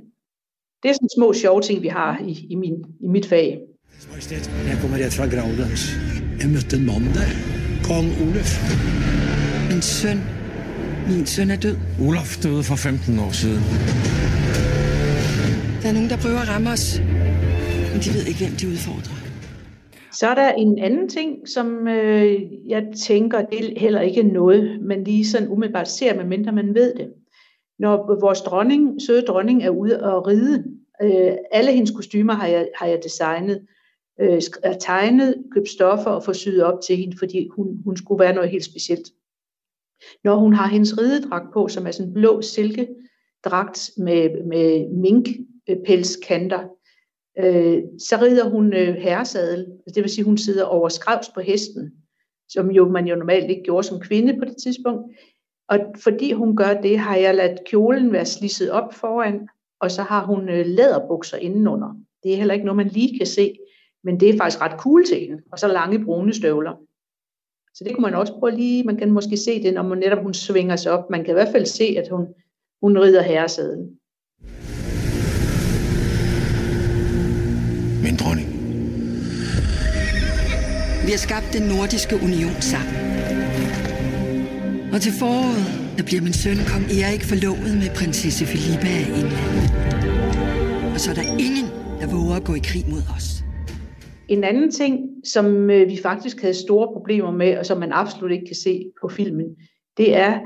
Det 0.83 0.89
er 0.89 0.93
sådan 0.93 1.09
små 1.17 1.33
sjove 1.33 1.61
ting, 1.61 1.81
vi 1.81 1.87
har 1.87 2.21
i, 2.27 2.47
i, 2.49 2.55
min, 2.55 2.85
i 2.99 3.07
mit 3.07 3.25
fag. 3.25 3.61
Majestet, 4.11 4.51
jeg 4.69 4.77
kommer 4.81 4.97
rett 4.97 5.13
fra 5.13 5.27
Graudens. 5.33 5.83
Jeg 6.41 6.49
mødte 6.49 6.75
en 6.77 6.85
mand 6.85 7.05
der. 7.17 7.29
Kong 7.83 8.07
Olaf. 8.23 8.51
Min 9.69 9.81
søn. 9.81 10.42
Min 11.09 11.25
søn 11.25 11.49
er 11.51 11.55
død. 11.55 11.75
Olaf 12.07 12.29
døde 12.43 12.63
for 12.63 12.75
15 12.75 13.19
år 13.25 13.31
siden. 13.41 13.63
Der 15.81 15.87
er 15.89 15.93
nogen, 15.97 16.09
der 16.09 16.17
prøver 16.23 16.39
at 16.45 16.49
ramme 16.53 16.69
os. 16.75 16.85
Men 17.91 17.99
de 18.03 18.09
ved 18.15 18.23
ikke, 18.29 18.41
hvem 18.43 18.55
de 18.61 18.65
udfordrer. 18.73 19.17
Så 20.19 20.25
er 20.27 20.35
der 20.35 20.49
en 20.51 20.79
anden 20.79 21.09
ting, 21.09 21.29
som 21.55 21.87
øh, 21.87 22.41
jeg 22.67 22.83
tænker, 23.07 23.45
det 23.45 23.59
er 23.59 23.79
heller 23.79 24.01
ikke 24.01 24.23
noget, 24.23 24.81
man 24.81 25.03
lige 25.03 25.25
sådan 25.27 25.47
umiddelbart 25.47 25.87
ser, 25.87 26.15
medmindre 26.15 26.51
man 26.51 26.75
ved 26.75 26.93
det. 26.99 27.07
Når 27.79 28.19
vores 28.21 28.41
dronning, 28.41 29.01
søde 29.05 29.21
dronning 29.21 29.63
er 29.63 29.69
ude 29.69 30.03
og 30.03 30.27
ride, 30.27 30.63
øh, 31.03 31.33
alle 31.51 31.71
hendes 31.71 31.91
kostymer 31.91 32.33
har 32.33 32.47
jeg, 32.47 32.67
har 32.79 32.87
jeg 32.87 32.99
designet, 33.03 33.61
øh, 34.21 34.41
er 34.63 34.77
tegnet, 34.79 35.35
købt 35.53 35.69
stoffer 35.69 36.11
og 36.11 36.23
få 36.23 36.33
syet 36.33 36.63
op 36.63 36.79
til 36.87 36.97
hende, 36.97 37.17
fordi 37.19 37.47
hun, 37.55 37.67
hun 37.85 37.97
skulle 37.97 38.19
være 38.19 38.33
noget 38.33 38.49
helt 38.49 38.65
specielt. 38.65 39.07
Når 40.23 40.35
hun 40.35 40.53
har 40.53 40.67
hendes 40.67 40.97
ridedragt 40.97 41.53
på, 41.53 41.67
som 41.67 41.87
er 41.87 41.91
sådan 41.91 42.07
en 42.07 42.13
blå 42.13 42.41
silkedragt 42.41 43.91
med, 43.97 44.45
med 44.45 44.89
minkpelskanter, 44.89 46.59
øh, 47.39 47.83
så 47.99 48.17
rider 48.21 48.49
hun 48.49 48.73
øh, 48.73 48.95
herresadel. 48.95 49.59
Altså, 49.59 49.93
det 49.95 50.03
vil 50.03 50.11
sige, 50.11 50.25
hun 50.25 50.37
sidder 50.37 50.63
over 50.63 50.89
skravs 50.89 51.29
på 51.29 51.41
hesten, 51.41 51.91
som 52.49 52.71
jo 52.71 52.89
man 52.89 53.07
jo 53.07 53.15
normalt 53.15 53.49
ikke 53.49 53.63
gjorde 53.63 53.87
som 53.87 53.99
kvinde 53.99 54.39
på 54.39 54.45
det 54.45 54.55
tidspunkt. 54.63 55.15
Og 55.69 55.79
fordi 56.03 56.31
hun 56.31 56.55
gør 56.55 56.81
det, 56.81 56.99
har 56.99 57.15
jeg 57.15 57.35
ladt 57.35 57.59
kjolen 57.65 58.11
være 58.11 58.25
slisset 58.25 58.71
op 58.71 58.93
foran, 58.93 59.47
og 59.79 59.91
så 59.91 60.01
har 60.01 60.25
hun 60.25 60.49
øh, 60.49 60.65
læderbukser 60.65 61.37
indenunder. 61.37 61.95
Det 62.23 62.33
er 62.33 62.37
heller 62.37 62.53
ikke 62.53 62.65
noget, 62.65 62.77
man 62.77 62.87
lige 62.87 63.17
kan 63.17 63.27
se, 63.27 63.55
men 64.03 64.19
det 64.19 64.29
er 64.29 64.37
faktisk 64.37 64.61
ret 64.61 64.79
cool 64.79 65.05
til 65.05 65.19
hende. 65.19 65.43
Og 65.51 65.59
så 65.59 65.67
lange 65.67 66.05
brune 66.05 66.33
støvler. 66.33 66.75
Så 67.75 67.83
det 67.83 67.95
kunne 67.95 68.01
man 68.01 68.15
også 68.15 68.33
prøve 68.39 68.55
lige, 68.55 68.83
man 68.83 68.97
kan 68.97 69.11
måske 69.11 69.37
se 69.37 69.63
det, 69.63 69.73
når 69.73 69.83
man 69.83 69.97
netop 69.97 70.23
hun 70.23 70.33
svinger 70.33 70.75
sig 70.75 70.91
op. 70.91 71.09
Man 71.09 71.23
kan 71.23 71.31
i 71.31 71.33
hvert 71.33 71.51
fald 71.51 71.65
se, 71.65 71.83
at 71.83 72.07
hun, 72.11 72.25
hun 72.81 72.97
rider 72.97 73.21
herresadlen. 73.21 73.85
Min 78.03 78.15
dronning. 78.21 78.49
Vi 81.05 81.11
har 81.11 81.21
skabt 81.27 81.49
den 81.53 81.63
nordiske 81.73 82.15
union 82.15 82.61
sammen. 82.71 82.95
Og 84.93 85.01
til 85.01 85.13
foråret, 85.19 85.65
der 85.97 86.03
bliver 86.03 86.21
min 86.21 86.33
søn 86.33 86.57
kong 86.71 86.85
Erik 87.01 87.23
forlovet 87.23 87.73
med 87.81 87.89
prinsesse 87.95 88.45
Filippa 88.45 88.87
af 88.87 89.05
England. 89.19 89.69
Og 90.93 90.99
så 90.99 91.09
er 91.11 91.15
der 91.15 91.27
ingen, 91.47 91.67
der 91.99 92.07
våger 92.15 92.35
at 92.35 92.43
gå 92.43 92.53
i 92.53 92.63
krig 92.63 92.85
mod 92.89 93.03
os. 93.15 93.32
En 94.27 94.43
anden 94.43 94.71
ting, 94.71 95.21
som 95.23 95.69
øh, 95.69 95.89
vi 95.89 95.97
faktisk 95.97 96.41
havde 96.41 96.53
store 96.53 96.87
problemer 96.87 97.31
med, 97.31 97.57
og 97.57 97.65
som 97.65 97.79
man 97.79 97.91
absolut 97.91 98.31
ikke 98.31 98.45
kan 98.45 98.55
se 98.55 98.91
på 99.01 99.07
filmen, 99.07 99.57
det 99.97 100.15
er, 100.15 100.39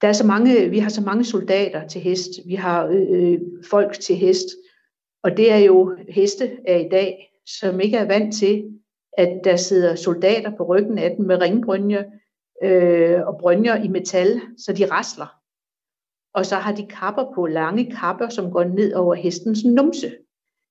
der 0.00 0.08
er 0.08 0.12
så 0.12 0.26
mange, 0.26 0.68
vi 0.68 0.78
har 0.78 0.88
så 0.88 1.00
mange 1.00 1.24
soldater 1.24 1.88
til 1.88 2.00
hest, 2.00 2.30
vi 2.46 2.54
har 2.54 2.86
øh, 2.86 3.06
øh, 3.10 3.38
folk 3.70 4.00
til 4.00 4.16
hest, 4.16 4.46
og 5.22 5.36
det 5.36 5.52
er 5.52 5.58
jo 5.58 5.96
heste 6.08 6.50
af 6.66 6.84
i 6.86 6.88
dag, 6.88 7.30
som 7.46 7.80
ikke 7.80 7.96
er 7.96 8.06
vant 8.06 8.34
til, 8.34 8.80
at 9.18 9.40
der 9.44 9.56
sidder 9.56 9.94
soldater 9.94 10.56
på 10.56 10.64
ryggen 10.64 10.98
af 10.98 11.14
dem 11.16 11.26
med 11.26 11.40
ringbrynje 11.40 12.04
øh, 12.62 13.26
og 13.26 13.38
brynjer 13.40 13.84
i 13.84 13.88
metal, 13.88 14.40
så 14.58 14.72
de 14.72 14.90
rasler. 14.90 15.26
Og 16.34 16.46
så 16.46 16.56
har 16.56 16.74
de 16.74 16.86
kapper 16.86 17.32
på, 17.34 17.46
lange 17.46 17.90
kapper, 18.00 18.28
som 18.28 18.50
går 18.50 18.64
ned 18.64 18.94
over 18.94 19.14
hestens 19.14 19.64
numse. 19.64 20.12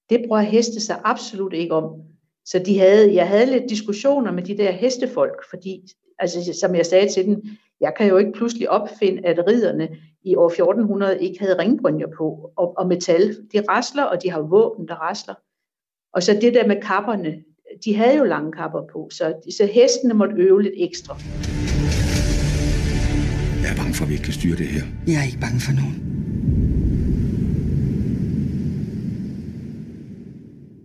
Det 0.10 0.24
bruger 0.28 0.42
heste 0.42 0.82
sig 0.82 1.02
absolut 1.04 1.54
ikke 1.54 1.76
om. 1.76 2.02
Så 2.46 2.60
de 2.60 2.80
havde, 2.80 3.16
jeg 3.16 3.28
havde 3.28 3.52
lidt 3.52 3.70
diskussioner 3.70 4.32
med 4.32 4.44
de 4.44 4.58
der 4.58 4.72
hestefolk, 4.72 5.50
fordi, 5.50 5.82
altså, 6.20 6.58
som 6.62 6.76
jeg 6.76 6.86
sagde 6.86 7.10
til 7.10 7.26
dem, 7.26 7.44
jeg 7.82 7.94
kan 7.98 8.08
jo 8.08 8.18
ikke 8.18 8.32
pludselig 8.32 8.70
opfinde, 8.70 9.26
at 9.26 9.48
riderne 9.48 9.90
i 10.24 10.36
år 10.36 10.48
1400 10.48 11.20
ikke 11.20 11.40
havde 11.40 11.60
ringbrynjer 11.60 12.08
på 12.18 12.52
og, 12.58 12.78
og 12.78 12.88
metal. 12.88 13.36
De 13.54 13.62
rasler, 13.70 14.04
og 14.04 14.24
de 14.24 14.32
har 14.32 14.42
våben, 14.42 14.88
der 14.88 14.96
rasler. 14.96 15.34
Og 16.14 16.24
så 16.24 16.38
det 16.42 16.54
der 16.54 16.68
med 16.68 16.82
kapperne, 16.82 17.44
de 17.86 17.96
havde 17.96 18.18
jo 18.18 18.24
lange 18.24 18.52
kapper 18.52 18.82
på, 18.94 19.10
så, 19.12 19.34
så 19.58 19.66
hestene 19.66 20.14
måtte 20.14 20.36
øve 20.36 20.64
lidt 20.64 20.76
ekstra. 20.78 21.18
Jeg 23.64 23.72
er 23.72 23.78
bange 23.78 23.94
for, 23.94 24.04
at 24.04 24.10
vi 24.10 24.14
ikke 24.14 24.26
kan 24.26 24.34
styre 24.34 24.58
det 24.58 24.68
her. 24.68 24.84
Jeg 25.08 25.16
er 25.22 25.26
ikke 25.26 25.40
bange 25.40 25.60
for 25.60 25.74
nogen. 25.82 26.77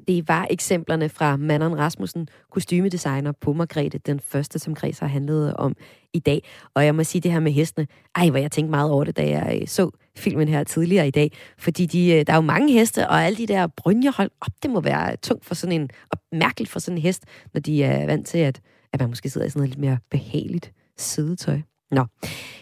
Det 0.09 0.29
var 0.29 0.47
eksemplerne 0.51 1.09
fra 1.09 1.37
Manon 1.37 1.79
Rasmussen, 1.79 2.29
kostymedesigner 2.51 3.33
på 3.41 3.53
Margrethe, 3.53 3.99
den 3.99 4.21
første, 4.21 4.59
som 4.59 4.75
Græs 4.75 4.99
har 4.99 5.07
handlet 5.07 5.55
om 5.55 5.77
i 6.13 6.19
dag. 6.19 6.43
Og 6.75 6.85
jeg 6.85 6.95
må 6.95 7.05
sige 7.05 7.23
det 7.23 7.33
her 7.33 7.41
med 7.41 7.53
hestene. 7.53 7.87
Ej, 8.15 8.31
hvor 8.31 8.39
jeg 8.39 8.51
tænkte 8.51 8.71
meget 8.71 8.91
over 8.91 9.05
det, 9.05 9.17
da 9.17 9.29
jeg 9.29 9.59
øh, 9.61 9.69
så 9.69 9.91
filmen 10.17 10.49
her 10.49 10.65
tidligere 10.65 11.09
i 11.09 11.11
dag. 11.11 11.33
Fordi 11.59 11.87
de, 11.87 12.13
øh, 12.13 12.27
der 12.27 12.33
er 12.33 12.37
jo 12.37 12.43
mange 12.43 12.73
heste, 12.73 13.09
og 13.09 13.25
alle 13.25 13.37
de 13.37 13.47
der 13.47 13.67
brynjer, 13.67 14.13
hold 14.13 14.31
op, 14.41 14.53
det 14.63 14.71
må 14.71 14.81
være 14.81 15.17
tungt 15.17 15.45
for 15.45 15.55
sådan 15.55 15.81
en, 15.81 15.91
og 16.11 16.19
mærkeligt 16.33 16.71
for 16.71 16.79
sådan 16.79 16.99
en 16.99 17.03
hest, 17.03 17.25
når 17.55 17.61
de 17.61 17.85
er 17.85 18.07
vant 18.07 18.27
til, 18.27 18.39
at, 18.39 18.61
at 18.93 19.01
man 19.01 19.09
måske 19.09 19.31
sidder 19.31 19.47
i 19.47 19.51
sådan 19.51 19.61
noget 19.61 19.71
lidt 19.71 19.81
mere 19.81 19.99
behageligt 20.11 20.73
sidetøj. 20.97 21.61
Nå. 21.93 22.05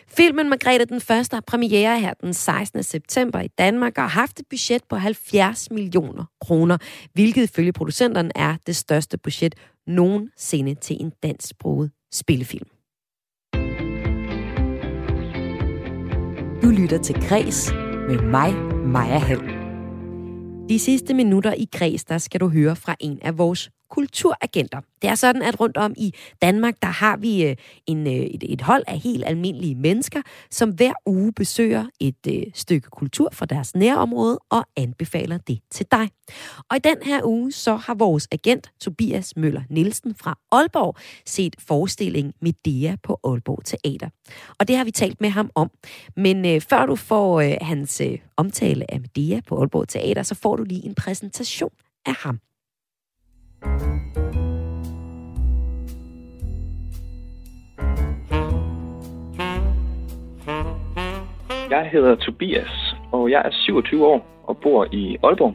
Filmen 0.08 0.48
Margrethe 0.48 0.84
den 0.84 1.00
første 1.00 1.34
har 1.36 1.40
premiere 1.46 2.00
her 2.00 2.14
den 2.14 2.34
16. 2.34 2.82
september 2.82 3.40
i 3.40 3.48
Danmark 3.58 3.98
og 3.98 4.02
har 4.02 4.20
haft 4.20 4.40
et 4.40 4.46
budget 4.50 4.82
på 4.90 4.96
70 4.96 5.70
millioner 5.70 6.24
kroner, 6.40 6.78
hvilket 7.12 7.42
ifølge 7.42 7.72
producenterne 7.72 8.30
er 8.34 8.56
det 8.66 8.76
største 8.76 9.18
budget 9.18 9.54
nogensinde 9.86 10.74
til 10.74 10.96
en 11.00 11.12
dansksproget 11.22 11.90
spillefilm. 12.12 12.66
Du 16.62 16.70
lytter 16.70 16.98
til 17.02 17.14
Græs 17.28 17.72
med 18.08 18.22
mig, 18.22 18.54
Maja 18.86 19.18
Hall. 19.18 19.42
De 20.68 20.78
sidste 20.78 21.14
minutter 21.14 21.54
i 21.54 21.66
Græs, 21.72 22.04
der 22.04 22.18
skal 22.18 22.40
du 22.40 22.48
høre 22.48 22.76
fra 22.76 22.96
en 23.00 23.18
af 23.22 23.38
vores 23.38 23.70
kulturagenter. 23.90 24.80
Det 25.02 25.10
er 25.10 25.14
sådan, 25.14 25.42
at 25.42 25.60
rundt 25.60 25.76
om 25.76 25.94
i 25.96 26.14
Danmark, 26.42 26.74
der 26.82 26.88
har 26.88 27.16
vi 27.16 27.44
øh, 27.44 27.56
en, 27.86 28.06
øh, 28.06 28.12
et, 28.12 28.52
et 28.52 28.60
hold 28.60 28.84
af 28.86 28.98
helt 28.98 29.24
almindelige 29.26 29.74
mennesker, 29.74 30.22
som 30.50 30.70
hver 30.70 30.92
uge 31.06 31.32
besøger 31.32 31.86
et 32.00 32.26
øh, 32.28 32.42
stykke 32.54 32.88
kultur 32.90 33.28
fra 33.32 33.46
deres 33.46 33.74
nærområde 33.74 34.38
og 34.50 34.66
anbefaler 34.76 35.38
det 35.38 35.60
til 35.70 35.86
dig. 35.90 36.10
Og 36.70 36.76
i 36.76 36.80
den 36.84 36.96
her 37.02 37.20
uge, 37.24 37.52
så 37.52 37.76
har 37.76 37.94
vores 37.94 38.28
agent 38.32 38.72
Tobias 38.80 39.36
Møller 39.36 39.62
Nielsen 39.70 40.14
fra 40.14 40.38
Aalborg 40.52 40.96
set 41.26 41.56
forestilling 41.58 42.34
Medea 42.40 42.96
på 43.02 43.20
Aalborg 43.24 43.64
Teater. 43.64 44.08
Og 44.58 44.68
det 44.68 44.76
har 44.76 44.84
vi 44.84 44.90
talt 44.90 45.20
med 45.20 45.30
ham 45.30 45.50
om. 45.54 45.70
Men 46.16 46.46
øh, 46.46 46.60
før 46.60 46.86
du 46.86 46.96
får 46.96 47.40
øh, 47.40 47.56
hans 47.60 48.00
øh, 48.00 48.18
omtale 48.36 48.90
af 48.94 49.00
Medea 49.00 49.40
på 49.46 49.58
Aalborg 49.58 49.88
Teater, 49.88 50.22
så 50.22 50.34
får 50.34 50.56
du 50.56 50.62
lige 50.62 50.84
en 50.84 50.94
præsentation 50.94 51.72
af 52.06 52.14
ham. 52.14 52.40
Jeg 61.70 61.88
hedder 61.92 62.14
Tobias, 62.14 62.94
og 63.12 63.30
jeg 63.30 63.42
er 63.44 63.50
27 63.50 64.06
år 64.06 64.26
og 64.44 64.56
bor 64.56 64.86
i 64.92 65.16
Aalborg. 65.22 65.54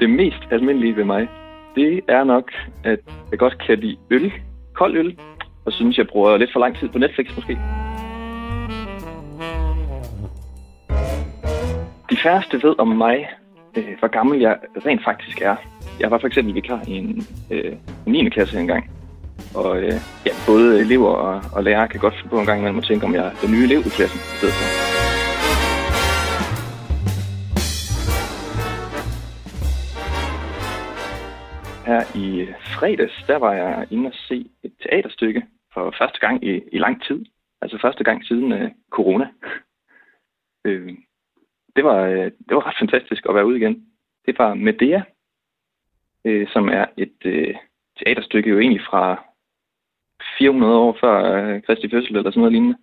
Det 0.00 0.10
mest 0.10 0.42
almindelige 0.50 0.96
ved 0.96 1.04
mig, 1.04 1.28
det 1.74 2.00
er 2.08 2.24
nok, 2.24 2.52
at 2.84 2.98
jeg 3.30 3.38
godt 3.38 3.66
kan 3.66 3.78
lide 3.78 3.96
øl, 4.10 4.32
kold 4.74 4.96
øl, 4.96 5.18
og 5.66 5.72
synes, 5.72 5.98
jeg 5.98 6.06
bruger 6.06 6.36
lidt 6.36 6.52
for 6.52 6.60
lang 6.60 6.76
tid 6.78 6.88
på 6.88 6.98
Netflix 6.98 7.36
måske. 7.36 7.58
Færreste 12.22 12.62
ved 12.62 12.74
om 12.78 12.88
mig, 12.88 13.28
øh, 13.76 13.98
hvor 13.98 14.08
gammel 14.08 14.40
jeg 14.40 14.58
rent 14.86 15.04
faktisk 15.04 15.40
er. 15.40 15.56
Jeg 16.00 16.10
var 16.10 16.18
for 16.18 16.26
eksempel 16.26 16.54
vikar 16.54 16.82
i 16.88 16.92
en 16.92 17.26
øh, 17.50 17.76
9. 18.06 18.28
klasse 18.28 18.60
engang. 18.60 18.90
Og 19.54 19.78
øh, 19.78 19.92
ja, 20.26 20.32
både 20.46 20.80
elever 20.80 21.08
og, 21.08 21.42
og 21.52 21.64
lærere 21.64 21.88
kan 21.88 22.00
godt 22.00 22.14
finde 22.14 22.28
på 22.28 22.40
en 22.40 22.46
gang 22.46 22.58
imellem 22.58 22.78
at 22.78 22.84
tænke, 22.84 23.06
om 23.06 23.14
jeg 23.14 23.26
er 23.26 23.34
den 23.42 23.50
nye 23.52 23.64
elev 23.64 23.80
i 23.80 23.88
klassen 23.96 24.18
i 24.18 24.36
stedet 24.38 24.54
for. 24.54 24.66
Her 31.86 32.02
i 32.14 32.46
fredags, 32.78 33.24
der 33.26 33.36
var 33.36 33.52
jeg 33.52 33.86
inde 33.90 34.06
og 34.06 34.14
se 34.14 34.50
et 34.62 34.72
teaterstykke 34.82 35.42
for 35.74 35.94
første 35.98 36.18
gang 36.20 36.44
i, 36.44 36.60
i 36.72 36.78
lang 36.78 37.02
tid. 37.02 37.24
Altså 37.62 37.78
første 37.82 38.04
gang 38.04 38.24
siden 38.24 38.52
øh, 38.52 38.70
corona. 38.90 39.26
øh, 40.66 40.92
det, 41.76 41.84
var, 41.84 42.04
øh, 42.04 42.24
det 42.24 42.54
var 42.56 42.66
ret 42.66 42.78
fantastisk 42.78 43.26
at 43.28 43.34
være 43.34 43.46
ude 43.46 43.56
igen. 43.56 43.86
Det 44.26 44.38
var 44.38 44.54
Medea, 44.54 45.00
øh, 46.24 46.48
som 46.48 46.68
er 46.68 46.86
et 46.96 47.16
øh, 47.24 47.54
teaterstykke 47.98 48.50
jo 48.50 48.58
egentlig 48.58 48.82
fra 48.90 49.24
400 50.38 50.78
år 50.78 50.96
før 51.00 51.16
øh, 51.34 51.62
Kristi 51.62 51.90
fødsel 51.90 52.16
eller 52.16 52.30
sådan 52.30 52.40
noget 52.40 52.52
lignende. 52.52 52.78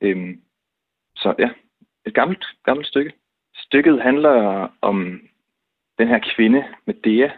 Øhm, 0.00 0.40
så 1.16 1.34
ja, 1.38 1.50
et 2.06 2.14
gammelt, 2.14 2.44
gammelt 2.64 2.88
stykke. 2.88 3.12
Stykket 3.54 4.02
handler 4.02 4.68
om 4.80 5.20
den 5.98 6.08
her 6.08 6.20
kvinde, 6.36 6.64
Medea, 6.86 7.30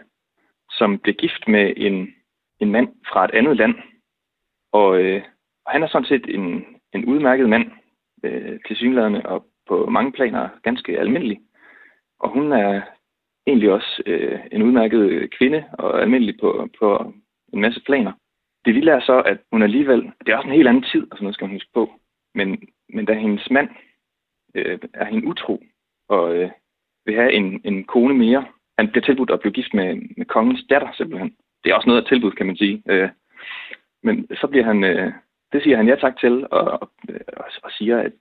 som 0.71 0.99
blev 0.99 1.15
gift 1.15 1.47
med 1.47 1.73
en, 1.77 2.15
en 2.59 2.71
mand 2.71 2.87
fra 3.11 3.25
et 3.25 3.31
andet 3.31 3.57
land. 3.57 3.75
Og, 4.71 5.01
øh, 5.03 5.23
og 5.65 5.71
han 5.71 5.83
er 5.83 5.87
sådan 5.87 6.07
set 6.07 6.35
en, 6.35 6.65
en 6.93 7.05
udmærket 7.05 7.49
mand, 7.49 7.71
øh, 8.23 8.59
til 8.67 8.75
synlædende 8.75 9.21
og 9.25 9.45
på 9.67 9.85
mange 9.89 10.11
planer 10.11 10.49
ganske 10.63 10.99
almindelig. 10.99 11.39
Og 12.19 12.29
hun 12.29 12.51
er 12.51 12.81
egentlig 13.47 13.71
også 13.71 14.03
øh, 14.05 14.39
en 14.51 14.63
udmærket 14.63 14.99
øh, 14.99 15.29
kvinde 15.29 15.65
og 15.73 16.01
almindelig 16.01 16.35
på, 16.39 16.69
på 16.79 17.13
en 17.53 17.61
masse 17.61 17.81
planer. 17.85 18.11
Det 18.65 18.75
vilde 18.75 18.91
er 18.91 18.99
så, 18.99 19.21
at 19.21 19.37
hun 19.51 19.61
alligevel, 19.61 20.11
det 20.25 20.29
er 20.29 20.37
også 20.37 20.47
en 20.47 20.55
helt 20.55 20.67
anden 20.67 20.83
tid, 20.83 21.01
og 21.11 21.17
sådan 21.17 21.23
noget 21.23 21.35
skal 21.35 21.45
man 21.45 21.55
huske 21.55 21.69
på, 21.73 21.91
men, 22.35 22.67
men 22.89 23.05
da 23.05 23.13
hendes 23.13 23.49
mand 23.51 23.69
øh, 24.55 24.79
er 24.93 25.05
hende 25.05 25.27
utro, 25.27 25.63
og 26.09 26.35
øh, 26.35 26.49
vil 27.05 27.15
have 27.15 27.33
en, 27.33 27.61
en 27.63 27.83
kone 27.83 28.13
mere, 28.13 28.45
han 28.77 28.91
bliver 28.91 29.05
tilbudt 29.05 29.31
at 29.31 29.39
blive 29.39 29.53
gift 29.53 29.73
med, 29.73 29.95
med 30.17 30.25
kongens 30.25 30.63
datter 30.69 30.91
simpelthen. 30.93 31.35
Det 31.63 31.71
er 31.71 31.75
også 31.75 31.89
noget 31.89 32.01
af 32.01 32.07
tilbud, 32.07 32.31
kan 32.31 32.45
man 32.45 32.57
sige. 32.57 32.83
Øh, 32.89 33.09
men 34.03 34.27
så 34.35 34.47
bliver 34.47 34.65
han, 34.65 34.83
øh, 34.83 35.13
det 35.51 35.63
siger 35.63 35.77
han 35.77 35.87
ja 35.87 35.95
tak 35.95 36.19
til, 36.19 36.47
og, 36.51 36.61
og, 36.61 36.91
og, 37.37 37.45
og 37.63 37.71
siger, 37.71 37.97
at 37.99 38.19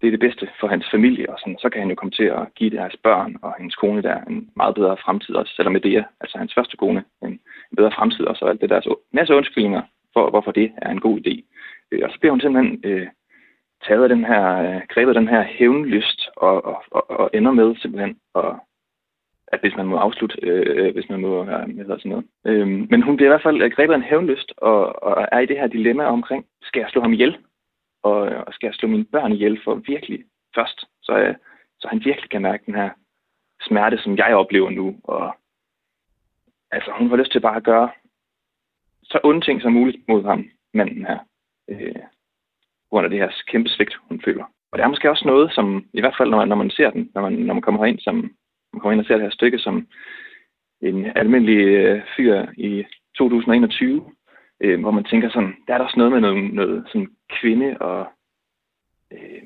det 0.00 0.06
er 0.06 0.10
det 0.10 0.20
bedste 0.20 0.48
for 0.60 0.66
hans 0.66 0.86
familie, 0.90 1.30
og 1.30 1.38
sådan, 1.38 1.58
så 1.58 1.68
kan 1.68 1.80
han 1.80 1.90
jo 1.90 1.94
komme 1.94 2.10
til 2.10 2.24
at 2.24 2.54
give 2.54 2.70
deres 2.70 2.96
børn 3.02 3.36
og 3.42 3.54
hendes 3.58 3.74
kone 3.74 4.02
der 4.02 4.24
en 4.24 4.50
meget 4.56 4.74
bedre 4.74 4.96
fremtid 4.96 5.34
også, 5.34 5.52
selvom 5.54 5.74
det 5.74 5.82
det, 5.82 6.04
altså 6.20 6.38
hans 6.38 6.54
første 6.54 6.76
kone, 6.76 7.04
en, 7.22 7.28
en 7.70 7.76
bedre 7.76 7.92
fremtid 7.92 8.24
også, 8.24 8.44
og 8.44 8.50
alt 8.50 8.60
det 8.60 8.70
der. 8.70 8.80
Så 8.80 8.94
masse 9.12 9.34
undskyldninger 9.34 9.82
for, 10.12 10.30
hvorfor 10.30 10.50
det 10.50 10.72
er 10.76 10.90
en 10.90 11.00
god 11.00 11.18
idé. 11.18 11.34
Øh, 11.90 12.00
og 12.04 12.10
så 12.10 12.18
bliver 12.20 12.32
hun 12.32 12.40
simpelthen 12.40 12.80
øh, 12.84 13.06
taget 13.86 14.02
af 14.02 14.08
den 14.08 14.24
her, 14.24 14.44
øh, 14.62 14.80
grebet 14.88 15.14
af 15.14 15.20
den 15.20 15.28
her 15.28 15.42
hævnlyst, 15.42 16.28
og, 16.36 16.64
og, 16.64 16.82
og, 16.90 17.10
og 17.10 17.30
ender 17.34 17.52
med 17.52 17.76
simpelthen 17.76 18.16
at 18.34 18.54
at 19.52 19.60
hvis 19.60 19.76
man 19.76 19.86
må 19.86 19.96
afslutte, 19.96 20.36
øh, 20.42 20.86
øh 20.86 20.92
hvis 20.94 21.08
man 21.10 21.20
må, 21.20 21.42
øh, 21.42 21.86
hvad 21.86 21.98
sådan 21.98 22.10
noget. 22.10 22.24
Øh, 22.46 22.68
men 22.90 23.02
hun 23.02 23.16
bliver 23.16 23.28
i 23.28 23.32
hvert 23.32 23.42
fald 23.42 23.62
øh, 23.62 23.70
grebet 23.70 23.92
af 23.92 23.96
en 23.96 24.10
hævnlyst, 24.10 24.52
og, 24.56 25.02
og 25.02 25.28
er 25.32 25.38
i 25.40 25.46
det 25.46 25.56
her 25.56 25.66
dilemma 25.66 26.04
omkring, 26.04 26.46
skal 26.62 26.80
jeg 26.80 26.88
slå 26.90 27.00
ham 27.00 27.12
ihjel? 27.12 27.36
Og, 28.02 28.20
og 28.20 28.54
skal 28.54 28.66
jeg 28.66 28.74
slå 28.74 28.88
mine 28.88 29.04
børn 29.04 29.32
ihjel 29.32 29.60
for 29.64 29.74
virkelig 29.74 30.24
først, 30.54 30.84
så, 31.02 31.18
øh, 31.18 31.34
så 31.80 31.88
han 31.88 32.02
virkelig 32.04 32.30
kan 32.30 32.42
mærke 32.42 32.66
den 32.66 32.74
her 32.74 32.90
smerte, 33.62 33.98
som 33.98 34.16
jeg 34.16 34.36
oplever 34.36 34.70
nu, 34.70 35.00
og 35.04 35.36
altså, 36.70 36.90
hun 36.98 37.08
får 37.08 37.16
lyst 37.16 37.32
til 37.32 37.40
bare 37.40 37.56
at 37.56 37.64
gøre 37.64 37.90
så 39.02 39.20
onde 39.24 39.40
ting 39.40 39.62
som 39.62 39.72
muligt 39.72 40.08
mod 40.08 40.24
ham, 40.24 40.44
manden 40.74 41.06
her. 41.06 41.18
Øh, 41.68 41.94
grund 42.90 43.04
af 43.04 43.10
det 43.10 43.18
her 43.18 43.30
kæmpe 43.46 43.68
svigt, 43.68 43.94
hun 44.08 44.20
føler. 44.24 44.44
Og 44.72 44.78
det 44.78 44.84
er 44.84 44.88
måske 44.88 45.10
også 45.10 45.26
noget, 45.26 45.52
som 45.52 45.86
i 45.92 46.00
hvert 46.00 46.14
fald, 46.18 46.30
når 46.30 46.38
man, 46.38 46.48
når 46.48 46.56
man 46.56 46.70
ser 46.70 46.90
den, 46.90 47.10
når 47.14 47.22
man, 47.22 47.32
når 47.32 47.54
man 47.54 47.62
kommer 47.62 47.86
ind 47.86 47.98
som 47.98 48.14
man 48.72 48.80
kommer 48.80 48.92
ind 48.92 49.00
og 49.00 49.06
ser 49.06 49.14
det 49.14 49.22
her 49.22 49.30
stykke 49.30 49.58
som 49.58 49.86
en 50.82 51.16
almindelig 51.16 51.58
øh, 51.58 52.02
fyr 52.16 52.46
i 52.56 52.84
2021, 53.16 54.04
øh, 54.60 54.80
hvor 54.80 54.90
man 54.90 55.04
tænker 55.04 55.30
sådan, 55.30 55.56
der 55.66 55.74
er 55.74 55.78
der 55.78 55.84
også 55.84 55.98
noget 55.98 56.12
med 56.12 56.20
noget, 56.20 56.54
noget 56.54 56.84
sådan 56.86 57.08
kvinde 57.40 57.78
og 57.78 58.06
øh, 59.12 59.42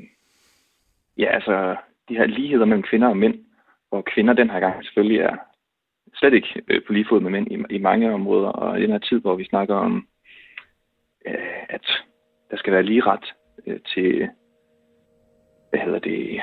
ja, 1.19 1.27
altså 1.27 1.77
de 2.09 2.17
her 2.17 2.27
ligheder 2.27 2.65
mellem 2.65 2.83
kvinder 2.83 3.09
og 3.09 3.17
mænd, 3.17 3.35
hvor 3.89 4.03
kvinder 4.03 4.35
den 4.35 4.51
her 4.51 4.61
gang 4.61 4.85
selvfølgelig 4.85 5.21
er 5.21 5.37
slet 6.15 6.35
ikke 6.35 6.63
øh, 6.69 6.83
på 6.87 6.93
lige 6.93 7.07
fod 7.09 7.21
med 7.21 7.31
mænd 7.31 7.53
i, 7.53 7.75
i 7.75 7.79
mange 7.79 8.13
områder, 8.13 8.49
og 8.49 8.79
i 8.79 8.83
den 8.83 8.91
her 8.91 8.99
tid, 8.99 9.21
hvor 9.21 9.35
vi 9.35 9.45
snakker 9.45 9.75
om, 9.75 10.07
øh, 11.27 11.63
at 11.69 11.87
der 12.51 12.57
skal 12.57 12.73
være 12.73 12.83
lige 12.83 13.07
ret 13.07 13.35
øh, 13.67 13.81
til, 13.95 14.29
hvad 15.71 15.81
hedder 15.81 15.99
det, 15.99 16.41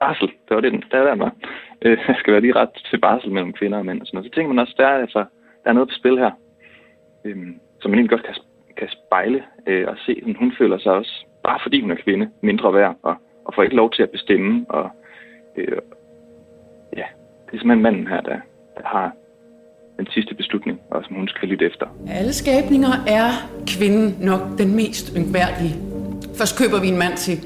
barsel. 0.00 0.28
Det 0.28 0.54
var 0.54 0.60
det, 0.60 0.72
den, 0.72 0.84
der, 0.90 1.04
der 1.04 1.14
var. 1.14 1.34
Øh, 1.82 1.98
der 2.06 2.14
skal 2.18 2.32
være 2.32 2.40
lige 2.40 2.54
ret 2.54 2.70
til 2.90 3.00
barsel 3.00 3.32
mellem 3.32 3.52
kvinder 3.52 3.78
og 3.78 3.86
mænd 3.86 4.00
og 4.00 4.06
sådan 4.06 4.16
noget. 4.16 4.32
Så 4.32 4.34
tænker 4.34 4.54
man 4.54 4.58
også, 4.58 4.74
der 4.76 4.86
er, 4.86 4.98
altså, 4.98 5.18
der 5.64 5.70
er 5.70 5.72
noget 5.72 5.88
på 5.88 5.94
spil 5.94 6.18
her, 6.18 6.30
øh, 7.24 7.36
som 7.80 7.90
man 7.90 7.98
egentlig 7.98 8.10
godt 8.10 8.26
kan, 8.26 8.34
kan 8.76 8.88
spejle 8.88 9.42
øh, 9.66 9.88
og 9.88 9.96
se. 10.06 10.16
Sådan, 10.20 10.36
hun 10.36 10.52
føler 10.58 10.78
sig 10.78 10.92
også, 10.92 11.26
bare 11.44 11.58
fordi 11.62 11.80
hun 11.80 11.90
er 11.90 12.02
kvinde, 12.04 12.30
mindre 12.42 12.74
værd, 12.74 12.96
og, 13.02 13.14
og 13.44 13.54
får 13.54 13.62
ikke 13.62 13.76
lov 13.76 13.90
til 13.90 14.02
at 14.02 14.10
bestemme. 14.10 14.66
Og, 14.68 14.90
øh, 15.56 15.78
ja, 16.96 17.06
det 17.46 17.52
er 17.54 17.58
simpelthen 17.58 17.82
manden 17.82 18.06
her, 18.06 18.20
der, 18.20 18.38
der 18.76 18.86
har 18.86 19.12
den 19.98 20.06
sidste 20.06 20.34
beslutning, 20.34 20.80
og 20.90 21.04
som 21.04 21.16
hun 21.16 21.28
skal 21.28 21.48
lytte 21.48 21.64
efter. 21.66 21.86
Alle 22.08 22.32
skabninger 22.32 22.94
er 23.06 23.30
kvinden 23.66 24.16
nok 24.20 24.40
den 24.58 24.76
mest 24.76 25.16
yngværdige. 25.16 25.74
Først 26.38 26.58
køber 26.58 26.80
vi 26.80 26.88
en 26.88 26.98
mand 26.98 27.16
til 27.16 27.36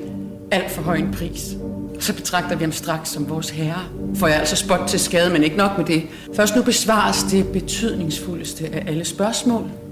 alt 0.53 0.71
for 0.71 0.83
høj 0.83 0.97
en 0.97 1.13
pris. 1.19 1.57
Så 2.01 2.17
betragter 2.17 2.57
vi 2.57 2.65
ham 2.65 2.73
straks 2.73 3.09
som 3.09 3.31
vores 3.31 3.51
herre. 3.51 3.83
For 4.19 4.27
jeg 4.27 4.35
er 4.37 4.41
altså 4.41 4.57
spot 4.57 4.89
til 4.89 5.01
skade, 5.01 5.33
men 5.33 5.43
ikke 5.43 5.57
nok 5.57 5.71
med 5.79 5.85
det. 5.85 6.03
Først 6.37 6.57
nu 6.57 6.63
besvares 6.63 7.23
det 7.33 7.53
betydningsfuldeste 7.53 8.65
af 8.77 8.85
alle 8.91 9.05
spørgsmål. 9.05 9.84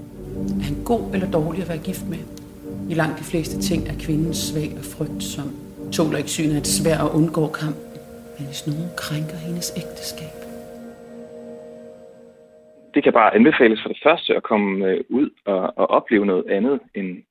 Er 0.59 0.65
han 0.69 0.83
god 0.91 1.03
eller 1.13 1.31
dårlig 1.31 1.61
at 1.61 1.69
være 1.69 1.83
gift 1.89 2.05
med? 2.13 2.21
I 2.91 2.93
langt 2.93 3.19
de 3.19 3.23
fleste 3.31 3.55
ting 3.69 3.81
er 3.91 3.95
kvinden 4.05 4.33
svag 4.33 4.69
og 4.79 4.85
frygt, 4.95 5.23
som 5.23 5.47
tåler 5.97 6.17
ikke 6.17 6.29
synet 6.37 6.55
af 6.55 6.61
et 6.63 6.67
svær 6.77 6.99
og 7.05 7.15
undgår 7.17 7.49
kamp. 7.61 7.79
Men 8.35 8.45
hvis 8.49 8.67
nogen 8.67 8.89
krænker 8.97 9.37
hendes 9.47 9.67
ægteskab, 9.81 10.35
det 12.93 13.03
kan 13.03 13.13
bare 13.13 13.35
anbefales 13.35 13.81
for 13.81 13.89
det 13.89 13.99
første 14.03 14.35
at 14.35 14.43
komme 14.43 14.85
øh, 14.85 15.03
ud 15.09 15.29
og, 15.45 15.77
og 15.77 15.85
opleve 15.89 16.25
noget 16.25 16.45
andet, 16.49 16.79
end, 16.95 17.23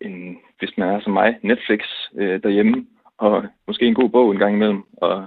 end 0.00 0.36
hvis 0.58 0.72
man 0.78 0.88
er 0.88 1.00
som 1.00 1.12
mig, 1.12 1.38
Netflix 1.42 1.80
øh, 2.14 2.42
derhjemme, 2.42 2.86
og 3.18 3.44
måske 3.66 3.86
en 3.86 3.94
god 3.94 4.08
bog 4.08 4.32
en 4.32 4.38
gang 4.38 4.54
imellem, 4.54 4.82
og, 4.96 5.26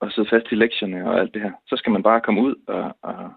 og 0.00 0.12
sidde 0.12 0.28
fast 0.30 0.46
i 0.52 0.54
lektierne 0.54 1.10
og 1.10 1.20
alt 1.20 1.34
det 1.34 1.42
her. 1.42 1.52
Så 1.66 1.76
skal 1.76 1.92
man 1.92 2.02
bare 2.02 2.20
komme 2.20 2.40
ud 2.40 2.54
og, 2.66 2.96
og 3.02 3.30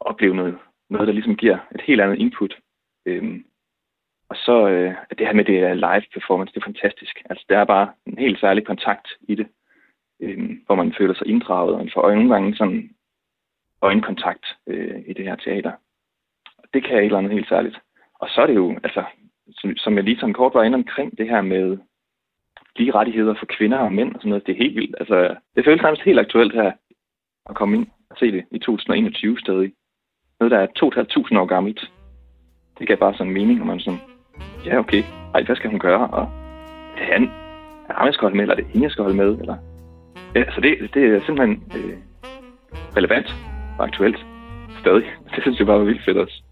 opleve 0.00 0.34
noget, 0.34 0.58
noget, 0.92 1.08
der 1.08 1.14
ligesom 1.14 1.36
giver 1.36 1.58
et 1.74 1.80
helt 1.80 2.00
andet 2.00 2.18
input. 2.18 2.54
Øhm, 3.06 3.44
og 4.28 4.36
så 4.36 4.68
øh, 4.68 4.94
det 5.18 5.26
her 5.26 5.32
med 5.32 5.44
det 5.44 5.76
live 5.76 6.06
performance, 6.14 6.54
det 6.54 6.60
er 6.60 6.70
fantastisk. 6.70 7.22
Altså, 7.30 7.44
der 7.48 7.58
er 7.58 7.64
bare 7.64 7.92
en 8.06 8.18
helt 8.18 8.40
særlig 8.40 8.66
kontakt 8.66 9.08
i 9.20 9.34
det, 9.34 9.46
øhm, 10.20 10.62
hvor 10.66 10.74
man 10.74 10.94
føler 10.98 11.14
sig 11.14 11.26
inddraget, 11.26 11.72
og 11.72 11.78
man 11.78 11.90
får 11.94 12.14
nogle 12.14 12.32
gange 12.34 12.56
sådan 12.56 12.90
øjenkontakt 13.82 14.46
øh, 14.66 15.02
i 15.06 15.12
det 15.12 15.24
her 15.24 15.36
teater. 15.36 15.72
Det 16.74 16.84
kan 16.84 16.96
et 16.98 17.04
eller 17.04 17.18
andet 17.18 17.32
helt 17.32 17.48
særligt. 17.48 17.78
Og 18.14 18.28
så 18.28 18.42
er 18.42 18.46
det 18.46 18.54
jo, 18.54 18.78
altså, 18.82 19.04
som, 19.50 19.76
som 19.76 19.96
jeg 19.96 20.04
lige 20.04 20.20
sådan 20.20 20.34
kort 20.34 20.54
var 20.54 20.62
inde 20.62 20.76
omkring, 20.76 21.18
det 21.18 21.28
her 21.28 21.42
med 21.42 21.78
lige 22.76 22.94
rettigheder 22.94 23.34
for 23.38 23.46
kvinder 23.46 23.78
og 23.78 23.92
mænd 23.92 24.14
og 24.14 24.20
sådan 24.20 24.28
noget, 24.28 24.46
det 24.46 24.52
er 24.52 24.62
helt 24.64 24.76
vildt. 24.76 24.96
Altså, 25.00 25.36
det 25.56 25.64
føles 25.64 25.82
nærmest 25.82 26.02
helt 26.02 26.18
aktuelt 26.18 26.52
her 26.54 26.72
at 27.50 27.56
komme 27.56 27.76
ind 27.76 27.86
og 28.10 28.16
se 28.18 28.32
det 28.32 28.44
i 28.50 28.58
2021 28.58 29.38
stadig. 29.38 29.72
Noget, 30.42 30.50
der 30.50 30.58
er 30.58 30.66
2.500 31.34 31.38
år 31.38 31.46
gammelt. 31.46 31.90
Det 32.78 32.88
gav 32.88 32.96
bare 32.96 33.14
sådan 33.14 33.26
en 33.26 33.34
mening, 33.34 33.60
og 33.60 33.66
man 33.66 33.80
sådan, 33.80 34.00
ja 34.66 34.78
okay, 34.78 35.02
ej, 35.34 35.42
hvad 35.42 35.56
skal 35.56 35.70
hun 35.70 35.78
gøre? 35.78 36.08
Og 36.10 36.22
er 36.98 37.12
han, 37.12 37.22
er 37.88 37.94
ham, 37.94 38.06
jeg 38.06 38.14
skal 38.14 38.24
holde 38.26 38.36
med, 38.36 38.44
eller 38.44 38.54
er 38.54 38.60
det 38.60 38.66
hende, 38.66 38.84
jeg 38.84 38.90
skal 38.90 39.02
holde 39.02 39.16
med? 39.16 39.38
Eller? 39.38 39.56
Ja, 40.34 40.40
altså 40.40 40.60
det, 40.60 40.94
det 40.94 41.02
er 41.04 41.20
simpelthen 41.26 41.62
øh, 41.76 41.96
relevant 42.96 43.36
og 43.78 43.84
aktuelt 43.84 44.26
stadig. 44.80 45.04
Det 45.34 45.42
synes 45.42 45.58
jeg 45.58 45.66
bare 45.66 45.78
var 45.78 45.84
vildt 45.84 46.04
fedt 46.04 46.18
også. 46.18 46.42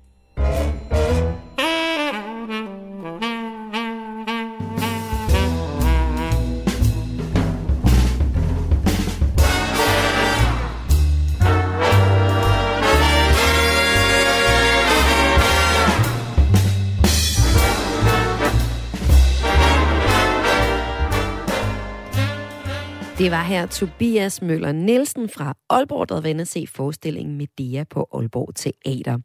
Det 23.30 23.36
var 23.36 23.44
her 23.44 23.66
Tobias 23.66 24.42
Møller 24.42 24.72
Nielsen 24.72 25.28
fra 25.28 25.54
Aalborg, 25.68 26.08
der 26.08 26.20
var 26.20 26.44
se 26.44 26.66
forestillingen 26.66 27.36
Medea 27.36 27.84
på 27.84 28.08
Aalborg 28.14 28.54
Teater. 28.54 29.18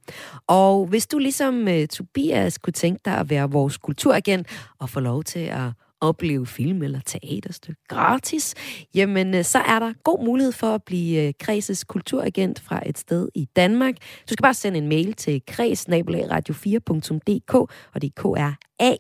Og 0.48 0.86
hvis 0.86 1.08
du 1.08 1.18
ligesom 1.18 1.68
uh, 1.68 1.86
Tobias 1.86 2.58
kunne 2.58 2.74
tænke 2.74 3.02
dig 3.06 3.18
at 3.18 3.30
være 3.30 3.52
vores 3.52 3.78
kulturagent 3.78 4.48
og 4.80 4.90
få 4.90 5.00
lov 5.00 5.24
til 5.24 5.40
at 5.40 5.72
opleve 6.02 6.48
film 6.48 6.82
eller 6.82 7.00
teaterstykke 7.06 7.82
gratis, 7.88 8.56
jamen 8.96 9.36
øh, 9.36 9.44
så 9.44 9.60
er 9.60 9.80
der 9.80 9.94
god 10.04 10.26
mulighed 10.26 10.52
for 10.52 10.68
at 10.68 10.84
blive 10.84 11.28
øh, 11.28 11.34
Kreses 11.40 11.84
kulturagent 11.84 12.60
fra 12.60 12.82
et 12.86 12.98
sted 12.98 13.30
i 13.36 13.46
Danmark. 13.56 13.96
Du 14.00 14.34
skal 14.34 14.44
bare 14.44 14.54
sende 14.54 14.78
en 14.78 14.88
mail 14.88 15.14
til 15.14 15.42
kreds4.dk, 15.52 17.54
og 17.94 18.02
det 18.02 18.08
er 18.08 18.22
k 18.22 18.26
r 18.26 18.54
a 18.80 18.96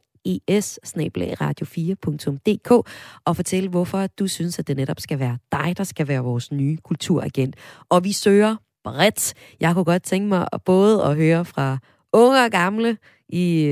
es 0.47 0.80
radio4.dk 0.86 2.71
og 3.26 3.36
fortælle, 3.36 3.69
hvorfor 3.69 4.07
du 4.07 4.28
synes, 4.28 4.59
at 4.59 4.67
det 4.67 4.78
netop 4.78 4.99
skal 4.99 5.19
være 5.19 5.38
dig, 5.51 5.78
der 5.78 5.84
skal 5.84 6.07
være 6.07 6.23
vores 6.23 6.51
nye 6.51 6.78
kulturagent. 6.78 7.55
Og 7.89 8.03
vi 8.03 8.11
søger 8.11 8.55
bredt. 8.84 9.34
Jeg 9.59 9.73
kunne 9.73 9.86
godt 9.86 10.03
tænke 10.03 10.28
mig 10.28 10.47
at 10.53 10.61
både 10.61 11.03
at 11.03 11.15
høre 11.15 11.45
fra 11.45 11.78
unge 12.13 12.45
og 12.45 12.51
gamle 12.51 12.97
i 13.30 13.63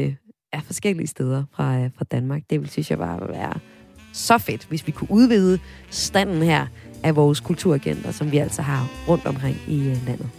ja, 0.54 0.60
forskellige 0.60 1.08
steder 1.08 1.44
fra, 1.52 1.80
øh, 1.80 1.90
fra 1.98 2.06
Danmark. 2.12 2.42
Det 2.50 2.62
vil 2.62 2.70
synes 2.70 2.90
jeg 2.92 2.98
bare 2.98 3.30
være 3.30 3.54
så 4.14 4.38
fedt, 4.38 4.66
hvis 4.66 4.88
vi 4.88 4.92
kunne 4.92 5.12
udvide 5.12 5.60
standen 5.90 6.42
her 6.44 6.68
af 7.04 7.16
vores 7.16 7.40
kulturagenter, 7.40 8.12
som 8.12 8.32
vi 8.32 8.38
altså 8.38 8.62
har 8.62 8.88
rundt 9.08 9.26
omkring 9.26 9.58
i 9.68 9.80
øh, 9.80 10.06
landet. 10.08 10.30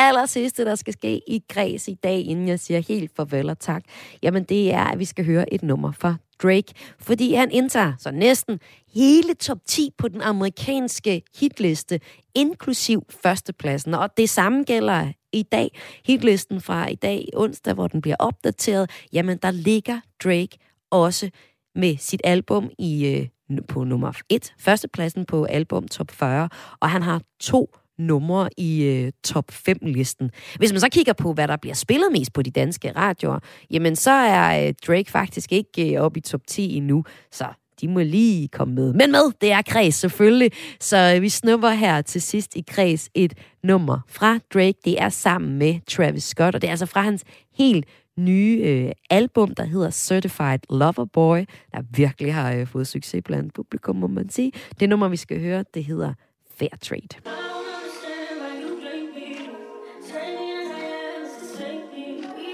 Aller 0.00 0.26
sidste, 0.26 0.64
der 0.64 0.74
skal 0.74 0.92
ske 0.92 1.20
i 1.26 1.42
Græs 1.48 1.88
i 1.88 1.94
dag, 1.94 2.20
inden 2.20 2.48
jeg 2.48 2.60
siger 2.60 2.80
helt 2.88 3.10
farvel 3.16 3.50
og 3.50 3.58
tak, 3.58 3.82
jamen 4.22 4.44
det 4.44 4.72
er, 4.72 4.84
at 4.84 4.98
vi 4.98 5.04
skal 5.04 5.24
høre 5.24 5.54
et 5.54 5.62
nummer 5.62 5.92
fra 5.92 6.16
Drake, 6.42 6.74
fordi 6.98 7.34
han 7.34 7.50
indtager 7.50 7.92
så 7.98 8.10
næsten 8.10 8.60
hele 8.94 9.34
top 9.34 9.58
10 9.66 9.90
på 9.98 10.08
den 10.08 10.22
amerikanske 10.22 11.22
hitliste, 11.40 12.00
inklusiv 12.34 13.06
førstepladsen. 13.22 13.94
Og 13.94 14.16
det 14.16 14.30
samme 14.30 14.64
gælder 14.64 15.12
i 15.32 15.42
dag. 15.42 15.78
Hitlisten 16.06 16.60
fra 16.60 16.88
i 16.88 16.94
dag, 16.94 17.28
onsdag, 17.36 17.74
hvor 17.74 17.88
den 17.88 18.00
bliver 18.00 18.16
opdateret, 18.18 18.90
jamen 19.12 19.38
der 19.38 19.50
ligger 19.50 20.00
Drake 20.24 20.58
også 20.90 21.30
med 21.74 21.96
sit 21.96 22.20
album 22.24 22.70
i 22.78 23.06
øh, 23.06 23.58
på 23.68 23.84
nummer 23.84 24.12
1, 24.28 24.54
førstepladsen 24.58 25.24
på 25.24 25.44
album 25.44 25.88
top 25.88 26.10
40, 26.10 26.48
og 26.80 26.90
han 26.90 27.02
har 27.02 27.22
to 27.40 27.74
numre 28.00 28.48
i 28.56 28.82
øh, 28.84 29.12
top 29.24 29.44
5-listen. 29.68 30.30
Hvis 30.56 30.72
man 30.72 30.80
så 30.80 30.88
kigger 30.88 31.12
på, 31.12 31.32
hvad 31.32 31.48
der 31.48 31.56
bliver 31.56 31.74
spillet 31.74 32.12
mest 32.12 32.32
på 32.32 32.42
de 32.42 32.50
danske 32.50 32.92
radioer, 32.96 33.38
jamen 33.70 33.96
så 33.96 34.10
er 34.10 34.66
øh, 34.66 34.74
Drake 34.86 35.10
faktisk 35.10 35.52
ikke 35.52 35.94
øh, 35.94 36.02
oppe 36.02 36.18
i 36.18 36.20
top 36.20 36.40
10 36.46 36.76
endnu. 36.76 37.04
Så 37.30 37.44
de 37.80 37.88
må 37.88 38.00
lige 38.00 38.48
komme 38.48 38.74
med. 38.74 38.92
Men 38.92 39.10
med, 39.10 39.32
det 39.40 39.52
er 39.52 39.62
Kreds 39.62 39.94
selvfølgelig. 39.94 40.52
Så 40.80 41.12
øh, 41.16 41.22
vi 41.22 41.28
snupper 41.28 41.70
her 41.70 42.02
til 42.02 42.22
sidst 42.22 42.56
i 42.56 42.64
Kreds 42.68 43.10
et 43.14 43.34
nummer 43.64 43.98
fra 44.08 44.38
Drake. 44.54 44.78
Det 44.84 45.02
er 45.02 45.08
sammen 45.08 45.58
med 45.58 45.74
Travis 45.88 46.24
Scott, 46.24 46.54
og 46.54 46.62
det 46.62 46.68
er 46.68 46.70
altså 46.70 46.86
fra 46.86 47.02
hans 47.02 47.24
helt 47.58 47.86
nye 48.18 48.60
øh, 48.64 48.92
album, 49.10 49.54
der 49.54 49.64
hedder 49.64 49.90
Certified 49.90 50.58
Lover 50.70 51.04
Boy, 51.12 51.38
der 51.72 51.82
virkelig 51.90 52.34
har 52.34 52.52
øh, 52.52 52.66
fået 52.66 52.86
succes 52.86 53.22
blandt 53.24 53.54
publikum, 53.54 53.96
må 53.96 54.06
man 54.06 54.30
sige. 54.30 54.52
Det 54.80 54.88
nummer, 54.88 55.08
vi 55.08 55.16
skal 55.16 55.40
høre, 55.40 55.64
det 55.74 55.84
hedder 55.84 56.14
Fair 56.58 56.76
Trade. 56.82 57.59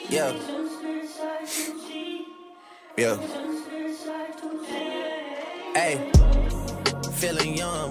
Yeah. 0.08 0.32
Yeah. 2.96 3.16
Hey. 5.74 6.12
Feeling 7.14 7.56
young, 7.56 7.90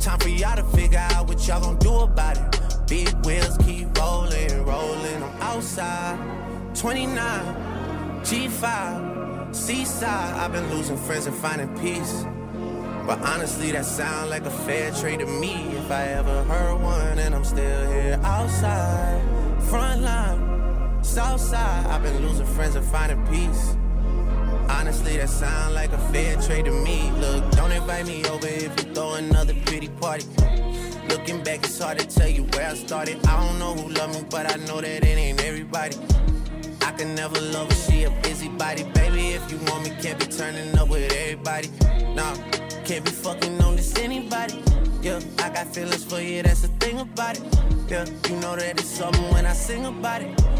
Time 0.00 0.18
for 0.18 0.30
y'all 0.30 0.56
to 0.56 0.62
figure 0.74 0.98
out 0.98 1.28
what 1.28 1.46
y'all 1.46 1.60
gonna 1.60 1.78
do 1.78 1.94
about 1.94 2.38
it. 2.38 2.88
Big 2.88 3.12
wheels 3.26 3.58
keep 3.58 3.86
rolling, 3.98 4.64
rolling. 4.64 5.22
I'm 5.22 5.42
outside, 5.42 6.18
29, 6.74 7.18
G5, 8.22 9.54
Seaside. 9.54 10.36
I've 10.36 10.52
been 10.52 10.70
losing 10.70 10.96
friends 10.96 11.26
and 11.26 11.36
finding 11.36 11.68
peace. 11.80 12.24
But 13.06 13.20
honestly, 13.20 13.72
that 13.72 13.84
sound 13.84 14.30
like 14.30 14.46
a 14.46 14.50
fair 14.50 14.90
trade 14.92 15.20
to 15.20 15.26
me. 15.26 15.52
If 15.76 15.90
I 15.90 16.04
ever 16.04 16.44
heard 16.44 16.80
one, 16.80 17.18
and 17.18 17.34
I'm 17.34 17.44
still 17.44 17.90
here 17.92 18.18
outside, 18.22 19.22
front 19.64 20.00
line, 20.00 21.04
south 21.04 21.42
side. 21.42 21.86
I've 21.88 22.02
been 22.02 22.26
losing 22.26 22.46
friends 22.46 22.74
and 22.74 22.86
finding 22.86 23.22
peace. 23.26 23.76
Honestly, 24.78 25.16
that 25.16 25.28
sound 25.28 25.74
like 25.74 25.92
a 25.92 25.98
fair 26.12 26.36
trade 26.40 26.66
to 26.66 26.70
me. 26.70 27.10
Look, 27.18 27.50
don't 27.52 27.72
invite 27.72 28.06
me 28.06 28.24
over 28.26 28.46
if 28.46 28.72
you 28.78 28.94
throw 28.94 29.14
another 29.14 29.54
pretty 29.66 29.88
party. 29.88 30.24
Looking 31.08 31.42
back, 31.42 31.64
it's 31.64 31.78
hard 31.78 31.98
to 31.98 32.06
tell 32.06 32.28
you 32.28 32.44
where 32.54 32.70
I 32.70 32.74
started. 32.74 33.24
I 33.26 33.44
don't 33.44 33.58
know 33.58 33.74
who 33.74 33.88
loved 33.92 34.14
me, 34.14 34.24
but 34.30 34.50
I 34.50 34.56
know 34.66 34.80
that 34.80 35.04
it 35.04 35.18
ain't 35.18 35.42
everybody. 35.42 35.96
I 36.82 36.92
can 36.92 37.14
never 37.14 37.40
love 37.40 37.68
her, 37.68 37.90
she 37.90 38.04
a 38.04 38.10
busybody. 38.22 38.84
Baby, 38.94 39.30
if 39.30 39.50
you 39.50 39.58
want 39.66 39.84
me, 39.84 39.90
can't 40.00 40.18
be 40.18 40.26
turning 40.26 40.78
up 40.78 40.88
with 40.88 41.12
everybody. 41.12 41.68
Nah, 42.14 42.34
can't 42.84 43.04
be 43.04 43.10
fucking 43.10 43.60
on 43.62 43.76
this 43.76 43.98
anybody. 43.98 44.62
Yeah, 45.02 45.20
I 45.38 45.50
got 45.50 45.66
feelings 45.74 46.04
for 46.04 46.20
you, 46.20 46.42
that's 46.42 46.62
the 46.62 46.68
thing 46.78 47.00
about 47.00 47.38
it. 47.38 47.44
Yeah, 47.88 48.06
you 48.28 48.36
know 48.36 48.54
that 48.54 48.78
it's 48.78 48.84
something 48.84 49.32
when 49.32 49.46
I 49.46 49.52
sing 49.52 49.86
about 49.86 50.22
it. 50.22 50.59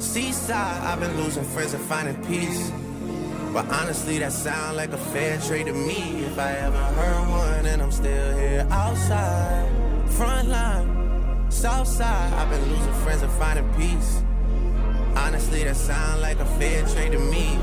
Seaside. 0.00 0.82
I've 0.82 0.98
been 0.98 1.16
losing 1.16 1.44
friends 1.44 1.74
and 1.74 1.84
finding 1.84 2.16
peace. 2.24 2.72
But 3.52 3.68
honestly, 3.68 4.18
that 4.18 4.32
sound 4.32 4.76
like 4.76 4.92
a 4.92 4.96
fair 4.96 5.38
trade 5.40 5.66
to 5.66 5.72
me. 5.72 6.24
If 6.24 6.38
I 6.38 6.52
ever 6.52 6.76
heard 6.76 7.28
one, 7.28 7.66
and 7.66 7.82
I'm 7.82 7.92
still 7.92 8.38
here 8.38 8.66
outside, 8.70 9.68
front 10.10 10.48
line, 10.48 11.50
south 11.50 11.86
side. 11.86 12.32
I've 12.32 12.48
been 12.48 12.64
losing 12.70 12.94
friends 13.04 13.22
and 13.22 13.32
finding 13.32 13.68
peace. 13.74 14.22
Honestly, 15.16 15.64
that 15.64 15.76
sound 15.76 16.22
like 16.22 16.38
a 16.38 16.46
fair 16.46 16.86
trade 16.88 17.12
to 17.12 17.18
me. 17.18 17.58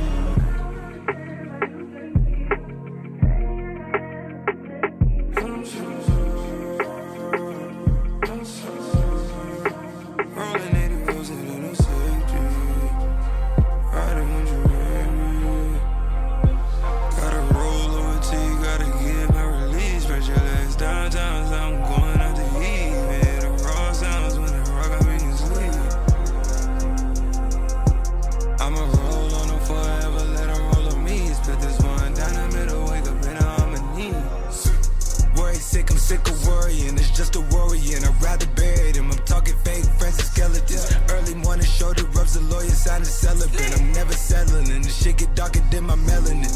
Shoulder 41.78 42.06
rubs, 42.18 42.34
the 42.34 42.42
lawyer 42.50 42.74
sign 42.74 43.02
a 43.02 43.06
celebrant. 43.06 43.80
I'm 43.80 43.92
never 43.94 44.14
settling, 44.14 44.82
the 44.82 44.90
shit 44.90 45.18
get 45.18 45.36
darker 45.36 45.62
than 45.70 45.84
my 45.86 45.96
melanin. 46.10 46.50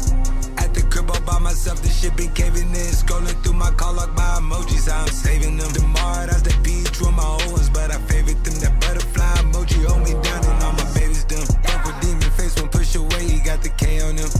At 0.58 0.74
the 0.74 0.82
crib 0.90 1.10
all 1.10 1.20
by 1.22 1.38
myself, 1.38 1.80
this 1.80 1.94
shit 2.00 2.16
been 2.16 2.32
caving 2.34 2.74
in. 2.74 2.90
Scrolling 2.90 3.38
through 3.42 3.54
my 3.54 3.70
call 3.70 3.94
log, 3.94 4.10
my 4.16 4.42
emojis, 4.42 4.90
I'm 4.90 5.06
saving 5.06 5.58
them. 5.58 5.70
Tomorrow, 5.70 6.26
that's 6.26 6.42
the 6.42 6.54
beat, 6.64 6.90
true 6.92 7.06
on 7.06 7.14
my 7.14 7.22
old 7.22 7.46
ones, 7.52 7.70
but 7.70 7.94
I 7.94 7.98
favorite 8.10 8.42
them. 8.42 8.58
That 8.58 8.74
butterfly 8.82 9.46
emoji 9.46 9.86
hold 9.86 10.02
me 10.02 10.12
down, 10.26 10.42
and 10.42 10.58
all 10.64 10.74
my 10.74 10.86
babies 10.94 11.24
dumb. 11.24 11.46
With 11.86 11.98
demon 12.02 12.30
face, 12.34 12.58
won't 12.58 12.72
push 12.72 12.94
away, 12.96 13.22
he 13.22 13.38
got 13.38 13.62
the 13.62 13.70
K 13.78 14.02
on 14.02 14.18
him. 14.18 14.30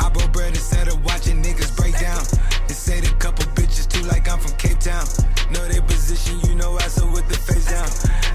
I 0.00 0.10
broke 0.10 0.32
bread 0.32 0.50
instead 0.50 0.88
of 0.88 0.98
watching 1.04 1.42
niggas 1.42 1.76
break 1.76 1.94
down. 2.00 2.22
And 2.66 2.74
say 2.74 2.98
the 2.98 3.14
couple 3.22 3.46
bitches 3.54 3.86
too 3.86 4.02
like 4.10 4.26
I'm 4.28 4.40
from 4.40 4.54
Cape 4.58 4.80
Town. 4.80 5.06
Know 5.54 5.62
their 5.70 5.82
position, 5.82 6.40
you 6.42 6.54
know 6.56 6.74
I 6.74 6.88
so 6.90 7.06
with 7.06 7.28
the 7.28 7.38
face 7.38 7.70
down. 7.70 7.86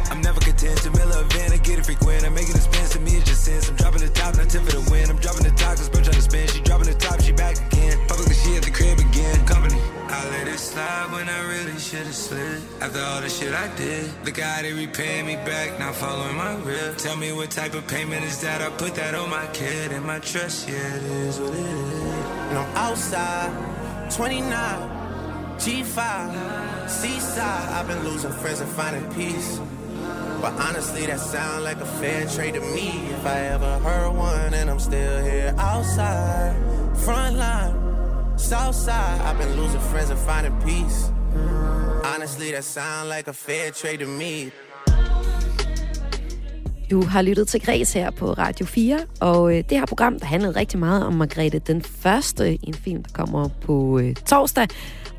I'm 0.10 0.22
never 0.22 0.40
content 0.40 0.78
to 0.84 0.92
mill 0.92 1.12
a 1.14 1.24
van 1.24 1.52
and 1.52 1.64
get 1.64 1.80
it 1.80 1.86
frequent. 1.86 2.26
I'm 2.26 2.34
making 2.34 2.56
expense 2.56 2.94
to 2.94 3.00
me, 3.00 3.12
it's 3.18 3.30
just 3.30 3.46
sense. 3.46 3.70
I'm 3.70 3.76
dropping 3.76 4.02
the 4.02 4.10
top, 4.10 4.36
not 4.38 4.50
tip 4.50 4.64
for 4.64 4.72
the 4.72 4.92
win. 4.92 5.10
I'm 5.10 5.18
dropping 5.18 5.44
the 5.44 5.52
top, 5.52 5.78
cause 5.78 5.90
bro 5.90 6.02
trying 6.02 6.16
to 6.16 6.22
spin. 6.22 6.48
She 6.48 6.62
dropping 6.62 6.88
the 6.88 6.96
top, 6.96 7.22
she 7.22 7.32
back 7.32 7.58
again. 7.68 7.98
Publicly, 8.08 8.36
she 8.36 8.56
at 8.56 8.64
the 8.64 8.72
crib 8.72 9.00
again. 9.00 9.46
Company. 9.46 9.80
I 10.10 10.28
let 10.32 10.48
it 10.48 10.58
slide 10.58 11.12
when 11.12 11.30
I 11.30 11.40
really 11.46 11.78
should've 11.78 12.16
slid. 12.16 12.62
After 12.82 13.00
all 13.00 13.22
the 13.22 13.30
shit 13.30 13.54
I 13.54 13.74
did, 13.76 14.10
look 14.26 14.40
how 14.40 14.62
they 14.64 14.74
repaying 14.74 15.28
me 15.28 15.36
back, 15.36 15.80
not 15.80 15.94
following 15.96 16.36
my 16.36 16.56
rip. 16.64 16.98
Tell 16.98 17.16
me 17.16 17.32
what 17.32 17.52
type 17.52 17.76
of 17.76 17.88
payment 17.88 18.26
is 18.26 18.42
that? 18.42 18.62
I 18.62 18.70
put 18.72 18.96
that 18.96 19.14
on 19.14 19.30
my 19.30 19.46
kid 19.54 19.92
and 19.92 20.04
my 20.04 20.20
trust, 20.20 20.68
yeah, 20.68 20.96
it 20.96 21.04
is 21.04 21.40
what 21.40 21.54
it 21.54 21.60
is. 21.60 22.14
And 22.50 22.58
I'm 22.58 22.76
outside, 22.76 24.12
29, 24.12 24.50
G5, 25.60 26.90
Seaside. 26.90 27.70
I've 27.70 27.88
been 27.88 28.04
losing 28.04 28.32
friends 28.32 28.62
and 28.62 28.70
finding 28.72 29.06
peace. 29.14 29.60
But 30.42 30.54
honestly, 30.54 31.06
that 31.06 31.20
sound 31.20 31.64
like 31.64 31.82
a 31.82 31.86
fair 31.86 32.26
trade 32.26 32.54
to 32.54 32.62
me. 32.62 32.90
If 33.16 33.26
I 33.26 33.40
ever 33.56 33.80
heard 33.88 34.12
one, 34.16 34.54
and 34.54 34.70
I'm 34.70 34.80
still 34.80 35.24
here 35.24 35.54
outside, 35.58 36.56
front 37.06 37.36
line, 37.36 37.74
south 38.38 38.76
side. 38.76 39.20
I've 39.22 39.38
been 39.38 39.54
losing 39.62 39.82
friends 39.92 40.10
and 40.10 40.20
finding 40.20 40.56
peace. 40.62 41.12
Honestly, 42.16 42.52
that 42.52 42.64
sound 42.64 43.10
like 43.10 43.28
a 43.28 43.34
fair 43.34 43.72
trade 43.72 44.00
to 44.00 44.08
me. 44.08 44.52
Du 46.92 47.06
har 47.06 47.22
lyttet 47.22 47.48
til 47.48 47.62
Græs 47.62 47.94
her 47.94 48.12
på 48.12 48.34
Radio 48.34 48.66
4, 48.66 49.00
og 49.20 49.58
øh, 49.58 49.64
det 49.70 49.78
her 49.78 49.86
program, 49.86 50.20
der 50.20 50.26
handlede 50.26 50.56
rigtig 50.56 50.80
meget 50.80 51.06
om 51.06 51.14
Margrethe 51.14 51.60
den 51.60 51.82
Første, 51.82 52.68
en 52.68 52.74
film, 52.74 53.04
der 53.04 53.10
kommer 53.14 53.50
på 53.62 54.00
øh, 54.00 54.16
torsdag, 54.16 54.68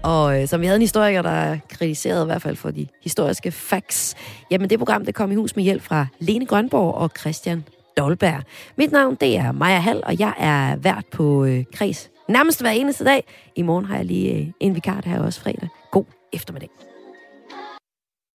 og 0.03 0.41
øh, 0.41 0.49
som 0.49 0.61
vi 0.61 0.67
havde 0.67 0.77
en 0.77 0.83
historiker, 0.83 1.23
der 1.23 1.59
kritiserede 1.69 2.23
i 2.23 2.27
hvert 2.27 2.43
fald 2.43 2.57
for 2.57 2.71
de 2.71 2.87
historiske 3.03 3.51
facts. 3.51 4.15
Jamen 4.51 4.71
det 4.71 4.79
program, 4.79 5.05
det 5.05 5.15
kom 5.15 5.33
i 5.33 5.35
hus 5.35 5.57
med 5.57 5.65
hjælp 5.65 5.83
fra 5.83 6.07
Lene 6.19 6.47
Grønborg 6.47 6.95
og 6.95 7.11
Christian 7.19 7.65
Dolberg. 7.97 8.43
Mit 8.77 8.93
navn, 8.93 9.15
det 9.15 9.37
er 9.37 9.53
Maja 9.53 9.79
Hall, 9.79 10.03
og 10.07 10.21
jeg 10.21 10.35
er 10.39 10.77
vært 10.77 11.05
på 11.13 11.45
øh, 11.45 11.65
Græs 11.75 12.11
nærmest 12.29 12.61
hver 12.61 12.71
eneste 12.71 13.05
dag. 13.05 13.25
I 13.57 13.63
morgen 13.63 13.85
har 13.85 13.97
jeg 13.97 14.05
lige 14.05 14.35
øh, 14.35 14.47
en 14.61 14.75
vikar, 14.75 15.01
der 15.01 15.21
også 15.21 15.41
fredag. 15.41 15.69
God 15.91 16.05
eftermiddag. 16.33 16.90